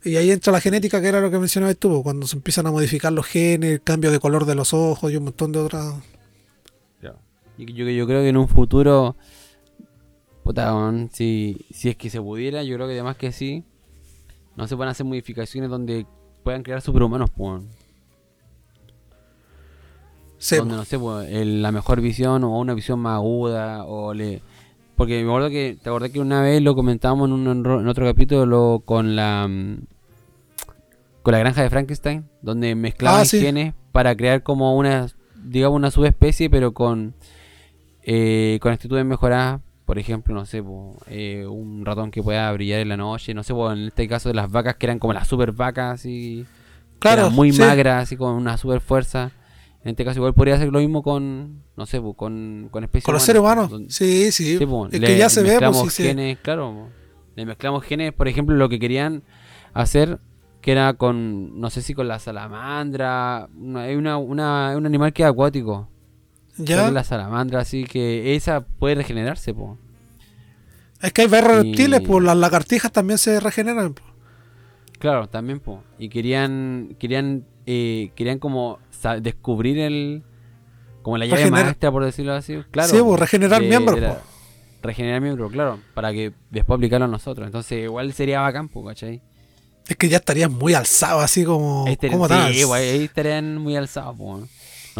[0.05, 2.67] Y ahí entra la genética, que era lo que mencionabas tú, po, cuando se empiezan
[2.69, 5.59] a modificar los genes, el cambio de color de los ojos y un montón de
[5.59, 5.95] otras.
[7.59, 9.15] Y yo, yo creo que en un futuro,
[10.43, 10.73] puta,
[11.13, 13.65] si, si es que se pudiera, yo creo que además que sí,
[14.57, 16.07] no se pueden hacer modificaciones donde
[16.45, 17.63] puedan crear superhumanos, pues.
[20.39, 24.13] Sí, donde no sé, pues, el- la mejor visión o una visión más aguda o
[24.15, 24.43] le
[24.97, 28.05] porque me acuerdo que te acordé que una vez lo comentábamos en, un, en otro
[28.07, 29.79] capítulo con la mm,
[31.23, 33.41] con la granja de Frankenstein donde mezclaban Ah, sí.
[33.41, 35.07] genes para crear como una
[35.45, 37.15] digamos una subespecie pero con
[38.03, 39.61] eh, con actitudes mejoradas
[39.93, 43.43] por ejemplo no sé po, eh, un ratón que pueda brillar en la noche no
[43.43, 46.47] sé po, en este caso de las vacas que eran como las super vacas así
[46.95, 47.61] que Claro, muy sí.
[47.61, 49.33] magras así con una super fuerza
[49.85, 53.05] en este caso igual podría hacer lo mismo con, no sé, pues, con, con especies
[53.05, 53.71] Con los seres humanos.
[53.89, 54.57] Sí, sí.
[54.57, 56.89] sí, es le que ya se ve, pues, sí, genes, claro.
[57.35, 59.25] Le mezclamos genes, por ejemplo, lo que querían
[59.75, 60.21] hacer,
[60.61, 65.25] que era con, no sé si con la salamandra, una- una, una, un animal que
[65.25, 65.89] es acuático.
[66.59, 66.91] Ya.
[66.91, 69.79] La salamandra, así que esa puede regenerarse, pues.
[71.01, 73.95] Es que hay varios Y- reptiles, pues las lagartijas también se regeneran.
[73.95, 74.03] po.
[74.99, 75.79] Claro, también, pues.
[75.99, 78.79] Y querían, querían, eh, querían como
[79.21, 80.23] descubrir el,
[81.03, 82.57] como la llave Regener- maestra, por decirlo así.
[82.71, 82.89] Claro.
[82.89, 84.21] Sí, regenerar de- miembros, de la- po.
[84.83, 85.79] Regenerar miembros, claro.
[85.95, 87.47] Para que después aplicarlo a nosotros.
[87.47, 89.21] Entonces, igual sería bacán, ¿cachai?
[89.89, 91.87] Es que ya estarían muy alzados, así como.
[91.87, 94.17] Ahí estarían- como sí, pues, ahí estarían muy alzados.
[94.19, 94.47] No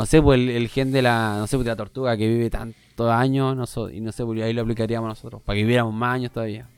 [0.07, 2.49] sé, pues el, el gen de la, no sé, pues, de la tortuga que vive
[2.51, 5.93] tantos años, no so- y no sé, pues ahí lo aplicaríamos nosotros, para que viviéramos
[5.95, 6.69] más años todavía.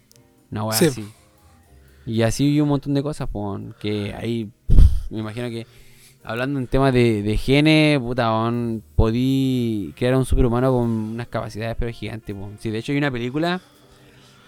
[0.50, 0.86] Una weá Sí.
[0.86, 1.04] así.
[2.06, 5.66] Y así hay un montón de cosas, pues, que ahí, pff, me imagino que,
[6.24, 8.30] hablando en temas de, de genes, puta,
[8.96, 12.60] podí crear un superhumano con unas capacidades pero gigantes, pues.
[12.60, 13.60] Sí, de hecho hay una película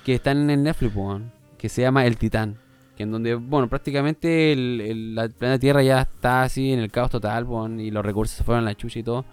[0.05, 1.23] que está en el Netflix, pues,
[1.59, 2.57] que se llama El Titán.
[2.97, 6.91] Que en donde, bueno, prácticamente el, el- la planeta Tierra ya está así en el
[6.91, 9.25] caos total, po, y los recursos se fueron a la chucha y todo.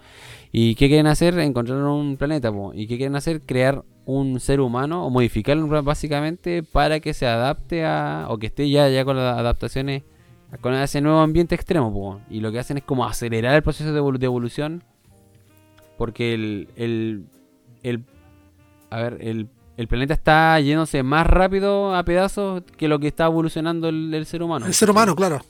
[0.52, 1.38] ¿Y qué quieren hacer?
[1.38, 2.72] Encontrar un planeta, po.
[2.74, 3.40] ¿Y qué quieren hacer?
[3.40, 8.68] Crear un ser humano o modificarlo básicamente para que se adapte a, o que esté
[8.68, 10.02] ya, ya con las adaptaciones,
[10.60, 12.20] con ese nuevo ambiente extremo, po.
[12.28, 14.84] Y lo que hacen es como acelerar el proceso de, evolu- de evolución,
[15.96, 17.24] porque el, el,
[17.82, 18.04] el,
[18.90, 23.26] a ver, el el planeta está yéndose más rápido a pedazos que lo que está
[23.26, 24.66] evolucionando el, el ser humano.
[24.66, 25.40] El ser humano, claro.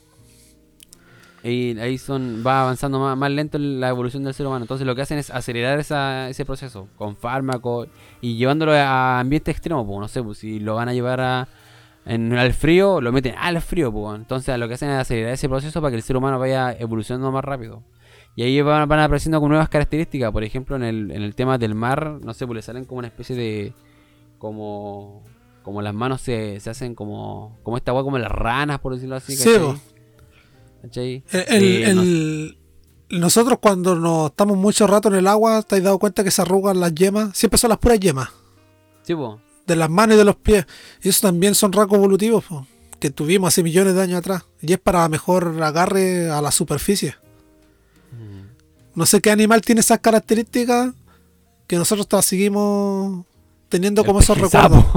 [1.43, 4.63] Y ahí son, va avanzando más, más lento la evolución del ser humano.
[4.63, 7.87] Entonces lo que hacen es acelerar esa, ese proceso con fármacos
[8.19, 9.85] y llevándolo a ambientes extremos.
[9.85, 11.47] Pues, no sé, pues, si lo van a llevar a,
[12.07, 13.91] en, al frío, lo meten al frío.
[13.91, 16.71] Pues, entonces lo que hacen es acelerar ese proceso para que el ser humano vaya
[16.71, 17.83] evolucionando más rápido.
[18.35, 20.31] Y ahí van, van apareciendo con nuevas características.
[20.31, 22.97] Por ejemplo, en el, en el tema del mar, no sé, pues le salen como
[22.97, 23.73] una especie de...
[24.37, 25.23] Como,
[25.63, 29.15] como las manos se, se hacen como, como esta agua, como las ranas, por decirlo
[29.15, 29.35] así.
[29.35, 29.49] Sí,
[30.81, 31.23] ¿cachai?
[31.31, 32.57] Eh, no el-
[33.09, 36.41] Nosotros cuando nos estamos mucho rato en el agua, ¿te has dado cuenta que se
[36.41, 37.37] arrugan las yemas?
[37.37, 38.29] Siempre son las puras yemas,
[39.03, 39.39] Sí, po.
[39.67, 40.65] de las manos y de los pies.
[41.01, 42.67] Y eso también son rasgos evolutivos po,
[42.99, 44.43] que tuvimos hace millones de años atrás.
[44.61, 47.15] Y es para mejor agarre a la superficie.
[48.95, 50.93] No sé qué animal tiene esas características
[51.67, 53.25] que nosotros seguimos
[53.69, 54.83] teniendo como esos recuerdos.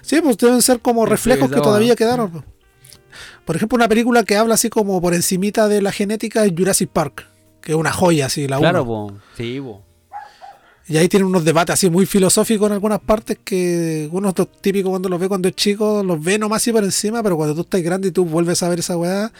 [0.00, 2.30] Sí, pues deben ser como El reflejos que todavía quedaron.
[2.30, 2.44] pues.
[3.44, 6.88] Por ejemplo, una película que habla así como por encimita de la genética es Jurassic
[6.88, 7.26] Park,
[7.60, 9.08] que es una joya así, la Claro.
[9.36, 9.82] Sí, po.
[10.86, 14.52] Y ahí tienen unos debates así muy filosóficos en algunas partes que uno de los
[14.62, 17.54] típicos cuando los ve cuando es chico, los ve nomás así por encima, pero cuando
[17.54, 19.30] tú estás grande y tú vuelves a ver esa weá,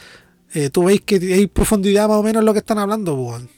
[0.53, 3.49] eh, tú veis que hay profundidad más o menos en lo que están hablando, weón.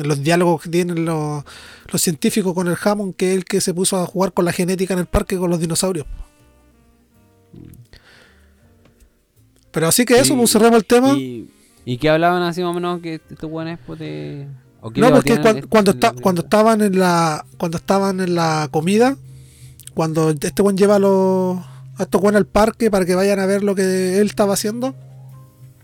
[0.00, 1.44] En los diálogos que tienen los,
[1.92, 4.52] los científicos con el Hammond, que es el que se puso a jugar con la
[4.52, 6.06] genética en el parque con los dinosaurios.
[9.70, 11.12] Pero así que eso, pues cerremos el tema.
[11.12, 11.50] ¿Y,
[11.84, 14.46] ¿Y qué hablaban así más o menos que estos buenos pues de...
[14.96, 19.16] No, porque en- cuando, está, cuando estaban en la cuando estaban en la comida,
[19.92, 21.58] cuando este buen lleva a los
[21.98, 24.94] a estos buenos al parque para que vayan a ver lo que él estaba haciendo,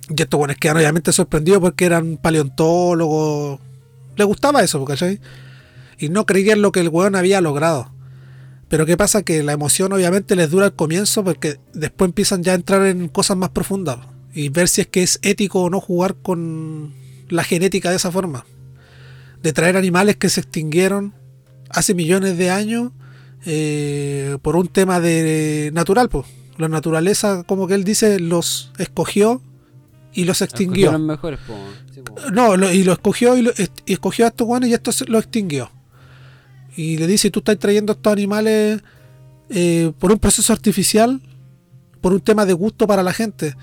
[0.09, 3.61] y estos buenos quedan obviamente sorprendidos porque eran paleontólogos,
[4.17, 5.21] les gustaba eso, ¿cachai?
[5.99, 7.91] Y no creían lo que el weón había logrado.
[8.69, 12.53] Pero qué pasa que la emoción obviamente les dura al comienzo porque después empiezan ya
[12.53, 13.99] a entrar en cosas más profundas
[14.35, 16.93] y ver si es que es ético o no jugar con
[17.29, 18.45] la genética de esa forma
[19.43, 21.15] de traer animales que se extinguieron
[21.71, 22.91] hace millones de años
[23.45, 26.27] eh, por un tema de natural, pues.
[26.59, 29.43] La naturaleza, como que él dice, los escogió
[30.17, 30.87] y los extinguió.
[30.87, 31.55] Escogieron mejores, po,
[31.95, 32.15] sí, po.
[32.33, 33.53] No, lo- y lo escogió y, lo-
[33.87, 35.71] y escogió a estos guanes y estos lo extinguió.
[36.77, 38.83] Y le dice, tú estás trayendo estos animales
[39.51, 41.21] eh, por un proceso artificial,
[42.01, 43.55] por un tema de gusto para la gente.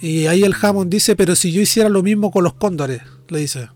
[0.00, 3.38] Y ahí el Hammond dice, pero si yo hiciera lo mismo con los cóndores, le
[3.38, 3.68] dice.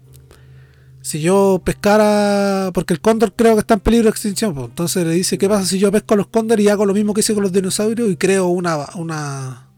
[1.00, 5.12] Si yo pescara, porque el cóndor creo que está en peligro de extinción, entonces le
[5.14, 7.32] dice, ¿qué pasa si yo pesco a los cóndores y hago lo mismo que hice
[7.32, 9.68] con los dinosaurios y creo una, una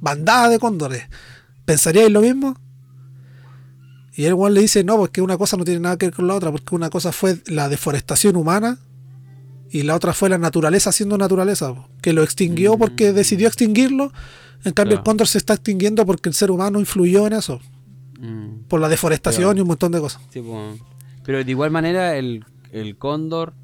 [0.00, 1.04] bandada de cóndores?
[1.64, 2.56] ¿Pensaríais lo mismo?
[4.16, 6.26] Y el igual le dice, no, porque una cosa no tiene nada que ver con
[6.28, 8.78] la otra, porque una cosa fue la deforestación humana
[9.70, 13.14] y la otra fue la naturaleza siendo naturaleza, que lo extinguió porque Mm.
[13.16, 14.12] decidió extinguirlo.
[14.64, 17.60] En cambio, el cóndor se está extinguiendo porque el ser humano influyó en eso,
[18.20, 19.58] Mm, por la deforestación Claro.
[19.58, 20.22] y un montón de cosas.
[20.30, 20.74] sí, po.
[21.24, 23.54] Pero de igual manera el, el cóndor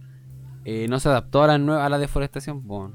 [0.64, 2.62] eh, no se adaptó a la, a la deforestación.
[2.66, 2.90] po.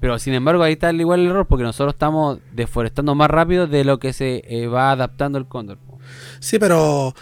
[0.00, 3.66] Pero sin embargo ahí está el- igual el error porque nosotros estamos deforestando más rápido
[3.66, 5.76] de lo que se eh, va adaptando el cóndor.
[5.78, 5.98] po.
[6.40, 7.14] Sí, pero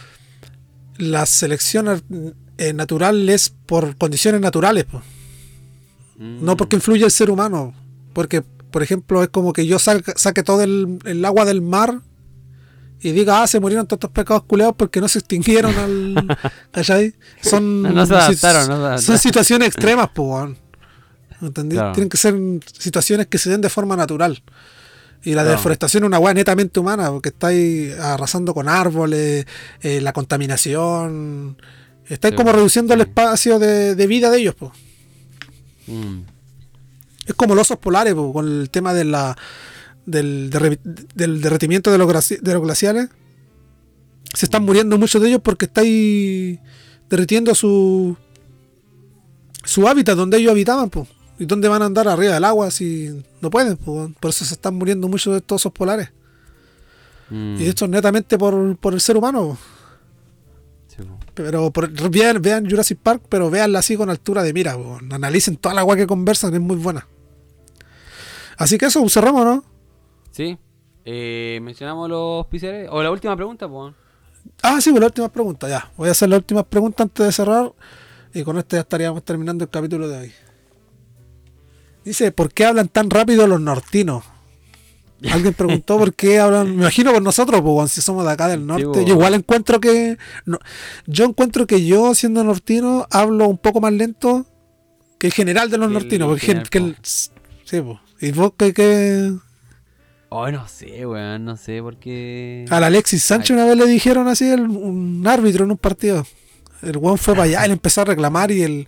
[0.97, 2.03] la selección
[2.57, 5.03] eh, natural es por condiciones naturales, po.
[6.19, 7.75] Mm, no porque influye el ser humano.
[8.13, 12.01] Porque, por ejemplo, es como que yo saque, saque todo el, el agua del mar
[13.01, 16.39] y diga, ah, se murieron todos estos pescados culeados porque no se extinguieron al.
[16.73, 17.15] ¿Cachai?
[17.43, 20.59] Son, No se adaptaron, no se Son situaciones extremas, pues, weón.
[21.41, 21.77] ¿Entendí?
[21.77, 21.93] Claro.
[21.93, 22.35] Tienen que ser
[22.79, 24.43] situaciones que se den de forma natural.
[25.25, 29.47] Y la deforestación es una weá netamente humana, porque estáis arrasando con árboles,
[29.81, 31.57] eh, la contaminación.
[32.07, 34.73] Estáis Sí, como reduciendo el espacio de, de vida de ellos, pues.
[35.89, 36.21] mm,
[37.27, 39.37] Es como los osos polares, po, con el tema de la,
[40.07, 40.51] del,
[41.15, 43.09] del derretimiento de los, de los glaciares.
[44.35, 46.59] Se están muriendo muchos de ellos porque estáis
[47.11, 48.17] derritiendo su
[49.65, 51.07] su hábitat donde ellos habitaban, po.
[51.39, 53.77] ¿Y dónde van a andar arriba del agua si no pueden?
[53.77, 54.11] po?
[54.21, 56.11] Por eso se están muriendo muchos de estos osos polares.
[57.31, 59.57] mm, Y esto es netamente por, por el ser humano.
[60.89, 61.03] sí.
[61.35, 64.75] Pero por- vean, vean Jurassic Park, pero veanla así con altura de mira.
[64.77, 64.99] po.
[65.13, 67.07] Analicen toda la agua que conversan, es muy buena.
[68.57, 69.65] Así que eso, cerramos, ¿no?
[70.33, 70.59] Sí.
[71.05, 72.89] Eh, mencionamos los pizzeres.
[72.91, 73.95] O la última pregunta, pues.
[74.63, 75.91] Ah, sí, pues la última pregunta, ya.
[75.97, 77.73] Voy a hacer la última pregunta antes de cerrar.
[78.35, 80.33] Y con esto ya estaríamos terminando el capítulo de hoy.
[82.09, 84.25] Dice, ¿por qué hablan tan rápido los nortinos?
[85.31, 88.65] Alguien preguntó por qué hablan, me imagino por nosotros, pues, si somos de acá del
[88.67, 89.05] norte.
[89.05, 90.17] yo igual encuentro que,
[90.47, 90.59] no-
[91.07, 94.47] yo encuentro que yo, siendo nortino, hablo un poco más lento
[95.19, 96.29] que el general de los nortinos.
[96.29, 97.99] Porque general, que el- sí, pues.
[98.21, 99.33] ¿Y vos qué, qué?
[100.31, 101.45] Oh, no sé, weón.
[101.45, 102.65] No sé por qué.
[102.71, 106.27] Al Alexis Sánchez una vez le dijeron así el- un árbitro en un partido.
[106.83, 108.87] El weón fue para allá le empezó a reclamar y el,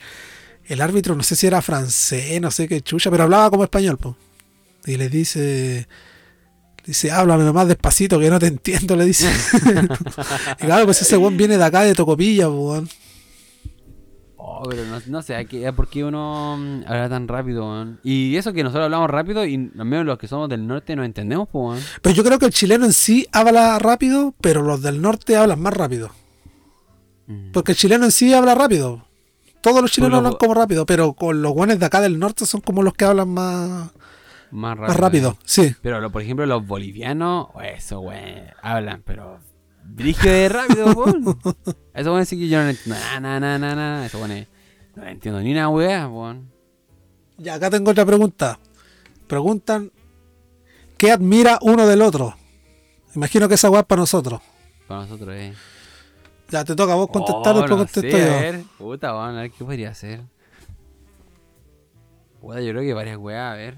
[0.72, 3.98] el árbitro no sé si era francés, no sé qué chucha, pero hablaba como español,
[3.98, 4.16] po.
[4.86, 5.86] Y le dice,
[6.86, 9.30] dice, háblame más despacito que no te entiendo, le dice.
[10.60, 12.88] y claro, pues ese weón viene de acá de Tocopilla, weón.
[14.36, 18.00] Oh, pero no, no sé, aquí- ¿por qué uno mm, habla tan rápido, weón?
[18.02, 21.04] Y eso que nosotros hablamos rápido y al menos los que somos del norte no
[21.04, 21.84] entendemos, pues, weón.
[22.02, 25.60] Pero yo creo que el chileno en sí habla rápido, pero los del norte hablan
[25.60, 26.10] más rápido.
[27.26, 27.52] Mm.
[27.52, 29.04] Porque el chileno en sí habla rápido.
[29.60, 32.18] Todos los chilenos Pues lo- hablan como rápido, pero con los guanes de acá del
[32.18, 33.90] norte son como los que hablan más,
[34.50, 34.88] Más rápido.
[34.88, 35.38] más rápido.
[35.44, 35.74] Sí.
[35.82, 39.38] Pero, lo- por ejemplo, los bolivianos, eso, weón, hablan, pero.
[39.84, 41.38] Dirige de rápido, weón.
[41.94, 42.94] Eso, weón, sí que yo no entiendo.
[43.20, 44.06] Nada, nada, nada, nada.
[44.06, 44.46] Eso, weón,
[44.96, 46.50] no entiendo ni una weá, weón.
[47.38, 48.58] Y acá tengo otra pregunta.
[49.26, 49.92] Preguntan,
[50.96, 52.34] ¿qué admira uno del otro?
[53.14, 54.40] Imagino que esa weá es para nosotros.
[54.86, 55.52] Para nosotros, eh.
[56.50, 58.16] Ya te toca a vos contestar, Oh, después no contesto sé, yo.
[58.16, 60.20] A ver, puta, a ver qué podría hacer.
[62.40, 63.76] Puta, yo creo que varias weas, a ver.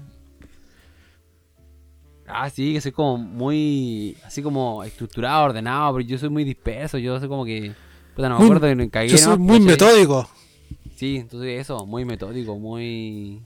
[2.27, 4.17] Ah, sí, que soy como muy.
[4.25, 6.97] Así como estructurado, ordenado, pero yo soy muy disperso.
[6.97, 7.73] Yo soy como que.
[8.15, 9.09] Puta, no me acuerdo que cagué.
[9.09, 9.43] Yo soy ¿no?
[9.43, 10.27] muy metódico.
[10.95, 13.43] Sí, entonces eso, muy metódico, muy.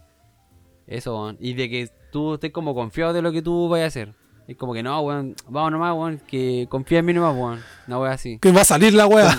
[0.86, 1.36] Eso.
[1.40, 4.27] Y de que tú estés como confiado de lo que tú vayas a hacer.
[4.48, 7.60] Es como que no, weón, vamos nomás, weón, que confía en mí nomás, weón.
[7.88, 8.40] Una wea así.
[8.40, 9.36] Que va a salir la wea.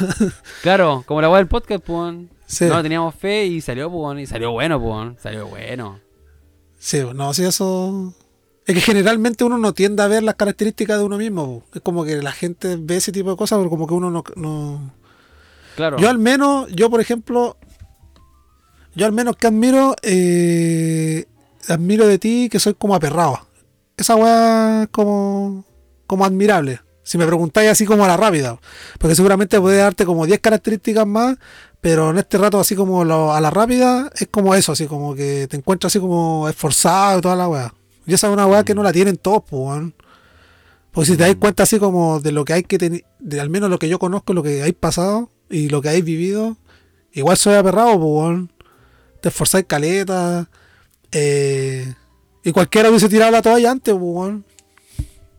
[0.63, 1.97] Claro, como la wea del podcast, pues.
[1.97, 2.31] weón.
[2.47, 2.65] Sí.
[2.67, 6.01] No, teníamos fe y salió, pues, weón, y salió bueno, pues, weón, salió bueno.
[6.79, 8.15] Sí, no, sí, eso.
[8.67, 11.63] Es que generalmente uno no tiende a ver las características de uno mismo.
[11.75, 14.23] Es como que la gente ve ese tipo de cosas, pero como que uno no.
[14.37, 14.93] no-
[15.75, 15.97] Claro.
[15.99, 17.57] Yo al menos, yo por ejemplo,
[18.95, 21.25] yo al menos que admiro, eh,
[21.69, 23.48] admiro de ti que soy como aperrado.
[23.99, 25.65] Esa weá es como,
[26.07, 26.81] como admirable.
[27.03, 28.59] Si me preguntáis así como a la rápida.
[28.99, 31.37] Porque seguramente puede darte como 10 características más,
[31.81, 35.15] pero en este rato así como lo- a la rápida es como eso, así como
[35.15, 37.75] que te encuentras así como esforzado y toda la weá.
[38.07, 39.93] Y esa es una weá que no la tienen todos, pues.
[40.93, 43.51] Porque si te das cuenta así como de lo que hay que tener, de al
[43.51, 46.57] menos lo que yo conozco, lo que hay pasado y lo que hay vivido,
[47.13, 48.53] igual soy aperrado, pues, weón.
[49.21, 50.49] Te esforzáis caleta.
[51.13, 51.95] eh,
[52.49, 54.45] y cualquiera hubiese tirado la toalla antes, pues, weón.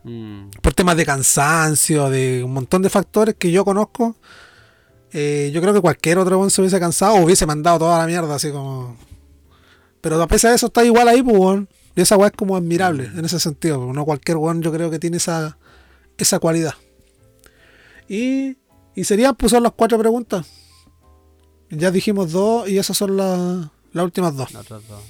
[0.04, 4.16] Mm, Por temas de cansancio, de un montón de factores que yo conozco.
[5.12, 8.06] eh, yo creo que cualquier otro weón se hubiese cansado o hubiese mandado toda la
[8.06, 8.96] mierda, así como.
[10.00, 11.68] Pero a pesar de eso, está igual ahí, pues, weón.
[11.96, 13.78] Y esa weá es como admirable en ese sentido.
[13.80, 15.58] porque No cualquier weón yo creo que tiene esa,
[16.16, 16.74] esa cualidad.
[18.08, 18.56] Y,
[18.94, 20.46] y serían, pues, son las cuatro preguntas.
[21.70, 24.52] Ya dijimos dos y esas son las, las últimas dos.
[24.52, 25.00] las otras dos.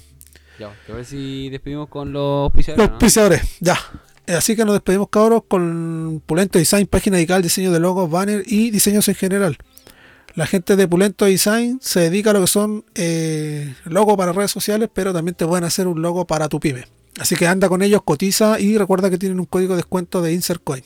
[0.61, 2.93] Ya, a ver si despedimos con los auspiciadores, Los ¿no?
[2.93, 3.79] auspiciadores, ya.
[4.27, 8.43] Eh, Así que nos despedimos, cabros, con Pulento Design, página dedical, diseño de logos, banner
[8.45, 9.57] y diseños en general.
[10.35, 14.51] La gente de Pulento Design se dedica a lo que son eh, logos para redes
[14.51, 16.85] sociales, pero también te pueden hacer un logo para tu pyme.
[17.19, 20.31] Así que anda con ellos, cotiza y recuerda que tienen un código de descuento de
[20.31, 20.83] Insert Coin.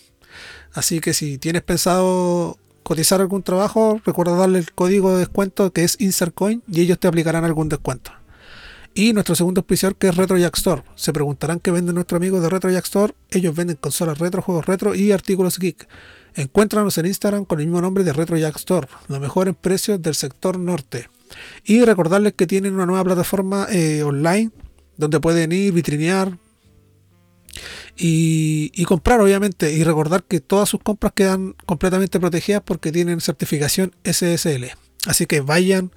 [0.74, 5.84] Así que si tienes pensado cotizar algún trabajo, recuerda darle el código de descuento que
[5.84, 8.12] es Insert Coin y ellos te aplicarán algún descuento.
[8.98, 10.84] Y nuestro segundo auspiciador que es Retro Jack Store.
[10.96, 13.14] Se preguntarán qué venden nuestros amigos de Retro Jack Store.
[13.30, 15.86] Ellos venden consolas retro, juegos retro y artículos geek.
[16.34, 20.02] Encuéntranos en Instagram con el mismo nombre de Retro Jack Store, lo mejor en precios
[20.02, 21.10] del sector norte.
[21.66, 24.52] Y recordarles que tienen una nueva plataforma eh, online
[24.96, 26.38] donde pueden ir, vitrinear
[27.98, 29.74] y, y comprar obviamente.
[29.74, 34.68] Y recordar que todas sus compras quedan completamente protegidas porque tienen certificación SSL.
[35.06, 35.92] Así que vayan,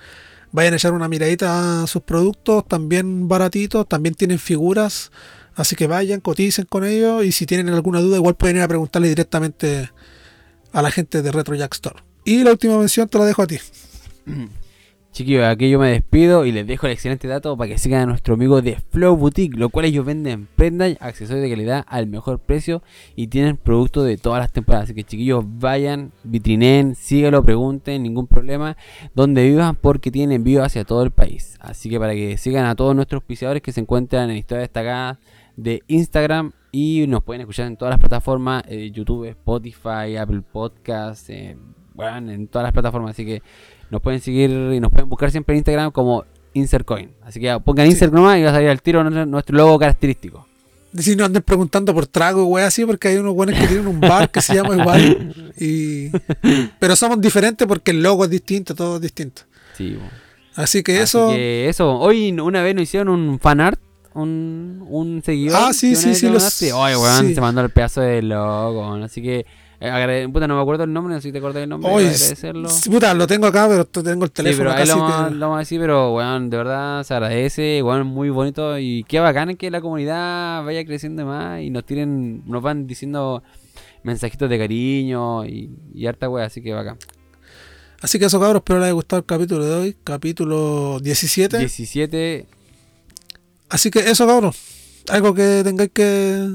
[0.52, 5.10] vayan a echar una miradita a sus productos, también baratitos, también tienen figuras.
[5.54, 8.68] Así que vayan, coticen con ellos y si tienen alguna duda igual pueden ir a
[8.68, 9.90] preguntarle directamente
[10.72, 12.02] a la gente de Retro Jack Store.
[12.24, 13.58] Y la última mención te la dejo a ti.
[15.18, 18.06] Chiquillos, aquí yo me despido y les dejo el excelente dato para que sigan a
[18.06, 22.38] nuestro amigo de Flow Boutique, lo cual ellos venden prendas, accesorios de calidad al mejor
[22.38, 22.84] precio
[23.16, 24.84] y tienen productos de todas las temporadas.
[24.84, 28.76] Así que chiquillos, vayan, vitrinen, síganlo, pregunten, ningún problema,
[29.12, 31.58] donde vivan porque tienen envío hacia todo el país.
[31.58, 35.18] Así que para que sigan a todos nuestros pisadores que se encuentran en historia destacada
[35.56, 41.28] de Instagram y nos pueden escuchar en todas las plataformas, eh, YouTube, Spotify, Apple Podcasts,
[41.30, 41.56] eh,
[41.94, 43.10] bueno, en todas las plataformas.
[43.10, 43.42] Así que
[43.90, 46.24] nos pueden seguir y nos pueden buscar siempre en Instagram como
[46.54, 47.10] InsertCoin.
[47.22, 47.92] Así que pongan Sí.
[47.92, 50.46] Insert nomás y va a salir al tiro nuestro, logo característico.
[50.96, 53.86] Si no anden preguntando por trago y wey así, porque hay unos buenos que tienen
[53.86, 55.52] un bar que se llama igual.
[55.60, 56.10] Y...
[56.78, 59.42] Pero somos diferentes porque el logo es distinto, todo es distinto.
[59.76, 60.04] Sí, bo.
[60.54, 61.28] Así que Así eso.
[61.28, 63.78] que eso, hoy una vez nos hicieron un fan art,
[64.14, 65.60] un, un seguidor.
[65.62, 66.62] Ah, sí, sí, sí, lo los-.
[66.62, 67.34] Ay, weón, sí.
[67.34, 68.94] se mandó el pedazo de logo.
[68.94, 69.46] Así que,
[69.80, 71.90] eh, puta, no me acuerdo el nombre, no sé si te acordás el nombre.
[71.92, 72.68] Hoy, agradecerlo.
[72.86, 74.82] puta, lo tengo acá, pero tengo el Sí, teléfono pero acá.
[74.82, 78.06] ahí lo, vamos, que- lo vamos a decir, pero weón, de verdad se agradece, weón,
[78.06, 82.62] muy bonito y qué bacán que la comunidad vaya creciendo más y nos tiren, nos
[82.62, 83.42] van diciendo
[84.02, 86.98] mensajitos de cariño y, y harta weón, así que bacán.
[88.00, 91.58] Así que eso, cabros, espero les haya gustado el capítulo de hoy, capítulo 17.
[91.58, 92.46] 17,
[93.70, 94.56] Así que eso, cabros.
[95.08, 96.48] Algo que tengáis que.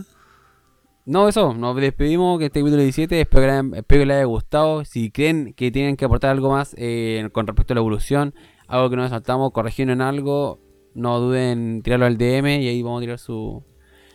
[1.05, 4.15] No, eso, nos despedimos que este capítulo 17, espero que, le hayan- espero que les
[4.15, 7.81] haya gustado, si creen que tienen que aportar algo más eh, con respecto a la
[7.81, 8.33] evolución,
[8.67, 10.59] algo que nos saltamos, corrigiendo en algo,
[10.93, 13.63] no duden en tirarlo al DM y ahí vamos a tirar su,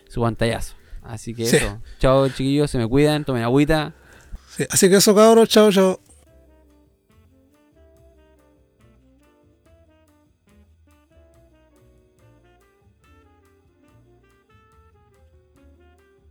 [0.08, 0.74] su pantallazo.
[1.02, 1.56] Así que Sí.
[1.56, 1.80] eso.
[1.98, 3.94] Chao chiquillos, se me cuidan, tomen agüita.
[4.48, 5.48] sí, Así que eso, cabros.
[5.48, 6.00] Chao, chao.